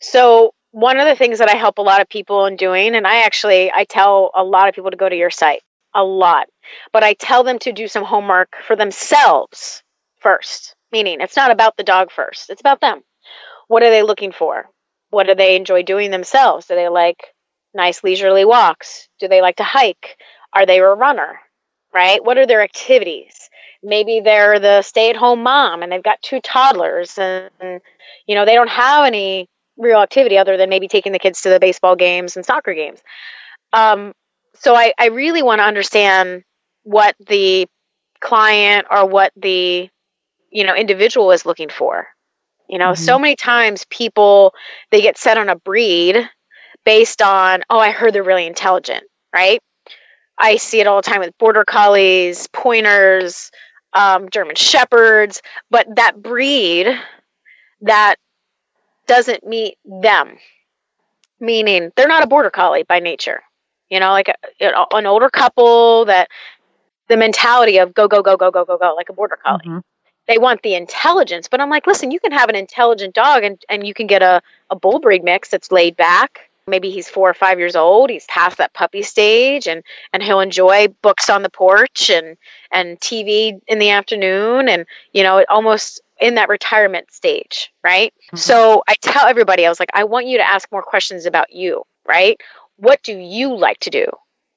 so 0.00 0.54
one 0.72 0.98
of 0.98 1.06
the 1.06 1.16
things 1.16 1.38
that 1.38 1.48
I 1.48 1.56
help 1.56 1.78
a 1.78 1.82
lot 1.82 2.00
of 2.00 2.08
people 2.08 2.46
in 2.46 2.56
doing, 2.56 2.94
and 2.94 3.06
I 3.06 3.22
actually 3.22 3.70
I 3.72 3.84
tell 3.84 4.30
a 4.34 4.44
lot 4.44 4.68
of 4.68 4.74
people 4.74 4.90
to 4.90 4.96
go 4.96 5.08
to 5.08 5.16
your 5.16 5.30
site 5.30 5.62
a 5.94 6.04
lot, 6.04 6.48
but 6.92 7.02
I 7.02 7.14
tell 7.14 7.44
them 7.44 7.58
to 7.60 7.72
do 7.72 7.88
some 7.88 8.04
homework 8.04 8.56
for 8.66 8.76
themselves 8.76 9.82
first. 10.18 10.74
Meaning, 10.92 11.20
it's 11.20 11.36
not 11.36 11.50
about 11.50 11.76
the 11.76 11.82
dog 11.82 12.10
first; 12.10 12.50
it's 12.50 12.60
about 12.60 12.80
them. 12.80 13.02
What 13.68 13.82
are 13.82 13.90
they 13.90 14.02
looking 14.02 14.32
for? 14.32 14.68
What 15.16 15.28
do 15.28 15.34
they 15.34 15.56
enjoy 15.56 15.82
doing 15.82 16.10
themselves? 16.10 16.66
Do 16.66 16.74
they 16.74 16.90
like 16.90 17.32
nice 17.72 18.04
leisurely 18.04 18.44
walks? 18.44 19.08
Do 19.18 19.28
they 19.28 19.40
like 19.40 19.56
to 19.56 19.64
hike? 19.64 20.18
Are 20.52 20.66
they 20.66 20.78
a 20.78 20.94
runner? 20.94 21.40
Right? 21.94 22.22
What 22.22 22.36
are 22.36 22.46
their 22.46 22.60
activities? 22.60 23.32
Maybe 23.82 24.20
they're 24.20 24.60
the 24.60 24.82
stay 24.82 25.08
at 25.08 25.16
home 25.16 25.42
mom 25.42 25.82
and 25.82 25.90
they've 25.90 26.02
got 26.02 26.20
two 26.20 26.42
toddlers 26.42 27.16
and, 27.16 27.80
you 28.26 28.34
know, 28.34 28.44
they 28.44 28.54
don't 28.54 28.68
have 28.68 29.06
any 29.06 29.48
real 29.78 30.00
activity 30.00 30.36
other 30.36 30.58
than 30.58 30.68
maybe 30.68 30.86
taking 30.86 31.12
the 31.12 31.18
kids 31.18 31.40
to 31.40 31.48
the 31.48 31.60
baseball 31.60 31.96
games 31.96 32.36
and 32.36 32.44
soccer 32.44 32.74
games. 32.74 33.00
Um, 33.72 34.12
so 34.56 34.76
I, 34.76 34.92
I 34.98 35.06
really 35.06 35.42
want 35.42 35.60
to 35.60 35.64
understand 35.64 36.44
what 36.82 37.16
the 37.26 37.66
client 38.20 38.86
or 38.90 39.06
what 39.06 39.32
the 39.34 39.88
you 40.50 40.64
know 40.64 40.74
individual 40.74 41.32
is 41.32 41.46
looking 41.46 41.70
for 41.70 42.06
you 42.68 42.78
know, 42.78 42.92
mm-hmm. 42.92 43.02
so 43.02 43.18
many 43.18 43.36
times 43.36 43.84
people 43.90 44.54
they 44.90 45.00
get 45.00 45.18
set 45.18 45.38
on 45.38 45.48
a 45.48 45.56
breed 45.56 46.28
based 46.84 47.22
on, 47.22 47.62
oh, 47.70 47.78
I 47.78 47.90
heard 47.90 48.12
they're 48.12 48.22
really 48.22 48.46
intelligent, 48.46 49.04
right? 49.34 49.60
I 50.38 50.56
see 50.56 50.80
it 50.80 50.86
all 50.86 51.00
the 51.00 51.08
time 51.08 51.20
with 51.20 51.36
border 51.38 51.64
collies, 51.64 52.46
pointers, 52.48 53.50
um, 53.92 54.28
German 54.30 54.56
shepherds, 54.56 55.42
but 55.70 55.86
that 55.96 56.22
breed 56.22 56.86
that 57.82 58.16
doesn't 59.06 59.46
meet 59.46 59.78
them, 59.84 60.36
meaning 61.40 61.90
they're 61.96 62.08
not 62.08 62.24
a 62.24 62.26
border 62.26 62.50
collie 62.50 62.82
by 62.82 63.00
nature. 63.00 63.42
You 63.88 64.00
know, 64.00 64.10
like 64.10 64.28
a, 64.28 64.34
you 64.60 64.70
know, 64.70 64.86
an 64.90 65.06
older 65.06 65.30
couple 65.30 66.06
that 66.06 66.28
the 67.08 67.16
mentality 67.16 67.78
of 67.78 67.94
go 67.94 68.08
go 68.08 68.20
go 68.22 68.36
go 68.36 68.50
go 68.50 68.64
go 68.64 68.76
go 68.76 68.94
like 68.94 69.08
a 69.08 69.12
border 69.12 69.38
collie. 69.42 69.60
Mm-hmm 69.64 69.78
they 70.26 70.38
want 70.38 70.62
the 70.62 70.74
intelligence. 70.74 71.48
But 71.48 71.60
I'm 71.60 71.70
like, 71.70 71.86
listen, 71.86 72.10
you 72.10 72.20
can 72.20 72.32
have 72.32 72.48
an 72.48 72.56
intelligent 72.56 73.14
dog 73.14 73.44
and, 73.44 73.62
and 73.68 73.86
you 73.86 73.94
can 73.94 74.06
get 74.06 74.22
a, 74.22 74.42
a 74.70 74.76
bull 74.76 74.98
breed 75.00 75.24
mix 75.24 75.50
that's 75.50 75.70
laid 75.70 75.96
back. 75.96 76.50
Maybe 76.68 76.90
he's 76.90 77.08
four 77.08 77.30
or 77.30 77.34
five 77.34 77.60
years 77.60 77.76
old. 77.76 78.10
He's 78.10 78.24
past 78.26 78.58
that 78.58 78.72
puppy 78.72 79.02
stage 79.02 79.68
and, 79.68 79.84
and 80.12 80.20
he'll 80.20 80.40
enjoy 80.40 80.88
books 81.00 81.30
on 81.30 81.42
the 81.42 81.50
porch 81.50 82.10
and, 82.10 82.36
and 82.72 82.98
TV 82.98 83.60
in 83.68 83.78
the 83.78 83.90
afternoon 83.90 84.68
and, 84.68 84.84
you 85.12 85.22
know, 85.22 85.44
almost 85.48 86.00
in 86.20 86.36
that 86.36 86.48
retirement 86.48 87.12
stage, 87.12 87.72
right? 87.84 88.12
Mm-hmm. 88.26 88.36
So 88.38 88.82
I 88.88 88.94
tell 89.00 89.26
everybody, 89.26 89.64
I 89.64 89.68
was 89.68 89.78
like, 89.78 89.90
I 89.94 90.04
want 90.04 90.26
you 90.26 90.38
to 90.38 90.48
ask 90.48 90.70
more 90.72 90.82
questions 90.82 91.26
about 91.26 91.52
you, 91.52 91.84
right? 92.06 92.40
What 92.78 93.02
do 93.02 93.16
you 93.16 93.56
like 93.56 93.78
to 93.80 93.90
do? 93.90 94.06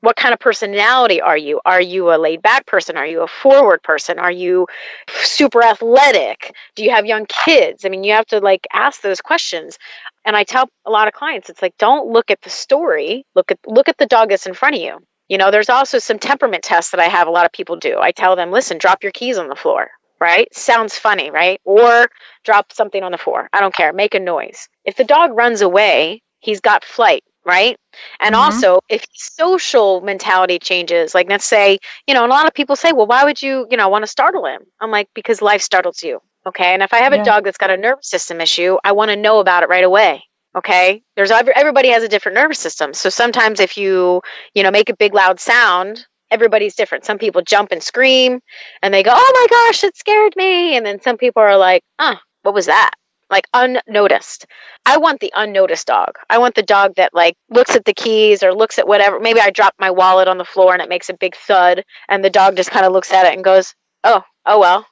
What 0.01 0.15
kind 0.15 0.33
of 0.33 0.39
personality 0.39 1.21
are 1.21 1.38
you? 1.38 1.59
Are 1.65 1.81
you 1.81 2.13
a 2.13 2.17
laid 2.17 2.41
back 2.41 2.65
person? 2.65 2.97
Are 2.97 3.05
you 3.05 3.21
a 3.21 3.27
forward 3.27 3.83
person? 3.83 4.19
Are 4.19 4.31
you 4.31 4.67
super 5.09 5.63
athletic? 5.63 6.53
Do 6.75 6.83
you 6.83 6.91
have 6.91 7.05
young 7.05 7.25
kids? 7.45 7.85
I 7.85 7.89
mean, 7.89 8.03
you 8.03 8.13
have 8.13 8.27
to 8.27 8.39
like 8.39 8.65
ask 8.71 9.01
those 9.01 9.21
questions. 9.21 9.77
And 10.25 10.35
I 10.35 10.43
tell 10.43 10.69
a 10.85 10.91
lot 10.91 11.07
of 11.07 11.13
clients, 11.13 11.49
it's 11.49 11.62
like 11.62 11.77
don't 11.77 12.12
look 12.12 12.31
at 12.31 12.41
the 12.41 12.49
story, 12.49 13.25
look 13.35 13.51
at 13.51 13.59
look 13.65 13.89
at 13.89 13.97
the 13.97 14.05
dog 14.05 14.29
that's 14.29 14.47
in 14.47 14.53
front 14.53 14.75
of 14.75 14.81
you. 14.81 14.99
You 15.27 15.38
know, 15.38 15.51
there's 15.51 15.69
also 15.69 15.99
some 15.99 16.17
temperament 16.17 16.63
tests 16.63 16.91
that 16.91 16.99
I 16.99 17.05
have 17.05 17.27
a 17.27 17.31
lot 17.31 17.45
of 17.45 17.51
people 17.51 17.75
do. 17.75 17.99
I 17.99 18.12
tell 18.12 18.35
them, 18.35 18.51
listen, 18.51 18.79
drop 18.79 19.03
your 19.03 19.12
keys 19.12 19.38
on 19.38 19.47
the 19.47 19.55
floor, 19.55 19.89
right? 20.19 20.53
Sounds 20.55 20.97
funny, 20.97 21.29
right? 21.29 21.62
Or 21.65 22.07
drop 22.43 22.73
something 22.73 23.03
on 23.03 23.12
the 23.12 23.17
floor. 23.17 23.47
I 23.53 23.59
don't 23.59 23.75
care. 23.75 23.93
Make 23.93 24.15
a 24.15 24.19
noise. 24.19 24.69
If 24.85 24.95
the 24.95 25.03
dog 25.03 25.35
runs 25.35 25.62
away, 25.62 26.23
he's 26.39 26.62
got 26.62 26.83
flight 26.83 27.23
right? 27.45 27.78
And 28.19 28.36
mm-hmm. 28.36 28.43
also, 28.43 28.80
if 28.89 29.06
social 29.13 30.02
mentality 30.02 30.60
changes, 30.60 31.13
like 31.15 31.30
let's 31.30 31.45
say, 31.45 31.80
you 32.08 32.13
know, 32.13 32.23
and 32.23 32.32
a 32.32 32.36
lot 32.36 32.47
of 32.47 32.54
people 32.54 32.75
say, 32.75 32.91
well, 32.91 33.08
why 33.08 33.23
would 33.23 33.41
you, 33.41 33.67
you 33.69 33.78
know, 33.78 33.89
want 33.89 34.04
to 34.04 34.08
startle 34.08 34.45
him? 34.45 34.62
I'm 34.80 34.91
like, 34.91 35.10
because 35.13 35.41
life 35.41 35.62
startles 35.62 36.04
you. 36.04 36.19
Okay. 36.45 36.73
And 36.73 36.84
if 36.84 36.93
I 36.93 36.99
have 36.99 37.13
yeah. 37.13 37.21
a 37.21 37.25
dog 37.25 37.43
that's 37.43 37.58
got 37.58 37.69
a 37.69 37.78
nervous 37.78 38.10
system 38.10 38.41
issue, 38.41 38.78
I 38.84 38.93
want 38.93 39.10
to 39.12 39.15
know 39.15 39.39
about 39.39 39.63
it 39.63 39.69
right 39.69 39.84
away. 39.84 40.23
Okay. 40.56 41.04
There's 41.15 41.32
everybody 41.32 41.89
has 41.89 42.04
a 42.04 42.08
different 42.08 42.36
nervous 42.36 42.60
system. 42.60 42.93
So 42.93 43.10
sometimes 43.10 43.60
if 43.60 43.78
you, 43.78 44.21
you 44.54 44.63
know, 44.63 44.71
make 44.71 44.89
a 44.89 44.95
big 44.95 45.13
loud 45.13 45.39
sound, 45.39 46.06
everybody's 46.32 46.75
different. 46.75 47.06
Some 47.06 47.17
people 47.17 47.41
jump 47.41 47.71
and 47.71 47.84
scream 47.84 48.39
and 48.82 48.93
they 48.93 49.04
go, 49.04 49.12
oh 49.13 49.32
my 49.34 49.47
gosh, 49.49 49.84
it 49.84 49.97
scared 49.97 50.34
me. 50.36 50.75
And 50.75 50.86
then 50.86 51.02
some 51.02 51.17
people 51.17 51.41
are 51.41 51.58
like, 51.58 51.84
huh, 51.99 52.15
what 52.43 52.54
was 52.54 52.67
that? 52.67 52.91
Like 53.29 53.45
unnoticed. 53.53 54.45
I 54.85 54.97
want 54.97 55.19
the 55.19 55.31
unnoticed 55.35 55.87
dog. 55.87 56.15
I 56.29 56.39
want 56.39 56.55
the 56.55 56.63
dog 56.63 56.95
that 56.95 57.13
like 57.13 57.35
looks 57.49 57.75
at 57.75 57.85
the 57.85 57.93
keys 57.93 58.43
or 58.43 58.53
looks 58.53 58.79
at 58.79 58.87
whatever. 58.87 59.19
Maybe 59.19 59.39
I 59.39 59.49
drop 59.51 59.75
my 59.79 59.91
wallet 59.91 60.27
on 60.27 60.37
the 60.37 60.45
floor 60.45 60.73
and 60.73 60.81
it 60.81 60.89
makes 60.89 61.09
a 61.09 61.13
big 61.13 61.35
thud 61.35 61.83
and 62.07 62.23
the 62.23 62.29
dog 62.29 62.55
just 62.55 62.71
kind 62.71 62.85
of 62.85 62.91
looks 62.91 63.11
at 63.11 63.25
it 63.25 63.33
and 63.33 63.43
goes, 63.43 63.75
"Oh, 64.03 64.23
oh 64.45 64.59
well. 64.59 64.85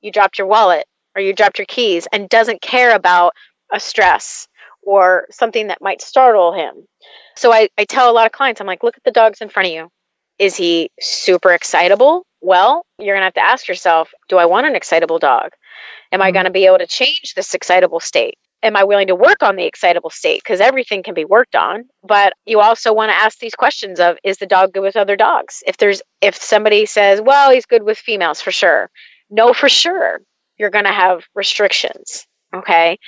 You 0.00 0.12
dropped 0.12 0.38
your 0.38 0.46
wallet 0.46 0.86
or 1.14 1.22
you 1.22 1.32
dropped 1.32 1.58
your 1.58 1.66
keys" 1.66 2.06
and 2.12 2.28
doesn't 2.28 2.60
care 2.60 2.94
about 2.94 3.32
a 3.72 3.80
stress 3.80 4.48
or 4.82 5.26
something 5.30 5.68
that 5.68 5.82
might 5.82 6.00
startle 6.00 6.52
him. 6.52 6.86
So 7.36 7.52
I, 7.52 7.68
I 7.76 7.84
tell 7.84 8.10
a 8.10 8.12
lot 8.12 8.26
of 8.26 8.32
clients, 8.32 8.60
I'm 8.60 8.66
like, 8.66 8.82
look 8.82 8.96
at 8.96 9.04
the 9.04 9.10
dogs 9.10 9.40
in 9.40 9.48
front 9.48 9.68
of 9.68 9.74
you. 9.74 9.88
Is 10.38 10.56
he 10.56 10.90
super 11.00 11.52
excitable? 11.52 12.24
Well, 12.40 12.84
you're 12.98 13.14
going 13.14 13.22
to 13.22 13.26
have 13.26 13.34
to 13.34 13.44
ask 13.44 13.68
yourself, 13.68 14.10
do 14.28 14.36
I 14.36 14.46
want 14.46 14.66
an 14.66 14.76
excitable 14.76 15.18
dog? 15.18 15.50
Am 16.12 16.22
I 16.22 16.28
mm-hmm. 16.28 16.34
going 16.34 16.44
to 16.46 16.50
be 16.50 16.66
able 16.66 16.78
to 16.78 16.86
change 16.86 17.34
this 17.34 17.54
excitable 17.54 18.00
state? 18.00 18.34
Am 18.62 18.76
I 18.76 18.84
willing 18.84 19.06
to 19.06 19.14
work 19.14 19.42
on 19.42 19.56
the 19.56 19.66
excitable 19.66 20.10
state? 20.10 20.42
Because 20.42 20.60
everything 20.60 21.02
can 21.02 21.14
be 21.14 21.24
worked 21.24 21.54
on. 21.54 21.84
But 22.02 22.32
you 22.44 22.60
also 22.60 22.92
want 22.92 23.10
to 23.10 23.16
ask 23.16 23.38
these 23.38 23.54
questions 23.54 24.00
of 24.00 24.16
is 24.24 24.38
the 24.38 24.46
dog 24.46 24.72
good 24.72 24.82
with 24.82 24.96
other 24.96 25.14
dogs? 25.14 25.62
If 25.66 25.76
there's 25.76 26.02
if 26.20 26.36
somebody 26.36 26.86
says, 26.86 27.20
well, 27.20 27.52
he's 27.52 27.66
good 27.66 27.84
with 27.84 27.98
females 27.98 28.40
for 28.40 28.50
sure. 28.50 28.90
No, 29.30 29.52
for 29.52 29.68
sure. 29.68 30.20
You're 30.58 30.70
going 30.70 30.86
to 30.86 30.92
have 30.92 31.24
restrictions. 31.34 32.26
Okay. 32.52 32.98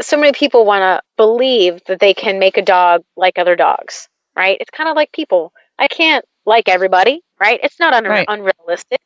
So 0.00 0.16
many 0.16 0.32
people 0.32 0.64
want 0.64 0.82
to 0.82 1.02
believe 1.16 1.80
that 1.86 1.98
they 1.98 2.14
can 2.14 2.38
make 2.38 2.56
a 2.56 2.62
dog 2.62 3.02
like 3.16 3.38
other 3.38 3.56
dogs, 3.56 4.08
right? 4.36 4.58
It's 4.60 4.70
kind 4.70 4.88
of 4.88 4.94
like 4.94 5.10
people. 5.10 5.52
I 5.78 5.88
can't 5.88 6.24
like 6.44 6.68
everybody, 6.68 7.22
right? 7.40 7.60
It's 7.62 7.80
not 7.80 7.94
un- 7.94 8.04
right. 8.04 8.26
unrealistic 8.28 9.00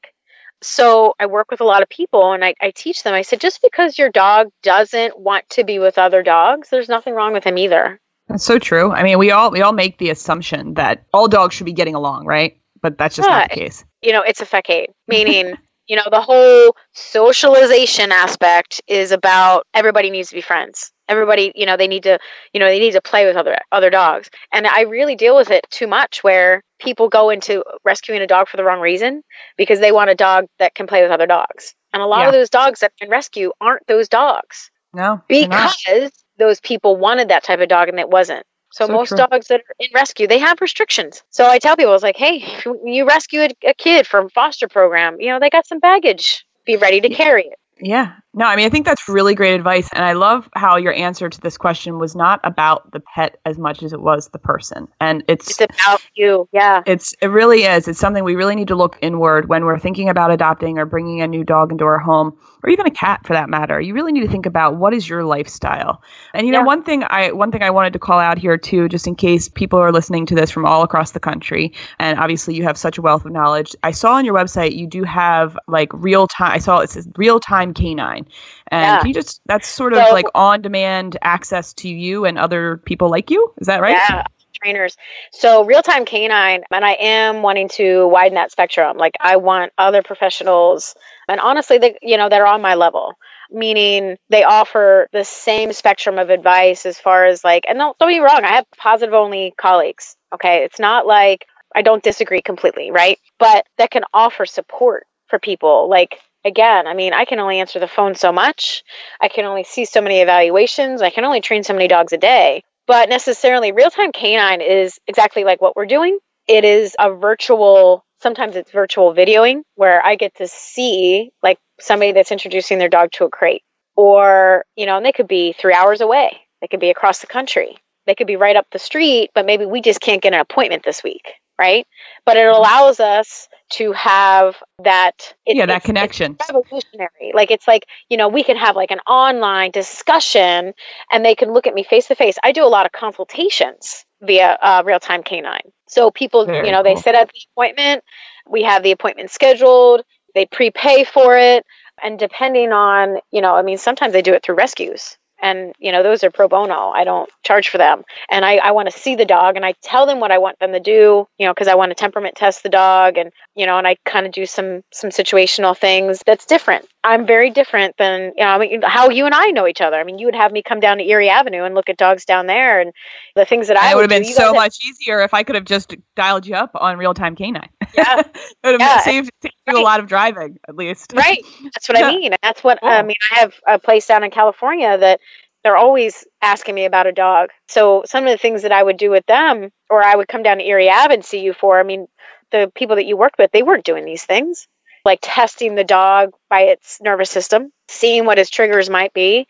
so 0.64 1.14
I 1.20 1.26
work 1.26 1.50
with 1.50 1.60
a 1.60 1.64
lot 1.64 1.82
of 1.82 1.88
people 1.88 2.32
and 2.32 2.44
I, 2.44 2.54
I 2.60 2.70
teach 2.70 3.02
them. 3.02 3.14
I 3.14 3.22
said, 3.22 3.40
just 3.40 3.60
because 3.62 3.98
your 3.98 4.10
dog 4.10 4.48
doesn't 4.62 5.18
want 5.18 5.48
to 5.50 5.64
be 5.64 5.78
with 5.78 5.98
other 5.98 6.22
dogs, 6.22 6.70
there's 6.70 6.88
nothing 6.88 7.14
wrong 7.14 7.32
with 7.32 7.44
him 7.44 7.58
either. 7.58 8.00
That's 8.28 8.44
so 8.44 8.58
true. 8.58 8.90
I 8.90 9.02
mean, 9.02 9.18
we 9.18 9.30
all 9.30 9.50
we 9.50 9.60
all 9.60 9.74
make 9.74 9.98
the 9.98 10.08
assumption 10.08 10.74
that 10.74 11.04
all 11.12 11.28
dogs 11.28 11.54
should 11.54 11.66
be 11.66 11.74
getting 11.74 11.94
along, 11.94 12.24
right? 12.24 12.58
But 12.80 12.96
that's 12.96 13.16
just 13.16 13.28
yeah, 13.28 13.40
not 13.40 13.50
the 13.50 13.56
case. 13.56 13.84
You 14.00 14.12
know, 14.12 14.22
it's 14.22 14.40
a 14.40 14.46
facade, 14.46 14.88
meaning 15.08 15.54
you 15.86 15.96
know 15.96 16.04
the 16.10 16.22
whole 16.22 16.74
socialization 16.94 18.12
aspect 18.12 18.80
is 18.86 19.12
about 19.12 19.66
everybody 19.74 20.08
needs 20.08 20.30
to 20.30 20.36
be 20.36 20.40
friends 20.40 20.90
everybody 21.08 21.52
you 21.54 21.66
know 21.66 21.76
they 21.76 21.86
need 21.86 22.02
to 22.02 22.18
you 22.52 22.60
know 22.60 22.66
they 22.66 22.78
need 22.78 22.92
to 22.92 23.00
play 23.00 23.26
with 23.26 23.36
other 23.36 23.56
other 23.72 23.90
dogs 23.90 24.30
and 24.52 24.66
i 24.66 24.82
really 24.82 25.16
deal 25.16 25.36
with 25.36 25.50
it 25.50 25.66
too 25.70 25.86
much 25.86 26.22
where 26.22 26.62
people 26.78 27.08
go 27.08 27.30
into 27.30 27.64
rescuing 27.84 28.20
a 28.20 28.26
dog 28.26 28.48
for 28.48 28.56
the 28.56 28.64
wrong 28.64 28.80
reason 28.80 29.22
because 29.56 29.80
they 29.80 29.92
want 29.92 30.10
a 30.10 30.14
dog 30.14 30.46
that 30.58 30.74
can 30.74 30.86
play 30.86 31.02
with 31.02 31.10
other 31.10 31.26
dogs 31.26 31.74
and 31.92 32.02
a 32.02 32.06
lot 32.06 32.20
yeah. 32.20 32.26
of 32.28 32.32
those 32.32 32.50
dogs 32.50 32.80
that 32.80 32.92
can 32.98 33.10
rescue 33.10 33.52
aren't 33.60 33.86
those 33.86 34.08
dogs 34.08 34.70
no 34.92 35.20
because 35.28 36.12
those 36.38 36.60
people 36.60 36.96
wanted 36.96 37.28
that 37.28 37.44
type 37.44 37.60
of 37.60 37.68
dog 37.68 37.88
and 37.88 38.00
it 38.00 38.08
wasn't 38.08 38.44
so, 38.74 38.88
so 38.88 38.92
most 38.92 39.10
true. 39.10 39.18
dogs 39.18 39.46
that 39.48 39.60
are 39.60 39.74
in 39.78 39.88
rescue, 39.94 40.26
they 40.26 40.40
have 40.40 40.60
restrictions. 40.60 41.22
So 41.30 41.46
I 41.46 41.60
tell 41.60 41.76
people, 41.76 41.92
I 41.92 41.94
was 41.94 42.02
like, 42.02 42.16
hey, 42.16 42.44
you 42.84 43.06
rescue 43.06 43.42
a, 43.42 43.50
a 43.68 43.72
kid 43.72 44.04
from 44.04 44.28
foster 44.30 44.66
program, 44.66 45.20
you 45.20 45.28
know, 45.28 45.38
they 45.38 45.48
got 45.48 45.64
some 45.64 45.78
baggage. 45.78 46.44
Be 46.66 46.76
ready 46.76 47.00
to 47.00 47.08
carry 47.08 47.44
it. 47.44 47.58
Yeah. 47.78 48.14
No, 48.36 48.46
I 48.46 48.56
mean, 48.56 48.66
I 48.66 48.68
think 48.68 48.84
that's 48.84 49.08
really 49.08 49.36
great 49.36 49.54
advice. 49.54 49.88
And 49.92 50.04
I 50.04 50.14
love 50.14 50.48
how 50.54 50.76
your 50.76 50.92
answer 50.92 51.30
to 51.30 51.40
this 51.40 51.56
question 51.56 52.00
was 52.00 52.16
not 52.16 52.40
about 52.42 52.90
the 52.90 52.98
pet 52.98 53.38
as 53.44 53.58
much 53.58 53.82
as 53.84 53.92
it 53.92 54.00
was 54.00 54.28
the 54.28 54.40
person. 54.40 54.88
And 55.00 55.22
it's, 55.28 55.60
It's 55.60 55.60
about 55.60 56.02
you. 56.14 56.48
Yeah. 56.52 56.82
it's, 56.84 57.14
it 57.22 57.28
really 57.28 57.62
is. 57.62 57.86
It's 57.86 58.00
something 58.00 58.24
we 58.24 58.34
really 58.34 58.56
need 58.56 58.68
to 58.68 58.74
look 58.74 58.98
inward 59.00 59.48
when 59.48 59.64
we're 59.64 59.78
thinking 59.78 60.08
about 60.08 60.32
adopting 60.32 60.78
or 60.78 60.84
bringing 60.84 61.22
a 61.22 61.28
new 61.28 61.44
dog 61.44 61.70
into 61.70 61.84
our 61.84 61.98
home 61.98 62.36
or 62.64 62.70
even 62.70 62.86
a 62.86 62.90
cat 62.90 63.20
for 63.24 63.34
that 63.34 63.48
matter. 63.48 63.80
You 63.80 63.94
really 63.94 64.10
need 64.10 64.22
to 64.22 64.28
think 64.28 64.46
about 64.46 64.76
what 64.76 64.94
is 64.94 65.08
your 65.08 65.22
lifestyle. 65.22 66.02
And 66.32 66.46
you 66.46 66.52
know, 66.52 66.62
one 66.62 66.82
thing 66.82 67.04
I, 67.08 67.30
one 67.30 67.52
thing 67.52 67.62
I 67.62 67.70
wanted 67.70 67.92
to 67.92 67.98
call 68.00 68.18
out 68.18 68.38
here 68.38 68.58
too, 68.58 68.88
just 68.88 69.06
in 69.06 69.14
case 69.14 69.48
people 69.48 69.78
are 69.78 69.92
listening 69.92 70.26
to 70.26 70.34
this 70.34 70.50
from 70.50 70.66
all 70.66 70.82
across 70.82 71.12
the 71.12 71.20
country. 71.20 71.72
And 72.00 72.18
obviously 72.18 72.56
you 72.56 72.64
have 72.64 72.78
such 72.78 72.98
a 72.98 73.02
wealth 73.02 73.24
of 73.24 73.32
knowledge. 73.32 73.76
I 73.84 73.92
saw 73.92 74.14
on 74.14 74.24
your 74.24 74.34
website, 74.34 74.74
you 74.74 74.88
do 74.88 75.04
have 75.04 75.56
like 75.68 75.90
real 75.92 76.26
time, 76.26 76.52
I 76.52 76.58
saw 76.58 76.78
it 76.78 76.90
says 76.90 77.08
real 77.16 77.38
time 77.38 77.74
canine. 77.74 78.23
And 78.68 78.82
Yeah. 78.82 78.98
can 78.98 79.08
you 79.08 79.14
just, 79.14 79.40
that's 79.46 79.68
sort 79.68 79.92
of 79.92 80.06
So- 80.06 80.12
like 80.12 80.26
on 80.34 80.62
demand 80.62 81.16
access 81.22 81.74
to 81.74 81.88
you 81.88 82.24
and 82.24 82.38
other 82.38 82.78
people 82.78 83.08
like 83.10 83.30
you. 83.30 83.52
Is 83.58 83.66
that 83.66 83.80
right? 83.80 83.96
Yeah, 83.96 84.24
trainers. 84.62 84.96
So 85.32 85.64
real 85.64 85.82
time 85.82 86.04
canine, 86.04 86.64
and 86.70 86.84
I 86.84 86.92
am 86.92 87.42
wanting 87.42 87.68
to 87.70 88.06
widen 88.08 88.34
that 88.34 88.50
spectrum. 88.52 88.96
Like 88.96 89.14
I 89.20 89.36
want 89.36 89.72
other 89.76 90.02
professionals, 90.02 90.94
and 91.28 91.40
honestly, 91.40 91.78
they 91.78 91.98
you 92.02 92.16
know 92.16 92.28
they're 92.28 92.46
on 92.46 92.62
my 92.62 92.74
level. 92.74 93.14
Meaning 93.50 94.16
they 94.30 94.42
offer 94.42 95.06
the 95.12 95.22
same 95.22 95.72
spectrum 95.74 96.18
of 96.18 96.30
advice 96.30 96.86
as 96.86 96.98
far 96.98 97.26
as 97.26 97.44
like, 97.44 97.64
and 97.68 97.78
don't, 97.78 97.96
don't 97.98 98.08
be 98.08 98.18
wrong, 98.18 98.40
I 98.42 98.56
have 98.56 98.64
positive 98.76 99.14
only 99.14 99.52
colleagues. 99.56 100.16
Okay, 100.32 100.64
it's 100.64 100.80
not 100.80 101.06
like 101.06 101.46
I 101.76 101.82
don't 101.82 102.02
disagree 102.02 102.40
completely, 102.40 102.90
right? 102.90 103.18
But 103.38 103.66
that 103.76 103.90
can 103.90 104.04
offer 104.14 104.46
support 104.46 105.06
for 105.28 105.38
people. 105.38 105.88
Like 105.90 106.18
again, 106.44 106.86
I 106.86 106.94
mean, 106.94 107.12
I 107.12 107.24
can 107.24 107.40
only 107.40 107.60
answer 107.60 107.78
the 107.80 107.88
phone 107.88 108.14
so 108.14 108.32
much. 108.32 108.84
I 109.20 109.28
can 109.28 109.44
only 109.44 109.64
see 109.64 109.84
so 109.84 110.00
many 110.00 110.20
evaluations. 110.20 111.02
I 111.02 111.10
can 111.10 111.24
only 111.24 111.40
train 111.40 111.64
so 111.64 111.72
many 111.72 111.88
dogs 111.88 112.12
a 112.12 112.18
day. 112.18 112.62
But 112.86 113.08
necessarily, 113.08 113.72
real 113.72 113.90
time 113.90 114.12
canine 114.12 114.60
is 114.60 114.98
exactly 115.06 115.44
like 115.44 115.60
what 115.60 115.74
we're 115.74 115.86
doing. 115.86 116.18
It 116.46 116.64
is 116.64 116.94
a 116.98 117.14
virtual, 117.14 118.04
sometimes 118.22 118.56
it's 118.56 118.70
virtual 118.70 119.14
videoing 119.14 119.62
where 119.74 120.04
I 120.04 120.16
get 120.16 120.36
to 120.36 120.48
see 120.48 121.30
like 121.42 121.58
somebody 121.80 122.12
that's 122.12 122.32
introducing 122.32 122.78
their 122.78 122.90
dog 122.90 123.12
to 123.12 123.24
a 123.24 123.30
crate. 123.30 123.62
Or, 123.96 124.64
you 124.76 124.86
know, 124.86 124.96
and 124.96 125.06
they 125.06 125.12
could 125.12 125.28
be 125.28 125.54
three 125.58 125.72
hours 125.72 126.00
away, 126.00 126.36
they 126.60 126.66
could 126.66 126.80
be 126.80 126.90
across 126.90 127.20
the 127.20 127.28
country, 127.28 127.78
they 128.06 128.14
could 128.14 128.26
be 128.26 128.36
right 128.36 128.56
up 128.56 128.66
the 128.72 128.78
street, 128.78 129.30
but 129.34 129.46
maybe 129.46 129.66
we 129.66 129.80
just 129.80 130.00
can't 130.00 130.20
get 130.20 130.34
an 130.34 130.40
appointment 130.40 130.82
this 130.84 131.02
week, 131.02 131.34
right? 131.58 131.86
But 132.24 132.36
it 132.36 132.46
allows 132.46 133.00
us 133.00 133.48
to 133.72 133.92
have 133.92 134.56
that 134.82 135.34
it- 135.46 135.56
Yeah, 135.56 135.66
that 135.66 135.76
it's- 135.76 135.78
it's 135.78 135.86
connection. 135.86 136.36
revolutionary. 136.48 137.32
Like 137.34 137.50
it's 137.50 137.66
like, 137.66 137.86
you 138.08 138.16
know, 138.16 138.28
we 138.28 138.44
can 138.44 138.56
have 138.56 138.76
like 138.76 138.90
an 138.90 139.00
online 139.00 139.70
discussion 139.70 140.74
and 141.10 141.24
they 141.24 141.34
can 141.34 141.52
look 141.52 141.66
at 141.66 141.74
me 141.74 141.82
face 141.82 142.08
to 142.08 142.14
face. 142.14 142.36
I 142.42 142.52
do 142.52 142.64
a 142.64 142.68
lot 142.68 142.86
of 142.86 142.92
consultations 142.92 144.04
via 144.20 144.58
uh, 144.60 144.82
real 144.84 145.00
time 145.00 145.22
canine. 145.22 145.72
So 145.86 146.10
people, 146.10 146.46
Very 146.46 146.66
you 146.66 146.72
know, 146.72 146.82
they 146.82 146.94
cool. 146.94 147.02
set 147.02 147.14
up 147.14 147.28
the 147.32 147.40
appointment, 147.52 148.04
we 148.48 148.62
have 148.64 148.82
the 148.82 148.92
appointment 148.92 149.30
scheduled, 149.30 150.02
they 150.34 150.46
prepay 150.46 151.04
for 151.04 151.36
it. 151.36 151.64
And 152.02 152.18
depending 152.18 152.72
on, 152.72 153.18
you 153.30 153.40
know, 153.40 153.54
I 153.54 153.62
mean, 153.62 153.78
sometimes 153.78 154.12
they 154.12 154.22
do 154.22 154.34
it 154.34 154.42
through 154.42 154.56
rescues. 154.56 155.16
And, 155.40 155.74
you 155.78 155.92
know, 155.92 156.02
those 156.02 156.24
are 156.24 156.30
pro 156.30 156.48
bono. 156.48 156.90
I 156.90 157.04
don't 157.04 157.28
charge 157.42 157.68
for 157.68 157.78
them. 157.78 158.02
And 158.30 158.44
I, 158.44 158.56
I 158.56 158.70
want 158.70 158.90
to 158.90 158.98
see 158.98 159.16
the 159.16 159.24
dog 159.24 159.56
and 159.56 159.64
I 159.64 159.74
tell 159.82 160.06
them 160.06 160.20
what 160.20 160.30
I 160.30 160.38
want 160.38 160.58
them 160.58 160.72
to 160.72 160.80
do, 160.80 161.26
you 161.38 161.46
know, 161.46 161.52
because 161.52 161.68
I 161.68 161.74
want 161.74 161.90
to 161.90 161.94
temperament 161.94 162.36
test 162.36 162.62
the 162.62 162.68
dog 162.68 163.18
and, 163.18 163.32
you 163.54 163.66
know, 163.66 163.76
and 163.76 163.86
I 163.86 163.96
kind 164.04 164.26
of 164.26 164.32
do 164.32 164.46
some 164.46 164.82
some 164.92 165.10
situational 165.10 165.76
things 165.76 166.22
that's 166.24 166.46
different. 166.46 166.86
I'm 167.02 167.26
very 167.26 167.50
different 167.50 167.96
than, 167.98 168.32
you 168.36 168.44
know, 168.44 168.50
I 168.50 168.58
mean, 168.58 168.82
how 168.82 169.10
you 169.10 169.26
and 169.26 169.34
I 169.34 169.48
know 169.48 169.66
each 169.66 169.82
other. 169.82 169.96
I 169.96 170.04
mean, 170.04 170.18
you 170.18 170.26
would 170.26 170.34
have 170.34 170.52
me 170.52 170.62
come 170.62 170.80
down 170.80 170.98
to 170.98 171.04
Erie 171.04 171.28
Avenue 171.28 171.64
and 171.64 171.74
look 171.74 171.90
at 171.90 171.98
dogs 171.98 172.24
down 172.24 172.46
there 172.46 172.80
and 172.80 172.92
the 173.34 173.44
things 173.44 173.68
that 173.68 173.76
And 173.76 173.86
I 173.86 173.94
would 173.94 174.02
have 174.02 174.10
been 174.10 174.24
so 174.24 174.46
have- 174.46 174.54
much 174.54 174.78
easier 174.82 175.20
if 175.20 175.34
I 175.34 175.42
could 175.42 175.56
have 175.56 175.64
just 175.64 175.94
dialed 176.16 176.46
you 176.46 176.54
up 176.54 176.70
on 176.74 176.96
real 176.96 177.12
time 177.12 177.36
canine. 177.36 177.68
Yeah. 177.94 178.20
it 178.24 178.36
would 178.64 178.72
have 178.72 178.80
Yeah. 178.80 179.00
saved, 179.00 179.30
you 179.42 179.78
a 179.78 179.80
lot 179.80 180.00
of 180.00 180.06
driving, 180.06 180.58
at 180.68 180.76
least. 180.76 181.12
Right. 181.14 181.44
That's 181.62 181.88
what 181.88 181.98
Yeah. 181.98 182.08
I 182.08 182.16
mean. 182.16 182.34
That's 182.42 182.62
what 182.64 182.78
I 182.82 183.02
mean. 183.02 183.16
I 183.32 183.40
have 183.40 183.54
a 183.66 183.78
place 183.78 184.06
down 184.06 184.24
in 184.24 184.30
California 184.30 184.96
that 184.96 185.20
they're 185.62 185.76
always 185.76 186.26
asking 186.42 186.74
me 186.74 186.84
about 186.84 187.06
a 187.06 187.12
dog. 187.12 187.50
So 187.68 188.04
some 188.06 188.24
of 188.24 188.30
the 188.30 188.38
things 188.38 188.62
that 188.62 188.72
I 188.72 188.82
would 188.82 188.96
do 188.98 189.10
with 189.10 189.24
them, 189.26 189.70
or 189.88 190.02
I 190.02 190.14
would 190.14 190.28
come 190.28 190.42
down 190.42 190.58
to 190.58 190.64
Erie 190.66 190.90
Ave 190.90 191.14
and 191.14 191.24
see 191.24 191.40
you 191.40 191.54
for, 191.54 191.80
I 191.80 191.82
mean, 191.82 192.06
the 192.52 192.70
people 192.74 192.96
that 192.96 193.06
you 193.06 193.16
worked 193.16 193.38
with, 193.38 193.50
they 193.52 193.62
weren't 193.62 193.84
doing 193.84 194.04
these 194.04 194.24
things. 194.24 194.68
Like 195.06 195.18
testing 195.22 195.74
the 195.74 195.84
dog 195.84 196.30
by 196.48 196.62
its 196.62 196.98
nervous 197.02 197.30
system, 197.30 197.72
seeing 197.88 198.24
what 198.24 198.38
his 198.38 198.48
triggers 198.48 198.88
might 198.88 199.12
be. 199.12 199.46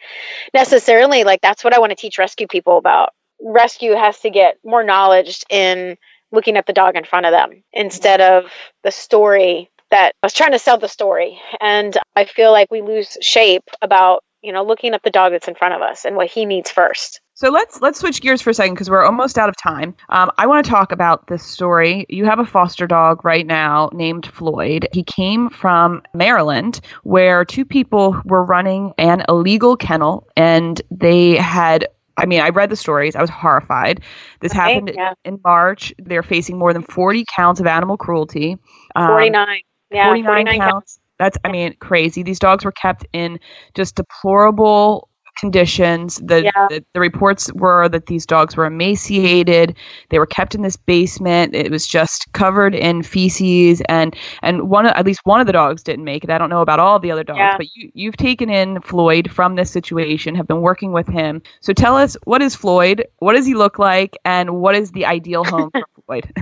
Necessarily, 0.53 1.25
like 1.25 1.41
that's 1.41 1.63
what 1.65 1.75
I 1.75 1.79
want 1.79 1.91
to 1.91 1.97
teach 1.97 2.19
rescue 2.19 2.47
people 2.47 2.79
about. 2.79 3.11
Rescue 3.41 3.93
has 3.95 4.19
to 4.21 4.31
get 4.31 4.59
more 4.65 4.83
knowledge 4.85 5.45
in 5.51 5.97
looking 6.35 6.57
at 6.57 6.67
the 6.67 6.73
dog 6.73 6.97
in 6.97 7.05
front 7.05 7.27
of 7.27 7.33
them 7.33 7.63
instead 7.73 8.21
of 8.21 8.45
the 8.83 8.91
story 8.91 9.71
that 9.91 10.15
I 10.23 10.27
was 10.27 10.33
trying 10.33 10.53
to 10.53 10.59
sell 10.59 10.79
the 10.79 10.89
story. 10.89 11.39
And 11.61 11.97
I 12.17 12.25
feel 12.25 12.53
like 12.53 12.71
we 12.71 12.83
lose 12.83 13.17
shape 13.21 13.65
about, 13.81 14.23
you 14.43 14.53
know, 14.53 14.65
looking 14.65 14.95
at 14.95 15.03
the 15.03 15.11
dog 15.11 15.33
that's 15.33 15.49
in 15.49 15.55
front 15.55 15.75
of 15.75 15.83
us 15.83 16.05
and 16.05 16.17
what 16.17 16.29
he 16.29 16.45
needs 16.47 16.71
first. 16.71 17.21
So 17.37 17.51
let's 17.51 17.81
let's 17.81 17.99
switch 17.99 18.21
gears 18.21 18.43
for 18.43 18.51
a 18.51 18.55
second 18.55 18.75
because 18.75 18.89
we're 18.89 19.05
almost 19.05 19.39
out 19.39 19.49
of 19.49 19.57
time. 19.57 19.97
Um, 20.09 20.31
I 20.39 20.47
want 20.47 20.65
to 20.65 20.71
talk 20.71 20.93
about 20.93 21.27
this 21.27 21.43
story. 21.45 22.07
You 22.09 22.27
have 22.27 22.39
a 22.39 22.47
foster 22.47 22.87
dog 22.87 23.25
right 23.25 23.45
now 23.45 23.91
named 23.93 24.27
Floyd. 24.27 24.89
He 24.93 25.03
came 25.03 25.51
from 25.51 26.03
Maryland, 26.15 26.81
where 27.03 27.45
two 27.45 27.65
people 27.65 28.21
were 28.25 28.45
running 28.45 28.95
an 28.99 29.25
illegal 29.29 29.77
kennel, 29.77 30.29
and 30.37 30.81
they 30.91 31.37
had. 31.37 31.89
I 32.17 32.27
mean, 32.27 32.41
I 32.41 32.51
read 32.51 32.71
the 32.71 32.77
stories. 32.77 33.17
I 33.17 33.21
was 33.21 33.31
horrified. 33.31 34.03
This 34.41 34.55
Right, 34.55 34.75
happened 34.75 34.93
yeah. 34.95 35.15
in 35.25 35.41
March. 35.45 35.93
They're 35.99 36.23
facing 36.23 36.59
more 36.59 36.73
than 36.73 36.83
40 36.83 37.25
counts 37.35 37.61
of 37.61 37.67
animal 37.67 37.97
cruelty. 37.97 38.57
Um, 38.95 39.09
49. 39.09 39.61
Yeah, 39.91 40.05
49, 40.07 40.25
49 40.25 40.59
counts. 40.59 41.01
That's, 41.19 41.39
I 41.45 41.49
mean, 41.51 41.77
crazy. 41.79 42.23
These 42.23 42.39
dogs 42.41 42.65
were 42.65 42.73
kept 42.73 43.07
in 43.13 43.39
just 43.75 43.95
deplorable 43.97 45.09
conditions. 45.37 46.21
The, 46.25 46.45
Yeah. 46.45 46.67
the 46.69 46.85
the 46.95 47.01
reports 47.01 47.53
were 47.55 47.89
that 47.89 48.07
these 48.07 48.27
dogs 48.27 48.57
were 48.57 48.67
emaciated. 48.67 49.77
They 50.11 50.19
were 50.19 50.27
kept 50.27 50.55
in 50.55 50.63
this 50.63 50.77
basement. 50.77 51.55
It 51.55 51.71
was 51.71 51.87
just 51.87 52.33
covered 52.33 52.75
in 52.75 53.03
feces, 53.03 53.81
and 53.89 54.15
and 54.43 54.69
one 54.71 54.87
at 54.87 55.05
least 55.07 55.21
one 55.25 55.41
of 55.41 55.47
the 55.47 55.53
dogs 55.53 55.83
didn't 55.83 56.05
make 56.05 56.25
it. 56.25 56.31
I 56.31 56.39
don't 56.39 56.51
know 56.51 56.61
about 56.63 56.81
all 56.81 56.99
the 56.99 57.11
other 57.11 57.25
dogs, 57.25 57.39
Yeah. 57.39 57.57
but 57.57 57.67
you 57.75 57.91
you've 57.95 58.17
taken 58.17 58.51
in 58.51 58.81
Floyd 58.81 59.31
from 59.31 59.57
this 59.57 59.71
situation, 59.71 60.35
have 60.35 60.47
been 60.47 60.61
working 60.63 60.93
with 60.93 61.09
him. 61.09 61.43
So 61.61 61.73
tell 61.73 61.97
us 61.97 62.17
what 62.25 62.43
is 62.43 62.55
Floyd? 62.55 63.05
What 63.19 63.35
does 63.35 63.47
he 63.47 63.55
look 63.55 63.79
like, 63.79 64.17
and 64.25 64.57
what 64.57 64.75
is 64.75 64.93
the 64.93 65.07
ideal 65.07 65.45
home 65.45 65.71
for 65.71 65.83
Floyd? 66.07 66.33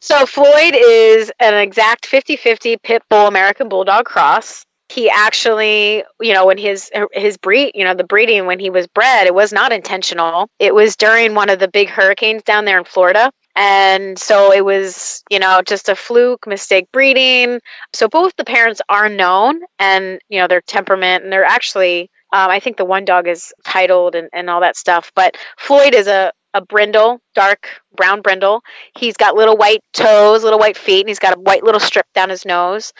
So 0.00 0.26
Floyd 0.26 0.74
is 0.76 1.32
an 1.40 1.54
exact 1.54 2.06
50-50 2.10 2.82
pit 2.82 3.02
bull 3.08 3.26
American 3.26 3.68
bulldog 3.68 4.04
cross. 4.04 4.64
He 4.88 5.10
actually, 5.10 6.04
you 6.20 6.34
know, 6.34 6.46
when 6.46 6.58
his 6.58 6.90
his 7.12 7.36
breed, 7.36 7.72
you 7.74 7.84
know, 7.84 7.94
the 7.94 8.04
breeding 8.04 8.46
when 8.46 8.58
he 8.58 8.70
was 8.70 8.86
bred, 8.86 9.26
it 9.26 9.34
was 9.34 9.52
not 9.52 9.72
intentional. 9.72 10.48
It 10.58 10.74
was 10.74 10.96
during 10.96 11.34
one 11.34 11.50
of 11.50 11.58
the 11.58 11.68
big 11.68 11.88
hurricanes 11.88 12.42
down 12.42 12.64
there 12.64 12.78
in 12.78 12.84
Florida. 12.84 13.30
And 13.56 14.18
so 14.18 14.52
it 14.52 14.64
was, 14.64 15.22
you 15.30 15.38
know, 15.38 15.62
just 15.64 15.88
a 15.88 15.94
fluke, 15.94 16.46
mistake 16.46 16.88
breeding. 16.92 17.60
So 17.92 18.08
both 18.08 18.34
the 18.36 18.44
parents 18.44 18.82
are 18.88 19.08
known 19.08 19.60
and, 19.78 20.20
you 20.28 20.40
know, 20.40 20.48
their 20.48 20.60
temperament 20.60 21.22
and 21.22 21.32
they're 21.32 21.44
actually 21.44 22.10
um, 22.34 22.50
I 22.50 22.58
think 22.58 22.76
the 22.76 22.84
one 22.84 23.04
dog 23.04 23.28
is 23.28 23.54
titled 23.64 24.16
and, 24.16 24.28
and 24.32 24.50
all 24.50 24.60
that 24.62 24.76
stuff. 24.76 25.12
But 25.14 25.36
Floyd 25.56 25.94
is 25.94 26.08
a, 26.08 26.32
a 26.52 26.60
brindle, 26.60 27.20
dark 27.36 27.68
brown 27.96 28.22
brindle. 28.22 28.62
He's 28.98 29.16
got 29.16 29.36
little 29.36 29.56
white 29.56 29.82
toes, 29.92 30.42
little 30.42 30.58
white 30.58 30.76
feet, 30.76 31.00
and 31.00 31.08
he's 31.08 31.20
got 31.20 31.36
a 31.36 31.40
white 31.40 31.62
little 31.62 31.78
strip 31.80 32.06
down 32.12 32.30
his 32.30 32.44
nose. 32.44 32.92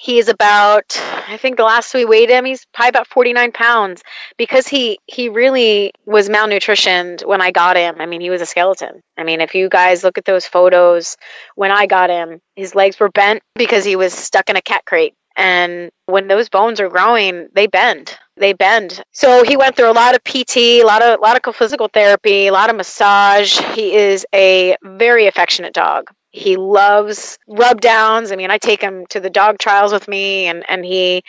He 0.00 0.18
is 0.18 0.28
about, 0.28 0.98
I 1.28 1.36
think 1.36 1.58
the 1.58 1.62
last 1.62 1.92
we 1.92 2.06
weighed 2.06 2.30
him, 2.30 2.46
he's 2.46 2.64
probably 2.72 2.88
about 2.88 3.06
49 3.08 3.52
pounds 3.52 4.02
because 4.38 4.66
he, 4.66 4.98
he 5.04 5.28
really 5.28 5.92
was 6.06 6.30
malnutritioned 6.30 7.26
when 7.26 7.42
I 7.42 7.50
got 7.50 7.76
him. 7.76 7.96
I 8.00 8.06
mean, 8.06 8.22
he 8.22 8.30
was 8.30 8.40
a 8.40 8.46
skeleton. 8.46 9.02
I 9.18 9.24
mean, 9.24 9.42
if 9.42 9.54
you 9.54 9.68
guys 9.68 10.02
look 10.02 10.16
at 10.16 10.24
those 10.24 10.46
photos, 10.46 11.18
when 11.54 11.70
I 11.70 11.84
got 11.84 12.08
him, 12.08 12.40
his 12.56 12.74
legs 12.74 12.98
were 12.98 13.10
bent 13.10 13.42
because 13.54 13.84
he 13.84 13.94
was 13.94 14.14
stuck 14.14 14.48
in 14.48 14.56
a 14.56 14.62
cat 14.62 14.86
crate. 14.86 15.12
And 15.36 15.90
when 16.06 16.28
those 16.28 16.48
bones 16.48 16.80
are 16.80 16.88
growing, 16.88 17.48
they 17.54 17.66
bend. 17.66 18.16
They 18.38 18.54
bend. 18.54 19.02
So 19.12 19.44
he 19.44 19.58
went 19.58 19.76
through 19.76 19.90
a 19.90 19.92
lot 19.92 20.14
of 20.14 20.24
PT, 20.24 20.56
a 20.56 20.84
lot 20.84 21.02
of, 21.02 21.18
a 21.18 21.22
lot 21.22 21.38
of 21.46 21.54
physical 21.54 21.88
therapy, 21.88 22.46
a 22.46 22.52
lot 22.52 22.70
of 22.70 22.76
massage. 22.76 23.58
He 23.74 23.94
is 23.94 24.24
a 24.34 24.76
very 24.82 25.26
affectionate 25.26 25.74
dog. 25.74 26.10
He 26.30 26.56
loves 26.56 27.38
rub 27.48 27.80
downs. 27.80 28.30
I 28.30 28.36
mean, 28.36 28.50
I 28.50 28.58
take 28.58 28.80
him 28.80 29.06
to 29.10 29.20
the 29.20 29.30
dog 29.30 29.58
trials 29.58 29.92
with 29.92 30.06
me, 30.06 30.46
and, 30.46 30.64
and 30.68 30.84
he 30.84 31.22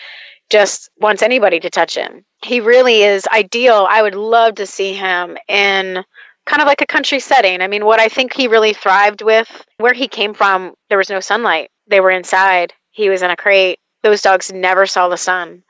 just 0.50 0.90
wants 1.00 1.24
anybody 1.24 1.60
to 1.62 1.70
touch 1.70 1.96
him. 1.96 2.26
He 2.44 2.60
really 2.60 3.02
is 3.02 3.28
ideal. 3.28 3.88
I 3.90 4.02
would 4.02 4.16
love 4.16 4.56
to 4.56 4.66
see 4.68 4.94
him 4.94 5.38
in 5.48 6.04
kind 6.46 6.62
of 6.62 6.68
like 6.68 6.82
a 6.82 6.88
country 6.88 7.20
setting. 7.20 7.62
I 7.62 7.68
mean, 7.68 7.86
what 7.86 8.00
I 8.00 8.10
think 8.10 8.34
he 8.34 8.48
really 8.48 8.74
thrived 8.74 9.22
with, 9.22 9.50
where 9.78 9.94
he 9.94 10.08
came 10.08 10.34
from, 10.34 10.74
there 10.90 10.98
was 10.98 11.10
no 11.10 11.20
sunlight. 11.20 11.72
They 11.88 12.00
were 12.00 12.12
inside. 12.12 12.74
He 12.92 13.10
was 13.10 13.22
in 13.22 13.32
a 13.32 13.36
crate. 13.36 13.80
Those 14.04 14.22
dogs 14.22 14.52
never 14.52 14.86
saw 14.86 15.08
the 15.08 15.18
sun. 15.18 15.64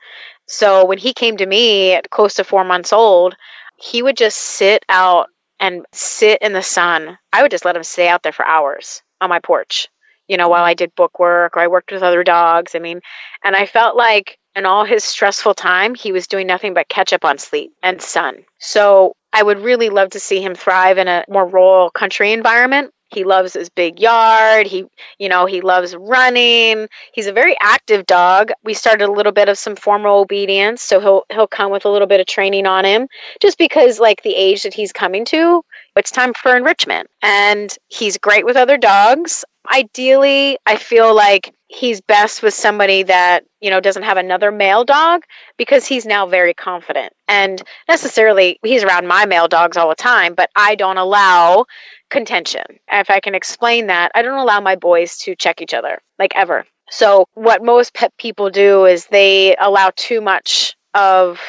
So 0.46 0.84
when 0.84 0.98
he 0.98 1.14
came 1.14 1.36
to 1.36 1.46
me 1.46 1.92
at 1.92 2.10
close 2.10 2.34
to 2.34 2.44
four 2.44 2.64
months 2.64 2.92
old, 2.92 3.34
he 3.76 4.02
would 4.02 4.16
just 4.16 4.38
sit 4.38 4.84
out 4.88 5.28
and 5.60 5.86
sit 5.92 6.42
in 6.42 6.52
the 6.52 6.62
sun. 6.62 7.18
I 7.32 7.42
would 7.42 7.50
just 7.50 7.64
let 7.64 7.76
him 7.76 7.84
stay 7.84 8.08
out 8.08 8.22
there 8.22 8.32
for 8.32 8.44
hours 8.44 9.02
on 9.22 9.30
my 9.30 9.38
porch, 9.38 9.88
you 10.28 10.36
know, 10.36 10.48
while 10.48 10.60
mm-hmm. 10.60 10.70
I 10.70 10.74
did 10.74 10.94
book 10.94 11.18
work 11.18 11.56
or 11.56 11.60
I 11.60 11.68
worked 11.68 11.92
with 11.92 12.02
other 12.02 12.24
dogs. 12.24 12.74
I 12.74 12.78
mean, 12.78 13.00
and 13.44 13.56
I 13.56 13.66
felt 13.66 13.96
like 13.96 14.38
in 14.54 14.66
all 14.66 14.84
his 14.84 15.04
stressful 15.04 15.54
time, 15.54 15.94
he 15.94 16.12
was 16.12 16.26
doing 16.26 16.46
nothing 16.46 16.74
but 16.74 16.88
catch 16.88 17.12
up 17.12 17.24
on 17.24 17.38
sleep 17.38 17.72
and 17.82 18.02
sun. 18.02 18.44
So 18.58 19.14
I 19.32 19.42
would 19.42 19.60
really 19.60 19.88
love 19.88 20.10
to 20.10 20.20
see 20.20 20.42
him 20.42 20.54
thrive 20.54 20.98
in 20.98 21.08
a 21.08 21.24
more 21.28 21.46
rural 21.46 21.90
country 21.90 22.32
environment. 22.32 22.92
He 23.12 23.24
loves 23.24 23.52
his 23.52 23.68
big 23.68 24.00
yard. 24.00 24.66
He, 24.66 24.86
you 25.18 25.28
know, 25.28 25.44
he 25.44 25.60
loves 25.60 25.94
running. 25.94 26.88
He's 27.12 27.26
a 27.26 27.32
very 27.32 27.54
active 27.60 28.06
dog. 28.06 28.52
We 28.64 28.72
started 28.72 29.06
a 29.06 29.12
little 29.12 29.32
bit 29.32 29.50
of 29.50 29.58
some 29.58 29.76
formal 29.76 30.20
obedience, 30.20 30.82
so 30.82 30.98
he'll 30.98 31.24
he'll 31.30 31.46
come 31.46 31.70
with 31.70 31.84
a 31.84 31.90
little 31.90 32.08
bit 32.08 32.20
of 32.20 32.26
training 32.26 32.66
on 32.66 32.86
him 32.86 33.08
just 33.40 33.58
because 33.58 34.00
like 34.00 34.22
the 34.22 34.34
age 34.34 34.62
that 34.62 34.72
he's 34.72 34.92
coming 34.92 35.26
to, 35.26 35.62
it's 35.96 36.10
time 36.10 36.32
for 36.34 36.56
enrichment. 36.56 37.08
And 37.22 37.74
he's 37.88 38.18
great 38.18 38.44
with 38.44 38.56
other 38.56 38.78
dogs. 38.78 39.44
Ideally, 39.70 40.58
I 40.66 40.76
feel 40.76 41.14
like 41.14 41.54
he's 41.68 42.00
best 42.00 42.42
with 42.42 42.54
somebody 42.54 43.04
that, 43.04 43.44
you 43.60 43.70
know, 43.70 43.80
doesn't 43.80 44.02
have 44.02 44.16
another 44.16 44.50
male 44.50 44.84
dog 44.84 45.22
because 45.56 45.86
he's 45.86 46.04
now 46.04 46.26
very 46.26 46.54
confident. 46.54 47.12
And 47.28 47.62
necessarily, 47.88 48.58
he's 48.64 48.84
around 48.84 49.06
my 49.06 49.26
male 49.26 49.48
dogs 49.48 49.76
all 49.76 49.88
the 49.88 49.94
time, 49.94 50.34
but 50.34 50.50
I 50.56 50.74
don't 50.74 50.98
allow 50.98 51.66
contention. 52.10 52.64
If 52.90 53.10
I 53.10 53.20
can 53.20 53.34
explain 53.34 53.86
that, 53.86 54.12
I 54.14 54.22
don't 54.22 54.38
allow 54.38 54.60
my 54.60 54.76
boys 54.76 55.18
to 55.18 55.36
check 55.36 55.62
each 55.62 55.74
other, 55.74 56.00
like 56.18 56.32
ever. 56.34 56.66
So, 56.90 57.26
what 57.34 57.64
most 57.64 57.94
pet 57.94 58.12
people 58.18 58.50
do 58.50 58.84
is 58.84 59.06
they 59.06 59.56
allow 59.56 59.92
too 59.96 60.20
much 60.20 60.76
of 60.92 61.40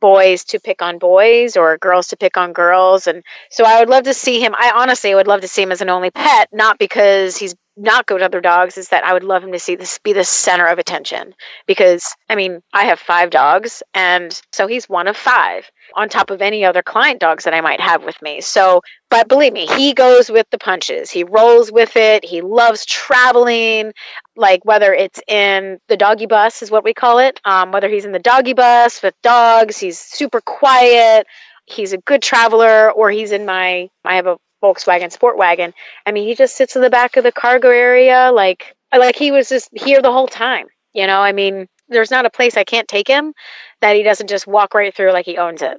boys 0.00 0.44
to 0.46 0.60
pick 0.60 0.82
on 0.82 0.98
boys 0.98 1.56
or 1.56 1.78
girls 1.78 2.08
to 2.08 2.16
pick 2.16 2.36
on 2.36 2.52
girls. 2.52 3.06
And 3.06 3.22
so 3.50 3.64
I 3.64 3.80
would 3.80 3.88
love 3.88 4.04
to 4.04 4.14
see 4.14 4.40
him. 4.40 4.54
I 4.56 4.72
honestly 4.76 5.14
would 5.14 5.26
love 5.26 5.42
to 5.42 5.48
see 5.48 5.62
him 5.62 5.72
as 5.72 5.80
an 5.80 5.90
only 5.90 6.10
pet, 6.10 6.48
not 6.52 6.78
because 6.78 7.36
he's 7.36 7.54
not 7.78 8.06
go 8.06 8.18
to 8.18 8.24
other 8.24 8.40
dogs, 8.40 8.76
is 8.76 8.88
that 8.88 9.04
I 9.04 9.12
would 9.12 9.24
love 9.24 9.42
him 9.42 9.52
to 9.52 9.58
see 9.58 9.76
this 9.76 9.98
be 9.98 10.12
the 10.12 10.24
center 10.24 10.66
of 10.66 10.78
attention. 10.78 11.34
Because, 11.66 12.14
I 12.28 12.34
mean, 12.34 12.62
I 12.72 12.84
have 12.84 12.98
five 12.98 13.30
dogs, 13.30 13.82
and 13.94 14.38
so 14.52 14.66
he's 14.66 14.88
one 14.88 15.08
of 15.08 15.16
five 15.16 15.70
on 15.94 16.08
top 16.08 16.30
of 16.30 16.42
any 16.42 16.64
other 16.64 16.82
client 16.82 17.20
dogs 17.20 17.44
that 17.44 17.54
I 17.54 17.60
might 17.60 17.80
have 17.80 18.04
with 18.04 18.20
me. 18.20 18.40
So, 18.40 18.82
but 19.10 19.28
believe 19.28 19.52
me, 19.52 19.66
he 19.66 19.94
goes 19.94 20.30
with 20.30 20.46
the 20.50 20.58
punches. 20.58 21.10
He 21.10 21.24
rolls 21.24 21.72
with 21.72 21.96
it. 21.96 22.24
He 22.24 22.42
loves 22.42 22.84
traveling, 22.84 23.92
like 24.36 24.64
whether 24.64 24.92
it's 24.92 25.20
in 25.26 25.78
the 25.88 25.96
doggy 25.96 26.26
bus, 26.26 26.62
is 26.62 26.70
what 26.70 26.84
we 26.84 26.94
call 26.94 27.18
it, 27.18 27.40
um, 27.44 27.72
whether 27.72 27.88
he's 27.88 28.04
in 28.04 28.12
the 28.12 28.18
doggy 28.18 28.52
bus 28.52 29.02
with 29.02 29.14
dogs, 29.22 29.78
he's 29.78 29.98
super 29.98 30.40
quiet. 30.40 31.26
He's 31.64 31.92
a 31.92 31.98
good 31.98 32.22
traveler, 32.22 32.90
or 32.90 33.10
he's 33.10 33.30
in 33.30 33.44
my, 33.44 33.90
I 34.02 34.16
have 34.16 34.26
a 34.26 34.38
Volkswagen 34.62 35.12
Sport 35.12 35.36
Wagon. 35.36 35.72
I 36.04 36.12
mean, 36.12 36.26
he 36.26 36.34
just 36.34 36.56
sits 36.56 36.76
in 36.76 36.82
the 36.82 36.90
back 36.90 37.16
of 37.16 37.24
the 37.24 37.32
cargo 37.32 37.70
area, 37.70 38.30
like, 38.32 38.74
like 38.96 39.16
he 39.16 39.30
was 39.30 39.48
just 39.48 39.68
here 39.72 40.02
the 40.02 40.12
whole 40.12 40.28
time. 40.28 40.66
You 40.92 41.06
know, 41.06 41.20
I 41.20 41.32
mean, 41.32 41.68
there's 41.88 42.10
not 42.10 42.26
a 42.26 42.30
place 42.30 42.56
I 42.56 42.64
can't 42.64 42.88
take 42.88 43.08
him 43.08 43.34
that 43.80 43.96
he 43.96 44.02
doesn't 44.02 44.28
just 44.28 44.46
walk 44.46 44.74
right 44.74 44.94
through 44.94 45.12
like 45.12 45.26
he 45.26 45.38
owns 45.38 45.62
it. 45.62 45.78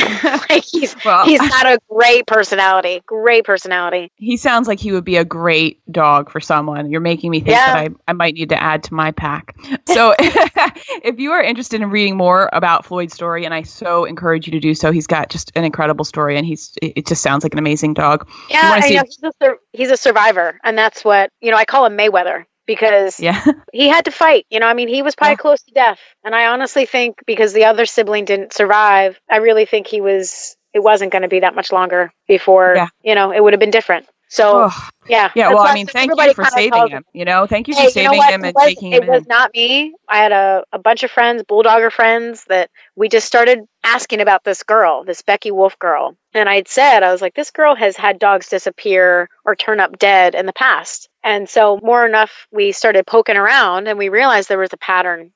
like 0.50 0.64
he's 0.64 0.94
well, 1.04 1.24
he's 1.24 1.40
got 1.40 1.66
a 1.66 1.78
great 1.88 2.26
personality, 2.26 3.02
great 3.06 3.44
personality. 3.44 4.10
He 4.16 4.36
sounds 4.36 4.68
like 4.68 4.80
he 4.80 4.92
would 4.92 5.04
be 5.04 5.16
a 5.16 5.24
great 5.24 5.80
dog 5.90 6.30
for 6.30 6.40
someone. 6.40 6.90
You're 6.90 7.00
making 7.00 7.30
me 7.30 7.40
think 7.40 7.56
yeah. 7.56 7.74
that 7.74 7.76
I, 7.76 7.88
I 8.08 8.12
might 8.12 8.34
need 8.34 8.50
to 8.50 8.62
add 8.62 8.84
to 8.84 8.94
my 8.94 9.12
pack. 9.12 9.56
So 9.86 10.14
if 10.18 11.18
you 11.18 11.32
are 11.32 11.42
interested 11.42 11.80
in 11.80 11.90
reading 11.90 12.16
more 12.16 12.48
about 12.52 12.84
Floyd's 12.84 13.14
story, 13.14 13.44
and 13.44 13.54
I 13.54 13.62
so 13.62 14.04
encourage 14.04 14.46
you 14.46 14.52
to 14.52 14.60
do 14.60 14.74
so, 14.74 14.92
he's 14.92 15.06
got 15.06 15.30
just 15.30 15.52
an 15.54 15.64
incredible 15.64 16.04
story, 16.04 16.36
and 16.36 16.46
he's 16.46 16.72
it 16.80 17.06
just 17.06 17.22
sounds 17.22 17.44
like 17.44 17.52
an 17.52 17.58
amazing 17.58 17.94
dog. 17.94 18.28
Yeah, 18.48 18.60
I 18.62 18.80
know, 18.90 19.02
he's, 19.04 19.18
a, 19.40 19.54
he's 19.72 19.90
a 19.90 19.96
survivor, 19.96 20.58
and 20.64 20.76
that's 20.76 21.04
what 21.04 21.30
you 21.40 21.50
know. 21.50 21.56
I 21.56 21.64
call 21.64 21.86
him 21.86 21.96
Mayweather 21.96 22.44
because 22.66 23.20
yeah. 23.20 23.44
he 23.72 23.88
had 23.88 24.04
to 24.06 24.10
fight. 24.10 24.46
You 24.50 24.60
know, 24.60 24.66
I 24.66 24.74
mean, 24.74 24.88
he 24.88 25.02
was 25.02 25.14
probably 25.14 25.32
yeah. 25.32 25.36
close 25.36 25.62
to 25.62 25.72
death. 25.72 25.98
And 26.24 26.34
I 26.34 26.46
honestly 26.46 26.86
think 26.86 27.22
because 27.26 27.52
the 27.52 27.64
other 27.66 27.86
sibling 27.86 28.24
didn't 28.24 28.52
survive, 28.52 29.18
I 29.30 29.38
really 29.38 29.66
think 29.66 29.86
he 29.86 30.00
was, 30.00 30.56
it 30.72 30.80
wasn't 30.80 31.12
going 31.12 31.22
to 31.22 31.28
be 31.28 31.40
that 31.40 31.54
much 31.54 31.72
longer 31.72 32.12
before, 32.28 32.74
yeah. 32.76 32.88
you 33.02 33.14
know, 33.14 33.32
it 33.32 33.42
would 33.42 33.52
have 33.52 33.60
been 33.60 33.70
different. 33.70 34.06
So 34.30 34.70
oh. 34.70 34.88
yeah, 35.08 35.32
yeah. 35.34 35.48
Well, 35.48 35.64
I 35.64 35.74
mean, 35.74 35.88
thank 35.88 36.12
you 36.16 36.34
for 36.34 36.44
saving 36.44 36.86
him. 36.86 37.04
You 37.12 37.24
know, 37.24 37.48
thank 37.48 37.66
you 37.66 37.74
hey, 37.74 37.86
for 37.86 37.90
saving 37.90 38.12
you 38.12 38.20
know 38.20 38.28
him 38.28 38.44
and 38.44 38.54
was, 38.54 38.64
taking 38.64 38.92
him. 38.92 39.02
It 39.02 39.08
was 39.08 39.26
not 39.26 39.50
me. 39.52 39.92
I 40.08 40.18
had 40.18 40.30
a, 40.30 40.62
a 40.70 40.78
bunch 40.78 41.02
of 41.02 41.10
friends, 41.10 41.42
bulldogger 41.42 41.90
friends, 41.90 42.44
that 42.44 42.70
we 42.94 43.08
just 43.08 43.26
started 43.26 43.66
asking 43.82 44.20
about 44.20 44.44
this 44.44 44.62
girl, 44.62 45.02
this 45.02 45.22
Becky 45.22 45.50
Wolf 45.50 45.76
girl. 45.80 46.16
And 46.32 46.48
I'd 46.48 46.68
said, 46.68 47.02
I 47.02 47.10
was 47.10 47.20
like, 47.20 47.34
this 47.34 47.50
girl 47.50 47.74
has 47.74 47.96
had 47.96 48.20
dogs 48.20 48.48
disappear 48.48 49.28
or 49.44 49.56
turn 49.56 49.80
up 49.80 49.98
dead 49.98 50.36
in 50.36 50.46
the 50.46 50.52
past. 50.52 51.08
And 51.24 51.48
so 51.48 51.80
more 51.82 52.06
enough, 52.06 52.46
we 52.52 52.70
started 52.70 53.08
poking 53.08 53.36
around 53.36 53.88
and 53.88 53.98
we 53.98 54.10
realized 54.10 54.48
there 54.48 54.58
was 54.58 54.72
a 54.72 54.76
pattern. 54.76 55.32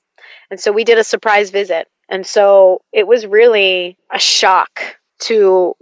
And 0.52 0.60
so 0.60 0.70
we 0.70 0.84
did 0.84 0.98
a 0.98 1.04
surprise 1.04 1.50
visit. 1.50 1.88
And 2.08 2.24
so 2.24 2.80
it 2.92 3.08
was 3.08 3.26
really 3.26 3.98
a 4.08 4.20
shock 4.20 5.00
to 5.22 5.74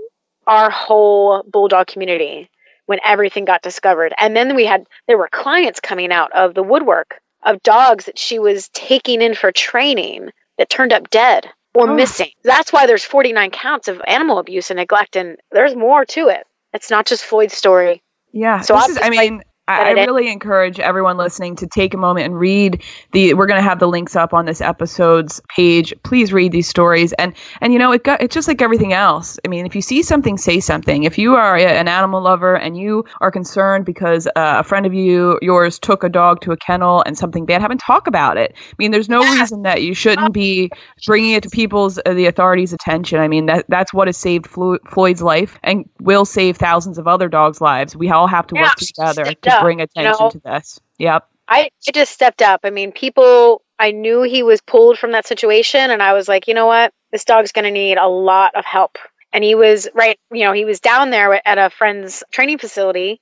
our 0.47 0.71
whole 0.71 1.43
bulldog 1.43 1.89
community 1.89 2.49
when 2.93 3.01
everything 3.03 3.47
got 3.47 3.62
discovered. 3.62 4.12
And 4.18 4.36
then 4.36 4.55
we 4.55 4.66
had, 4.66 4.86
there 5.09 5.16
were 5.16 5.30
clients 5.32 5.80
coming 5.80 6.12
out 6.12 6.30
of 6.32 6.53
the 6.53 6.62
woodwork 6.62 7.22
of 7.43 7.62
dogs 7.62 8.05
that 8.05 8.18
she 8.18 8.38
was 8.38 8.68
taking 8.68 9.22
in 9.22 9.34
for 9.34 9.51
training 9.51 10.28
that 10.59 10.68
turned 10.68 10.93
up 10.93 11.09
dead 11.09 11.49
or 11.72 11.88
oh. 11.88 11.95
missing. 11.95 12.28
That's 12.45 12.70
why 12.70 12.86
there's 12.86 13.03
49 13.03 13.51
counts 13.51 13.88
of 13.88 14.03
animal 14.07 14.38
abuse 14.38 14.70
and 14.70 14.76
neglect, 14.76 15.16
and 15.16 15.38
there's 15.51 15.74
more 15.74 16.05
to 16.05 16.28
it. 16.28 16.47
It's 16.74 16.90
not 16.90 17.07
just 17.07 17.24
Floyd's 17.24 17.57
story. 17.57 18.03
Yeah. 18.30 18.61
So 18.61 18.76
is, 18.76 18.99
I 19.01 19.09
mean, 19.09 19.43
I, 19.81 19.91
I 19.91 20.05
really 20.05 20.31
encourage 20.31 20.81
everyone 20.81 21.16
listening 21.16 21.57
to 21.57 21.66
take 21.66 21.95
a 21.95 21.97
moment 21.97 22.27
and 22.27 22.39
read 22.39 22.83
the. 23.12 23.35
We're 23.35 23.47
going 23.47 23.59
to 23.59 23.68
have 23.68 23.79
the 23.79 23.89
links 23.89 24.16
up 24.16 24.35
on 24.35 24.45
this 24.47 24.61
episode's 24.61 25.41
page. 25.55 25.95
Please 26.03 26.33
read 26.33 26.53
these 26.53 26.68
stories, 26.68 27.12
and 27.14 27.35
and 27.61 27.73
you 27.73 27.79
know 27.79 27.93
it 27.93 28.05
got 28.05 28.23
it's 28.23 28.35
just 28.35 28.49
like 28.49 28.62
everything 28.62 28.93
else. 28.93 29.39
I 29.45 29.49
mean, 29.49 29.66
if 29.66 29.75
you 29.75 29.83
see 29.83 30.03
something, 30.03 30.37
say 30.39 30.61
something. 30.61 31.05
If 31.05 31.18
you 31.18 31.35
are 31.35 31.57
a, 31.57 31.64
an 31.64 31.89
animal 31.89 32.23
lover 32.23 32.57
and 32.57 32.77
you 32.77 33.05
are 33.20 33.31
concerned 33.31 33.85
because 33.85 34.27
uh, 34.27 34.31
a 34.37 34.64
friend 34.64 34.87
of 34.87 34.95
you 34.95 35.39
yours 35.43 35.79
took 35.79 36.05
a 36.05 36.09
dog 36.09 36.41
to 36.43 36.53
a 36.53 36.57
kennel 36.57 37.03
and 37.07 37.16
something 37.16 37.47
bad 37.47 37.61
happened, 37.61 37.81
talk 37.81 38.07
about 38.07 38.37
it. 38.37 38.55
I 38.57 38.75
mean, 38.79 38.91
there's 38.91 39.09
no 39.09 39.23
yeah. 39.23 39.41
reason 39.41 39.62
that 39.62 39.83
you 39.83 39.95
shouldn't 39.95 40.33
be 40.33 40.70
bringing 41.07 41.33
it 41.33 41.43
to 41.45 41.51
people's 41.51 41.99
uh, 42.05 42.14
the 42.14 42.27
authorities' 42.27 42.73
attention. 42.73 43.18
I 43.20 43.29
mean, 43.29 43.47
that 43.47 43.66
that's 43.68 43.93
what 43.93 44.09
has 44.09 44.16
saved 44.16 44.47
Flo- 44.47 44.79
Floyd's 44.89 45.23
life 45.23 45.59
and 45.62 45.89
will 46.01 46.25
save 46.25 46.57
thousands 46.57 46.99
of 46.99 47.07
other 47.07 47.29
dogs' 47.29 47.61
lives. 47.61 47.97
We 47.97 48.11
all 48.11 48.27
have 48.27 48.47
to 48.49 48.55
yeah. 48.55 48.62
work 48.62 48.77
together 48.77 49.25
to 49.25 49.62
bring 49.63 49.81
attention 49.81 50.13
you 50.13 50.25
know, 50.25 50.31
to 50.31 50.39
this. 50.41 50.81
Yep. 50.99 51.29
I, 51.49 51.71
I 51.87 51.91
just 51.93 52.13
stepped 52.13 52.43
up. 52.43 52.61
I 52.65 52.71
mean, 52.71 52.93
people, 52.93 53.63
I 53.79 53.91
knew 53.91 54.23
he 54.23 54.43
was 54.43 54.61
pulled 54.61 54.99
from 54.99 55.13
that 55.13 55.27
situation, 55.27 55.91
and 55.91 56.03
I 56.03 56.13
was 56.15 56.29
like, 56.29 56.49
you 56.49 56.55
know 56.55 56.67
what? 56.67 56.93
This 57.11 57.25
dog's 57.25 57.53
going 57.53 57.65
to 57.65 57.71
need 57.71 57.99
a 57.99 58.09
lot 58.09 58.55
of 58.55 58.65
help. 58.65 58.99
And 59.33 59.43
he 59.43 59.55
was 59.55 59.89
right, 59.95 60.19
you 60.31 60.45
know, 60.45 60.53
he 60.53 60.65
was 60.65 60.81
down 60.81 61.11
there 61.11 61.47
at 61.47 61.59
a 61.59 61.71
friend's 61.71 62.23
training 62.31 62.59
facility, 62.59 63.21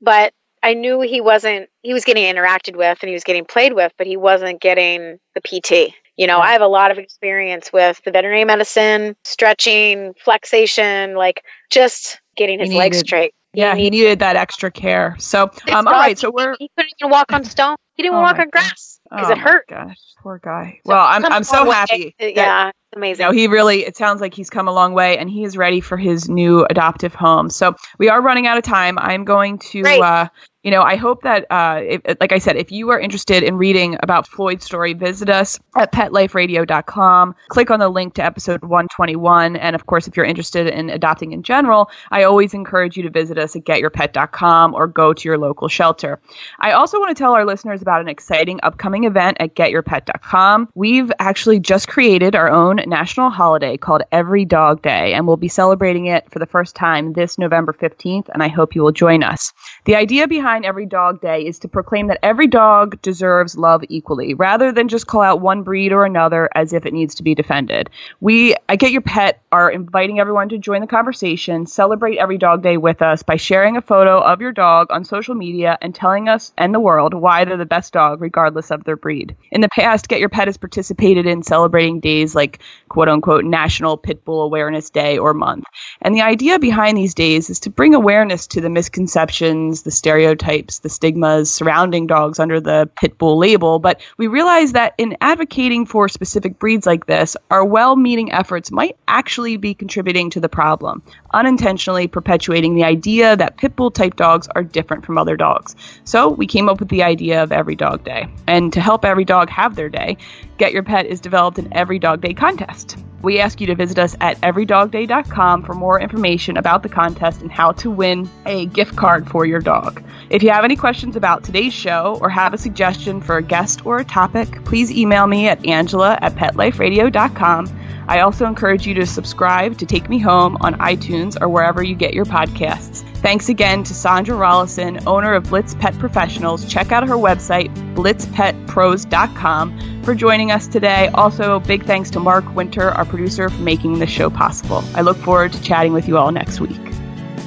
but 0.00 0.32
I 0.62 0.74
knew 0.74 1.00
he 1.00 1.20
wasn't, 1.20 1.68
he 1.82 1.92
was 1.92 2.04
getting 2.04 2.24
interacted 2.24 2.76
with 2.76 2.98
and 3.02 3.08
he 3.08 3.14
was 3.14 3.24
getting 3.24 3.44
played 3.44 3.74
with, 3.74 3.92
but 3.98 4.06
he 4.06 4.16
wasn't 4.16 4.60
getting 4.60 5.18
the 5.34 5.40
PT. 5.40 5.94
You 6.16 6.26
know, 6.26 6.38
yeah. 6.38 6.44
I 6.44 6.52
have 6.52 6.62
a 6.62 6.66
lot 6.66 6.90
of 6.90 6.98
experience 6.98 7.72
with 7.72 8.00
the 8.04 8.10
veterinary 8.10 8.44
medicine, 8.44 9.16
stretching, 9.24 10.14
flexation, 10.22 11.14
like 11.14 11.42
just 11.70 12.20
getting 12.36 12.58
his 12.58 12.72
legs 12.72 12.98
straight. 13.00 13.34
Yeah, 13.54 13.74
he 13.74 13.90
needed 13.90 14.20
that 14.20 14.36
extra 14.36 14.70
care. 14.70 15.16
So, 15.18 15.50
um, 15.72 15.86
all 15.86 15.92
right. 15.94 16.18
So 16.18 16.30
we're 16.30 16.56
he 16.58 16.70
couldn't 16.76 16.92
even 17.00 17.10
walk 17.10 17.32
on 17.32 17.44
stone. 17.44 17.76
He 17.94 18.02
didn't 18.02 18.16
oh 18.16 18.22
walk 18.22 18.38
on 18.38 18.48
grass 18.48 19.00
because 19.10 19.28
oh 19.28 19.32
it 19.32 19.38
hurt. 19.38 19.66
Gosh, 19.68 19.98
poor 20.22 20.40
guy. 20.42 20.80
So 20.84 20.92
well, 20.92 21.04
I'm 21.04 21.24
I'm 21.24 21.44
so 21.44 21.70
happy. 21.70 22.14
That, 22.18 22.34
yeah, 22.34 22.68
it's 22.68 22.76
amazing. 22.96 23.24
You 23.24 23.28
know, 23.30 23.36
he 23.36 23.46
really. 23.48 23.84
It 23.84 23.96
sounds 23.96 24.20
like 24.20 24.34
he's 24.34 24.50
come 24.50 24.68
a 24.68 24.72
long 24.72 24.94
way, 24.94 25.18
and 25.18 25.28
he 25.28 25.44
is 25.44 25.56
ready 25.56 25.80
for 25.80 25.96
his 25.96 26.28
new 26.28 26.64
adoptive 26.64 27.14
home. 27.14 27.50
So 27.50 27.76
we 27.98 28.08
are 28.08 28.20
running 28.20 28.46
out 28.46 28.56
of 28.56 28.64
time. 28.64 28.98
I'm 28.98 29.24
going 29.24 29.58
to 29.58 29.82
uh, 29.82 30.28
you 30.62 30.70
know, 30.70 30.82
I 30.82 30.94
hope 30.94 31.22
that, 31.22 31.46
uh, 31.50 31.80
if, 31.82 32.02
like 32.20 32.30
I 32.30 32.38
said, 32.38 32.56
if 32.56 32.70
you 32.70 32.90
are 32.90 33.00
interested 33.00 33.42
in 33.42 33.56
reading 33.56 33.96
about 34.00 34.28
Floyd's 34.28 34.64
story, 34.64 34.92
visit 34.92 35.28
us 35.28 35.58
at 35.76 35.92
petliferadio.com. 35.92 37.34
Click 37.48 37.70
on 37.70 37.80
the 37.80 37.88
link 37.88 38.14
to 38.14 38.24
episode 38.24 38.62
121. 38.62 39.56
And 39.56 39.74
of 39.74 39.86
course, 39.86 40.06
if 40.06 40.16
you're 40.16 40.26
interested 40.26 40.68
in 40.68 40.88
adopting 40.88 41.32
in 41.32 41.42
general, 41.42 41.90
I 42.10 42.24
always 42.24 42.54
encourage 42.54 42.96
you 42.96 43.02
to 43.04 43.10
visit 43.10 43.38
us 43.38 43.56
at 43.56 43.64
getyourpet.com 43.64 44.74
or 44.74 44.86
go 44.86 45.12
to 45.12 45.28
your 45.28 45.36
local 45.36 45.66
shelter. 45.66 46.20
I 46.60 46.72
also 46.72 47.00
want 47.00 47.16
to 47.16 47.20
tell 47.20 47.32
our 47.32 47.44
listeners 47.44 47.81
about 47.82 48.00
an 48.00 48.08
exciting 48.08 48.60
upcoming 48.62 49.04
event 49.04 49.36
at 49.40 49.54
getyourpet.com. 49.54 50.68
We've 50.74 51.12
actually 51.18 51.60
just 51.60 51.88
created 51.88 52.34
our 52.34 52.48
own 52.48 52.76
national 52.86 53.30
holiday 53.30 53.76
called 53.76 54.02
Every 54.10 54.44
Dog 54.44 54.82
Day, 54.82 55.12
and 55.14 55.26
we'll 55.26 55.36
be 55.36 55.48
celebrating 55.48 56.06
it 56.06 56.30
for 56.30 56.38
the 56.38 56.46
first 56.46 56.74
time 56.74 57.12
this 57.12 57.38
November 57.38 57.72
15th, 57.72 58.28
and 58.28 58.42
I 58.42 58.48
hope 58.48 58.74
you 58.74 58.82
will 58.82 58.92
join 58.92 59.22
us. 59.22 59.52
The 59.84 59.96
idea 59.96 60.28
behind 60.28 60.64
Every 60.64 60.86
Dog 60.86 61.20
Day 61.20 61.46
is 61.46 61.58
to 61.60 61.68
proclaim 61.68 62.06
that 62.06 62.20
every 62.22 62.46
dog 62.46 63.00
deserves 63.02 63.56
love 63.56 63.82
equally, 63.88 64.34
rather 64.34 64.72
than 64.72 64.88
just 64.88 65.06
call 65.06 65.22
out 65.22 65.40
one 65.40 65.62
breed 65.62 65.92
or 65.92 66.04
another 66.04 66.48
as 66.54 66.72
if 66.72 66.86
it 66.86 66.94
needs 66.94 67.16
to 67.16 67.22
be 67.22 67.34
defended. 67.34 67.90
We 68.20 68.54
at 68.68 68.78
Get 68.78 68.92
Your 68.92 69.02
Pet 69.02 69.42
are 69.50 69.70
inviting 69.70 70.20
everyone 70.20 70.48
to 70.50 70.58
join 70.58 70.80
the 70.80 70.86
conversation, 70.86 71.66
celebrate 71.66 72.18
Every 72.18 72.38
Dog 72.38 72.62
Day 72.62 72.76
with 72.76 73.02
us 73.02 73.22
by 73.22 73.36
sharing 73.36 73.76
a 73.76 73.82
photo 73.82 74.20
of 74.20 74.40
your 74.40 74.52
dog 74.52 74.88
on 74.90 75.04
social 75.04 75.34
media 75.34 75.76
and 75.80 75.94
telling 75.94 76.28
us 76.28 76.52
and 76.56 76.74
the 76.74 76.80
world 76.80 77.14
why 77.14 77.44
they're 77.44 77.56
the 77.56 77.66
best 77.72 77.94
dog, 77.94 78.20
regardless 78.20 78.70
of 78.70 78.84
their 78.84 78.96
breed. 78.96 79.34
In 79.50 79.62
the 79.62 79.68
past, 79.70 80.06
Get 80.06 80.20
Your 80.20 80.28
Pet 80.28 80.46
has 80.46 80.58
participated 80.58 81.24
in 81.24 81.42
celebrating 81.42 82.00
days 82.00 82.34
like 82.34 82.58
quote 82.90 83.08
unquote 83.08 83.46
National 83.46 83.96
Pit 83.96 84.26
Bull 84.26 84.42
Awareness 84.42 84.90
Day 84.90 85.16
or 85.16 85.32
month. 85.32 85.64
And 86.02 86.14
the 86.14 86.20
idea 86.20 86.58
behind 86.58 86.98
these 86.98 87.14
days 87.14 87.48
is 87.48 87.60
to 87.60 87.70
bring 87.70 87.94
awareness 87.94 88.46
to 88.48 88.60
the 88.60 88.68
misconceptions, 88.68 89.84
the 89.84 89.90
stereotypes, 89.90 90.80
the 90.80 90.90
stigmas 90.90 91.50
surrounding 91.50 92.06
dogs 92.06 92.38
under 92.38 92.60
the 92.60 92.90
pit 93.00 93.16
bull 93.16 93.38
label. 93.38 93.78
But 93.78 94.02
we 94.18 94.26
realize 94.26 94.72
that 94.72 94.92
in 94.98 95.16
advocating 95.22 95.86
for 95.86 96.10
specific 96.10 96.58
breeds 96.58 96.84
like 96.84 97.06
this, 97.06 97.38
our 97.50 97.64
well 97.64 97.96
meaning 97.96 98.32
efforts 98.32 98.70
might 98.70 98.98
actually 99.08 99.56
be 99.56 99.72
contributing 99.72 100.28
to 100.28 100.40
the 100.40 100.50
problem, 100.50 101.02
unintentionally 101.32 102.06
perpetuating 102.06 102.74
the 102.74 102.84
idea 102.84 103.34
that 103.34 103.56
pit 103.56 103.74
bull 103.76 103.90
type 103.90 104.16
dogs 104.16 104.46
are 104.54 104.62
different 104.62 105.06
from 105.06 105.16
other 105.16 105.38
dogs. 105.38 105.74
So 106.04 106.28
we 106.28 106.46
came 106.46 106.68
up 106.68 106.78
with 106.78 106.90
the 106.90 107.04
idea 107.04 107.42
of 107.42 107.50
Every 107.62 107.76
Dog 107.76 108.02
Day. 108.02 108.26
And 108.48 108.72
to 108.72 108.80
help 108.80 109.04
every 109.04 109.24
dog 109.24 109.48
have 109.48 109.76
their 109.76 109.88
day, 109.88 110.16
Get 110.58 110.72
Your 110.72 110.82
Pet 110.82 111.06
is 111.06 111.20
developed 111.20 111.58
an 111.58 111.68
Every 111.70 112.00
Dog 112.00 112.20
Day 112.20 112.34
contest. 112.34 112.96
We 113.22 113.38
ask 113.38 113.60
you 113.60 113.68
to 113.68 113.76
visit 113.76 114.00
us 114.00 114.16
at 114.20 114.40
everydogday.com 114.40 115.62
for 115.62 115.74
more 115.74 116.00
information 116.00 116.56
about 116.56 116.82
the 116.82 116.88
contest 116.88 117.40
and 117.40 117.52
how 117.52 117.70
to 117.74 117.88
win 117.88 118.28
a 118.46 118.66
gift 118.66 118.96
card 118.96 119.30
for 119.30 119.46
your 119.46 119.60
dog. 119.60 120.02
If 120.28 120.42
you 120.42 120.50
have 120.50 120.64
any 120.64 120.74
questions 120.74 121.14
about 121.14 121.44
today's 121.44 121.72
show 121.72 122.18
or 122.20 122.28
have 122.28 122.52
a 122.52 122.58
suggestion 122.58 123.20
for 123.20 123.36
a 123.36 123.42
guest 123.42 123.86
or 123.86 123.98
a 123.98 124.04
topic, 124.04 124.64
please 124.64 124.90
email 124.90 125.28
me 125.28 125.46
at 125.46 125.64
angela 125.64 126.18
at 126.20 126.34
petliferadio.com. 126.34 127.66
I 128.08 128.20
also 128.20 128.46
encourage 128.46 128.86
you 128.86 128.94
to 128.94 129.06
subscribe 129.06 129.78
to 129.78 129.86
Take 129.86 130.08
Me 130.08 130.18
Home 130.18 130.56
on 130.60 130.74
iTunes 130.74 131.40
or 131.40 131.48
wherever 131.48 131.82
you 131.82 131.94
get 131.94 132.14
your 132.14 132.24
podcasts. 132.24 133.02
Thanks 133.18 133.48
again 133.48 133.84
to 133.84 133.94
Sandra 133.94 134.36
Rollison, 134.36 135.06
owner 135.06 135.34
of 135.34 135.44
Blitz 135.44 135.74
Pet 135.74 135.96
Professionals. 135.98 136.66
Check 136.66 136.90
out 136.90 137.06
her 137.06 137.14
website, 137.14 137.72
blitzpetpros.com, 137.94 140.02
for 140.02 140.14
joining 140.14 140.50
us 140.50 140.66
today. 140.66 141.08
Also, 141.14 141.60
big 141.60 141.84
thanks 141.84 142.10
to 142.10 142.20
Mark 142.20 142.54
Winter, 142.54 142.90
our 142.90 143.04
producer, 143.04 143.48
for 143.48 143.62
making 143.62 144.00
this 144.00 144.10
show 144.10 144.28
possible. 144.28 144.82
I 144.94 145.02
look 145.02 145.16
forward 145.18 145.52
to 145.52 145.62
chatting 145.62 145.92
with 145.92 146.08
you 146.08 146.18
all 146.18 146.32
next 146.32 146.60
week. 146.60 146.80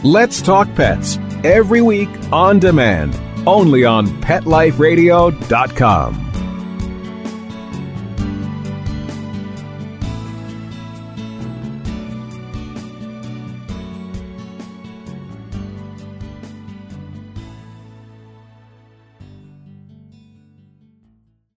Let's 0.03 0.41
Talk 0.41 0.73
Pets 0.75 1.17
every 1.43 1.81
week 1.81 2.09
on 2.31 2.59
demand, 2.59 3.19
only 3.45 3.83
on 3.83 4.07
PetLifeRadio.com. 4.21 6.24